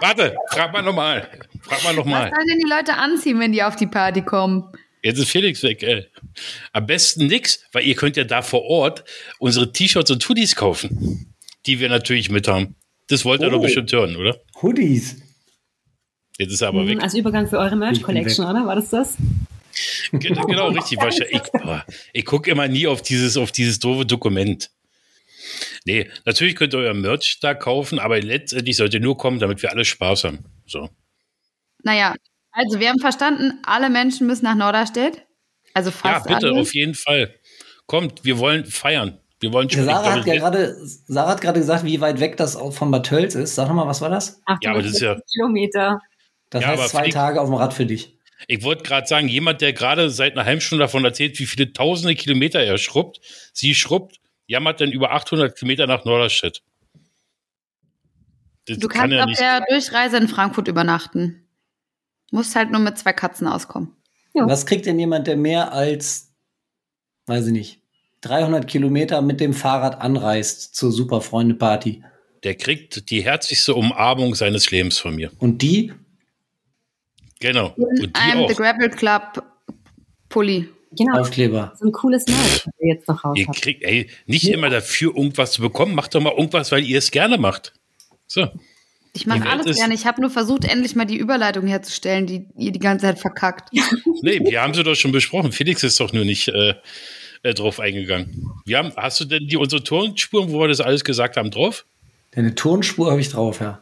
Warte, 0.00 0.36
frag 0.50 0.72
mal 0.72 0.82
nochmal. 0.82 1.28
Frag 1.62 1.82
mal 1.82 1.90
Was 1.90 1.96
nochmal. 1.96 2.30
sollen 2.34 2.46
denn 2.48 2.58
die 2.58 2.68
Leute 2.70 2.94
anziehen, 2.94 3.40
wenn 3.40 3.52
die 3.52 3.62
auf 3.62 3.76
die 3.76 3.86
Party 3.86 4.22
kommen? 4.22 4.64
Jetzt 5.04 5.18
ist 5.18 5.28
Felix 5.30 5.62
weg, 5.62 5.82
ey. 5.82 6.06
Am 6.72 6.86
besten 6.86 7.26
nix, 7.26 7.62
weil 7.72 7.84
ihr 7.84 7.94
könnt 7.94 8.16
ja 8.16 8.24
da 8.24 8.40
vor 8.42 8.62
Ort 8.62 9.04
unsere 9.38 9.70
T-Shirts 9.70 10.10
und 10.10 10.26
Hoodies 10.28 10.56
kaufen, 10.56 11.34
die 11.66 11.78
wir 11.78 11.90
natürlich 11.90 12.30
mit 12.30 12.48
haben. 12.48 12.74
Das 13.08 13.24
wollt 13.26 13.42
ihr 13.42 13.50
doch 13.50 13.58
Oh. 13.58 13.62
bestimmt 13.62 13.92
hören, 13.92 14.16
oder? 14.16 14.40
Hoodies. 14.62 15.16
Jetzt 16.38 16.52
ist 16.54 16.62
er 16.62 16.68
aber 16.68 16.86
weg. 16.88 17.02
Als 17.02 17.14
Übergang 17.14 17.46
für 17.48 17.58
eure 17.58 17.76
Merch-Collection, 17.76 18.46
oder? 18.46 18.66
War 18.66 18.76
das 18.76 18.88
das? 18.88 19.16
Ge- 20.12 20.30
Genau, 20.34 20.68
richtig. 20.68 20.98
Ich, 21.30 21.40
ich 22.12 22.24
gucke 22.24 22.50
immer 22.50 22.66
nie 22.66 22.86
auf 22.86 23.02
dieses, 23.02 23.36
auf 23.36 23.52
dieses 23.52 23.78
doofe 23.80 24.06
Dokument. 24.06 24.70
Nee, 25.84 26.08
natürlich 26.24 26.56
könnt 26.56 26.72
ihr 26.74 26.78
euer 26.78 26.94
Merch 26.94 27.38
da 27.42 27.52
kaufen, 27.54 27.98
aber 27.98 28.20
letztendlich 28.20 28.76
sollt 28.76 28.94
ihr 28.94 29.00
nur 29.00 29.18
kommen, 29.18 29.38
damit 29.38 29.60
wir 29.62 29.70
alle 29.70 29.84
Spaß 29.84 30.24
haben. 30.24 30.38
So. 30.66 30.88
Naja, 31.82 32.14
also 32.54 32.80
wir 32.80 32.88
haben 32.88 32.98
verstanden, 33.00 33.58
alle 33.64 33.90
Menschen 33.90 34.26
müssen 34.26 34.44
nach 34.44 34.54
Norderstedt. 34.54 35.22
Also 35.74 35.90
Ja, 35.90 35.96
fast 35.96 36.26
bitte, 36.26 36.46
alle. 36.48 36.60
auf 36.60 36.74
jeden 36.74 36.94
Fall. 36.94 37.34
Kommt, 37.86 38.24
wir 38.24 38.38
wollen 38.38 38.64
feiern. 38.64 39.18
Wir 39.40 39.52
wollen 39.52 39.68
Ja, 39.68 39.84
Sarah 39.84 40.12
hat 40.14 40.26
ja 40.26 40.34
ja, 40.34 40.40
gerade, 40.40 40.74
Sarah 41.06 41.30
hat 41.32 41.40
gerade 41.42 41.58
gesagt, 41.60 41.84
wie 41.84 42.00
weit 42.00 42.18
weg 42.20 42.36
das 42.38 42.56
auch 42.56 42.72
von 42.72 42.90
Bad 42.90 43.04
Tölz 43.06 43.34
ist. 43.34 43.54
Sag 43.56 43.68
noch 43.68 43.74
mal, 43.74 43.86
was 43.86 44.00
war 44.00 44.08
das? 44.08 44.40
Ja, 44.62 44.70
aber 44.70 44.82
das 44.82 44.92
ist 44.92 45.00
ja- 45.02 45.10
840 45.12 45.34
Kilometer. 45.34 46.00
Das 46.50 46.62
Ja, 46.62 46.68
heißt 46.68 46.88
zwei 46.90 47.02
Flieg- 47.04 47.12
Tage 47.14 47.40
auf 47.40 47.48
dem 47.48 47.54
Rad 47.56 47.74
für 47.74 47.84
dich. 47.84 48.16
Ich 48.46 48.62
wollte 48.62 48.84
gerade 48.84 49.06
sagen, 49.06 49.28
jemand, 49.28 49.60
der 49.60 49.72
gerade 49.72 50.08
seit 50.10 50.32
einer 50.34 50.44
halben 50.46 50.60
Stunde 50.60 50.84
davon 50.84 51.04
erzählt, 51.04 51.38
wie 51.40 51.46
viele 51.46 51.72
tausende 51.72 52.14
Kilometer 52.14 52.60
er 52.60 52.78
schrubbt, 52.78 53.20
sie 53.52 53.74
schrubbt, 53.74 54.16
jammert 54.46 54.80
dann 54.80 54.92
über 54.92 55.10
800 55.12 55.56
Kilometer 55.58 55.86
nach 55.86 56.04
Norderstedt. 56.04 56.62
Das 58.66 58.78
Du 58.78 58.88
kann 58.88 59.10
kannst 59.10 59.14
ja 59.16 59.22
auf 59.22 59.26
nicht. 59.28 59.40
der 59.40 59.60
Durchreise 59.68 60.16
in 60.16 60.28
Frankfurt 60.28 60.68
übernachten. 60.68 61.43
Musst 62.34 62.56
halt 62.56 62.72
nur 62.72 62.80
mit 62.80 62.98
zwei 62.98 63.12
Katzen 63.12 63.46
auskommen. 63.46 63.92
Ja. 64.32 64.48
Was 64.48 64.66
kriegt 64.66 64.86
denn 64.86 64.98
jemand, 64.98 65.28
der 65.28 65.36
mehr 65.36 65.72
als, 65.72 66.32
weiß 67.26 67.46
ich 67.46 67.52
nicht, 67.52 67.80
300 68.22 68.66
Kilometer 68.66 69.22
mit 69.22 69.38
dem 69.38 69.54
Fahrrad 69.54 70.00
anreist 70.00 70.74
zur 70.74 70.90
Superfreunde-Party? 70.90 72.02
Der 72.42 72.56
kriegt 72.56 73.08
die 73.10 73.22
herzlichste 73.22 73.76
Umarmung 73.76 74.34
seines 74.34 74.72
Lebens 74.72 74.98
von 74.98 75.14
mir. 75.14 75.30
Und 75.38 75.62
die? 75.62 75.92
Genau. 77.38 77.72
Und 77.76 78.16
die 78.16 78.32
The 78.32 78.38
auch. 78.38 78.52
Gravel 78.56 78.90
Club 78.90 79.44
Pulli. 80.28 80.68
Genau. 80.90 81.20
Aufkleber. 81.20 81.72
So 81.78 81.86
ein 81.86 81.92
cooles 81.92 82.26
Merch, 82.26 82.64
das 82.64 82.74
ihr 82.80 82.94
jetzt 82.96 83.06
noch 83.06 83.22
raus 83.22 83.38
Ihr 83.38 83.46
kriegt, 83.46 83.84
ey, 83.84 84.10
nicht 84.26 84.48
immer 84.48 84.70
dafür 84.70 85.16
irgendwas 85.16 85.52
zu 85.52 85.62
bekommen, 85.62 85.94
macht 85.94 86.16
doch 86.16 86.20
mal 86.20 86.32
irgendwas, 86.32 86.72
weil 86.72 86.82
ihr 86.82 86.98
es 86.98 87.12
gerne 87.12 87.38
macht. 87.38 87.74
So. 88.26 88.48
Ich 89.16 89.26
mache 89.26 89.48
alles 89.48 89.66
ist- 89.66 89.76
gerne. 89.78 89.94
Ich 89.94 90.06
habe 90.06 90.20
nur 90.20 90.28
versucht, 90.30 90.64
endlich 90.64 90.94
mal 90.96 91.04
die 91.04 91.16
Überleitung 91.16 91.66
herzustellen, 91.66 92.26
die 92.26 92.46
ihr 92.58 92.72
die 92.72 92.78
ganze 92.80 93.06
Zeit 93.06 93.18
verkackt. 93.20 93.70
Nee, 94.22 94.40
wir 94.40 94.60
haben 94.60 94.74
sie 94.74 94.82
doch 94.82 94.94
schon 94.96 95.12
besprochen. 95.12 95.52
Felix 95.52 95.82
ist 95.84 96.00
doch 96.00 96.12
nur 96.12 96.24
nicht 96.24 96.48
äh, 96.48 96.74
äh, 97.44 97.54
drauf 97.54 97.78
eingegangen. 97.78 98.50
Wir 98.66 98.78
haben, 98.78 98.92
hast 98.96 99.20
du 99.20 99.24
denn 99.24 99.46
die 99.46 99.56
unsere 99.56 99.84
Tonspuren, 99.84 100.50
wo 100.50 100.60
wir 100.60 100.68
das 100.68 100.80
alles 100.80 101.04
gesagt 101.04 101.36
haben, 101.36 101.50
drauf? 101.50 101.84
Deine 102.32 102.54
Tonspur 102.56 103.10
habe 103.10 103.20
ich 103.20 103.28
drauf, 103.28 103.60
ja. 103.60 103.80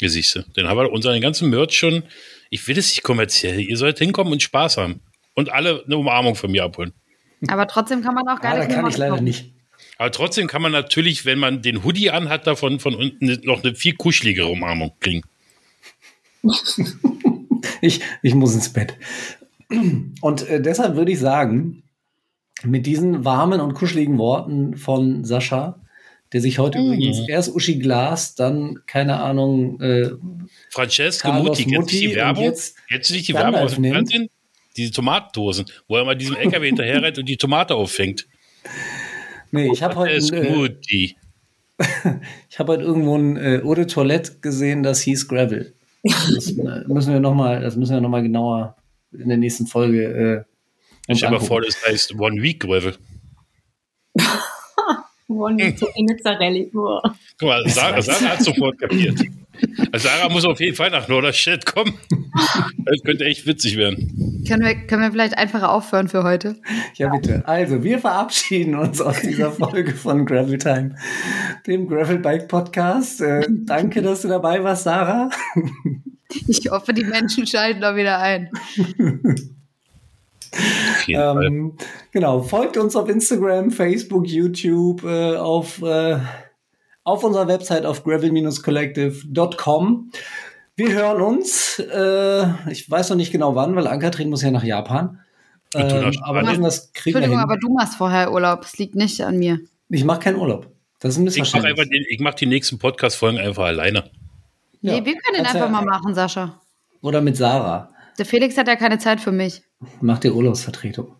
Ja, 0.00 0.08
siehst 0.08 0.36
du. 0.36 0.44
Dann 0.54 0.68
haben 0.68 0.76
wir 0.78 0.92
unseren 0.92 1.20
ganzen 1.20 1.50
Merch 1.50 1.72
schon. 1.76 2.04
Ich 2.50 2.68
will 2.68 2.78
es 2.78 2.90
nicht 2.90 3.02
kommerziell. 3.02 3.60
Ihr 3.60 3.76
sollt 3.76 3.98
hinkommen 3.98 4.32
und 4.32 4.42
Spaß 4.42 4.76
haben. 4.76 5.00
Und 5.34 5.50
alle 5.50 5.82
eine 5.84 5.96
Umarmung 5.96 6.36
von 6.36 6.52
mir 6.52 6.62
abholen. 6.64 6.92
Aber 7.48 7.66
trotzdem 7.66 8.02
kann 8.02 8.14
man 8.14 8.26
auch 8.28 8.40
gar 8.40 8.52
Ah, 8.52 8.58
da 8.58 8.64
nicht 8.64 8.74
kann 8.74 8.82
mehr 8.84 8.90
ich 8.92 8.96
leider 8.96 9.20
nicht. 9.20 9.52
Aber 9.98 10.10
trotzdem 10.12 10.46
kann 10.46 10.62
man 10.62 10.72
natürlich, 10.72 11.24
wenn 11.24 11.38
man 11.38 11.60
den 11.60 11.84
Hoodie 11.84 12.10
anhat, 12.10 12.46
davon 12.46 12.78
von 12.80 12.94
unten 12.94 13.40
noch 13.42 13.62
eine 13.62 13.74
viel 13.74 13.94
kuscheligere 13.94 14.48
Umarmung 14.48 14.92
kriegen. 15.00 15.22
Ich, 17.80 18.00
ich 18.22 18.34
muss 18.34 18.54
ins 18.54 18.72
Bett. 18.72 18.94
Und 20.20 20.48
äh, 20.48 20.60
deshalb 20.60 20.96
würde 20.96 21.12
ich 21.12 21.18
sagen, 21.18 21.82
mit 22.64 22.86
diesen 22.86 23.24
warmen 23.24 23.60
und 23.60 23.74
kuscheligen 23.74 24.18
Worten 24.18 24.76
von 24.76 25.24
Sascha, 25.24 25.80
der 26.32 26.40
sich 26.40 26.58
heute 26.58 26.78
Mhm. 26.78 26.86
übrigens 26.86 27.28
erst 27.28 27.54
Uschi 27.54 27.78
Glas, 27.78 28.34
dann, 28.34 28.80
keine 28.86 29.20
Ahnung, 29.20 29.80
äh, 29.80 30.10
Francesco 30.70 31.28
Carlos 31.28 31.58
Mutti, 31.58 31.76
Mutti 31.76 32.00
die 32.00 32.14
Werbung? 32.14 32.44
jetzt 32.44 33.10
nicht 33.10 33.28
die 33.28 33.34
Werbung 33.34 33.60
aus 33.60 33.74
dem. 33.74 33.84
Fernsehen? 33.84 34.28
Diese 34.76 34.92
Tomatendosen, 34.92 35.66
wo 35.88 35.96
er 35.96 36.04
mal 36.04 36.16
diesem 36.16 36.36
LKW 36.36 36.66
hinterherrennt 36.66 37.18
und 37.18 37.28
die 37.28 37.36
Tomate 37.36 37.74
auffängt. 37.74 38.26
Nee, 39.50 39.70
ich 39.72 39.82
habe 39.82 39.96
heute, 39.96 40.20
Francesco 40.20 40.64
äh, 40.64 41.14
ich 42.48 42.58
habe 42.58 42.72
heute 42.72 42.82
irgendwo 42.82 43.16
ein 43.16 43.36
äh, 43.36 43.60
Eau 43.62 43.74
de 43.74 43.86
Toilette 43.86 44.38
gesehen, 44.40 44.82
das 44.82 45.00
hieß 45.02 45.28
Gravel. 45.28 45.74
Das 46.02 46.52
müssen 46.86 47.12
wir 47.12 47.20
noch 47.20 47.34
mal, 47.34 47.60
das 47.60 47.76
müssen 47.76 47.94
wir 47.94 48.00
noch 48.00 48.08
mal 48.08 48.22
genauer 48.22 48.76
in 49.12 49.28
der 49.28 49.38
nächsten 49.38 49.66
Folge 49.66 50.46
äh, 51.08 51.12
Ich 51.12 51.26
angucken. 51.26 51.46
vor, 51.46 51.62
das 51.62 51.76
heißt 51.86 52.14
One 52.18 52.42
Week 52.42 52.60
Gravel. 52.60 52.96
One 55.28 55.74
to 55.76 55.86
Mozzarella. 55.96 56.64
Guck 57.38 57.48
mal, 57.48 57.68
Sarah, 57.68 58.02
Sarah 58.02 58.30
hat 58.30 58.42
sofort 58.42 58.78
kapiert. 58.78 59.20
Also 59.92 60.08
Sarah 60.08 60.28
muss 60.28 60.44
auf 60.44 60.60
jeden 60.60 60.76
Fall 60.76 60.90
nach 60.90 61.08
Norderstedt 61.08 61.66
kommen. 61.66 61.94
Das 62.84 63.02
könnte 63.04 63.24
echt 63.24 63.46
witzig 63.46 63.76
werden. 63.76 64.44
Können 64.46 64.64
wir, 64.64 64.74
können 64.86 65.02
wir 65.02 65.12
vielleicht 65.12 65.36
einfach 65.36 65.62
aufhören 65.62 66.08
für 66.08 66.24
heute? 66.24 66.56
Ja, 66.94 67.08
bitte. 67.08 67.42
Also, 67.46 67.82
wir 67.82 67.98
verabschieden 67.98 68.74
uns 68.74 69.00
aus 69.00 69.20
dieser 69.20 69.52
Folge 69.52 69.92
von 69.92 70.24
Gravel 70.24 70.58
Time, 70.58 70.94
dem 71.66 71.88
Gravel 71.88 72.18
Bike 72.18 72.48
Podcast. 72.48 73.20
Äh, 73.20 73.46
danke, 73.48 74.02
dass 74.02 74.22
du 74.22 74.28
dabei 74.28 74.62
warst, 74.62 74.84
Sarah. 74.84 75.30
Ich 76.46 76.70
hoffe, 76.70 76.92
die 76.92 77.04
Menschen 77.04 77.46
schalten 77.46 77.80
da 77.80 77.96
wieder 77.96 78.18
ein. 78.18 78.50
Auf 80.52 81.06
jeden 81.06 81.20
Fall. 81.20 81.46
Ähm, 81.46 81.72
genau, 82.12 82.42
folgt 82.42 82.76
uns 82.76 82.96
auf 82.96 83.08
Instagram, 83.08 83.70
Facebook, 83.70 84.26
YouTube, 84.26 85.04
äh, 85.04 85.36
auf, 85.36 85.82
äh, 85.82 86.18
auf 87.08 87.24
unserer 87.24 87.48
Website 87.48 87.84
auf 87.86 88.04
gravel-collective.com. 88.04 90.10
Wir 90.76 90.92
hören 90.92 91.20
uns. 91.22 91.78
Äh, 91.80 92.46
ich 92.70 92.88
weiß 92.90 93.08
noch 93.10 93.16
nicht 93.16 93.32
genau 93.32 93.54
wann, 93.54 93.74
weil 93.74 93.86
Ankatrin 93.86 94.28
muss 94.30 94.42
ja 94.42 94.50
nach 94.50 94.62
Japan. 94.64 95.20
Ähm, 95.74 95.82
aber 95.82 96.12
Spanien. 96.12 96.46
irgendwas 96.48 96.92
kriegen 96.92 97.14
wir 97.16 97.22
Entschuldigung, 97.22 97.40
hin. 97.40 97.48
aber 97.50 97.56
du 97.58 97.68
machst 97.74 97.96
vorher 97.96 98.32
Urlaub. 98.32 98.62
Es 98.64 98.78
liegt 98.78 98.94
nicht 98.94 99.20
an 99.22 99.38
mir. 99.38 99.58
Ich 99.90 100.04
mache 100.04 100.20
keinen 100.20 100.36
Urlaub. 100.36 100.68
Das 101.00 101.12
ist 101.14 101.18
ein 101.18 101.26
Ich 101.26 101.36
mache 101.36 101.40
Missverständnis. 101.40 101.70
einfach 101.78 101.90
den, 101.90 102.04
ich 102.08 102.20
mach 102.20 102.34
die 102.34 102.46
nächsten 102.46 102.78
Podcast-Folgen 102.78 103.38
einfach 103.38 103.64
alleine. 103.64 104.04
Nee, 104.80 104.98
Ja. 104.98 105.04
wir 105.04 105.14
können 105.16 105.36
den 105.36 105.46
einfach 105.46 105.68
mal 105.68 105.84
machen, 105.84 106.14
Sascha. 106.14 106.60
Oder 107.02 107.20
mit 107.20 107.36
Sarah. 107.36 107.90
Der 108.18 108.24
Felix 108.26 108.56
hat 108.56 108.68
ja 108.68 108.76
keine 108.76 108.98
Zeit 108.98 109.20
für 109.20 109.32
mich. 109.32 109.62
Macht 110.00 110.24
ihr 110.24 110.34
Urlaubsvertretung. 110.34 111.14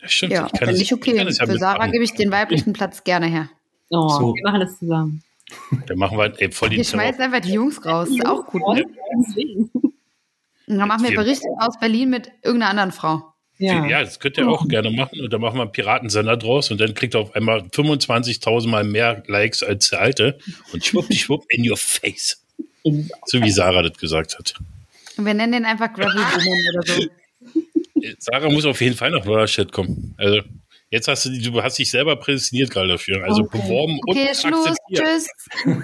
Ja, 0.00 0.08
Stimmt, 0.08 0.32
Ja, 0.32 0.46
ich 0.52 0.58
kann 0.58 0.68
es- 0.70 0.80
ich 0.80 0.92
okay. 0.94 1.10
ich 1.12 1.16
kann 1.18 1.28
es 1.28 1.38
ja 1.38 1.46
für 1.46 1.58
Sarah 1.58 1.86
gebe 1.88 2.02
ich 2.04 2.14
den 2.14 2.30
weiblichen 2.32 2.72
Platz 2.72 3.04
gerne 3.04 3.26
her. 3.26 3.48
Oh, 3.90 4.08
So. 4.08 4.34
wir 4.34 4.42
machen 4.44 4.60
das 4.60 4.78
zusammen. 4.78 5.22
Dann 5.86 5.98
machen 5.98 6.18
wir 6.18 6.32
ey, 6.40 6.50
voll 6.50 6.70
die 6.70 6.78
Wir 6.78 6.84
schmeißen 6.84 7.22
einfach 7.22 7.40
die 7.40 7.52
Jungs 7.52 7.84
raus. 7.84 8.08
Ist 8.08 8.26
auch 8.26 8.46
gut. 8.46 8.62
Ne? 8.74 8.84
Und 9.14 9.94
dann 10.80 10.88
machen 10.88 11.04
wir 11.04 11.14
Berichte 11.14 11.46
aus 11.60 11.78
Berlin 11.78 12.10
mit 12.10 12.32
irgendeiner 12.42 12.70
anderen 12.70 12.90
Frau. 12.90 13.32
Ja. 13.58 13.86
Ja, 13.86 14.00
das 14.02 14.18
könnt 14.20 14.36
ihr 14.36 14.48
auch 14.48 14.66
gerne 14.68 14.90
machen. 14.90 15.20
Und 15.20 15.32
dann 15.32 15.40
machen 15.40 15.56
wir 15.56 15.62
einen 15.62 15.72
Piratensender 15.72 16.36
draus 16.36 16.70
und 16.70 16.80
dann 16.80 16.94
kriegt 16.94 17.14
ihr 17.14 17.20
auf 17.20 17.34
einmal 17.34 17.60
25.000 17.60 18.68
Mal 18.68 18.84
mehr 18.84 19.22
Likes 19.28 19.62
als 19.62 19.90
der 19.90 20.00
alte. 20.00 20.38
Und 20.72 20.84
schwuppdischwupp 20.84 21.44
in 21.50 21.68
your 21.68 21.76
face. 21.76 22.42
So 23.24 23.42
wie 23.42 23.50
Sarah 23.50 23.82
das 23.82 23.98
gesagt 23.98 24.38
hat. 24.38 24.54
Und 25.16 25.24
wir 25.26 25.34
nennen 25.34 25.50
den 25.50 25.64
einfach 25.64 25.92
Gravel 25.92 26.14
Woman 26.14 26.58
oder 26.72 26.86
so. 26.86 27.02
Sarah 28.20 28.48
muss 28.48 28.64
auf 28.64 28.80
jeden 28.80 28.94
Fall 28.94 29.10
nach 29.10 29.24
Norderstedt 29.24 29.72
kommen. 29.72 30.14
Also, 30.16 30.42
jetzt 30.96 31.08
hast 31.08 31.26
du, 31.26 31.30
du 31.30 31.62
hast 31.62 31.78
dich 31.78 31.90
selber 31.90 32.16
prädestiniert 32.16 32.70
gerade 32.70 32.88
dafür. 32.88 33.22
Also 33.24 33.42
Okay. 33.42 33.58
beworben 33.58 33.98
Okay, 34.06 34.28
und 34.28 34.36
Schluss. 34.36 34.66
akzeptiert. 34.66 35.04
Tschüss. 35.04 35.28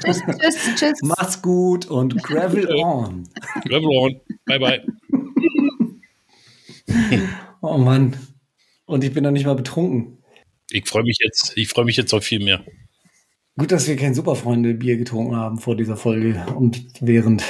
Tschüss, 0.05 0.23
tschüss, 0.41 0.75
tschüss. 0.77 1.03
Macht's 1.03 1.41
gut 1.43 1.87
und 1.87 2.17
Gravel 2.23 2.67
on. 2.75 3.29
Gravel 3.65 3.89
on. 3.89 4.21
Bye, 4.47 4.59
bye. 4.59 4.83
Oh 7.61 7.79
Mann. 7.79 8.17
Und 8.87 9.05
ich 9.05 9.13
bin 9.15 9.23
noch 9.25 9.31
nicht 9.31 9.47
mal 9.47 9.55
betrunken. 9.55 10.19
Ich 10.71 10.89
freue 10.89 11.05
mich 11.05 11.19
jetzt, 11.23 11.57
ich 11.57 11.69
freue 11.69 11.85
mich 11.85 11.97
jetzt 11.97 12.13
auf 12.13 12.25
viel 12.25 12.43
mehr. 12.43 12.65
Gut, 13.57 13.71
dass 13.71 13.87
wir 13.87 13.97
kein 13.97 14.15
Superfreunde-Bier 14.15 14.97
getrunken 14.97 15.37
haben 15.37 15.59
vor 15.59 15.77
dieser 15.77 15.97
Folge 15.97 16.45
und 16.57 16.85
während. 17.01 17.45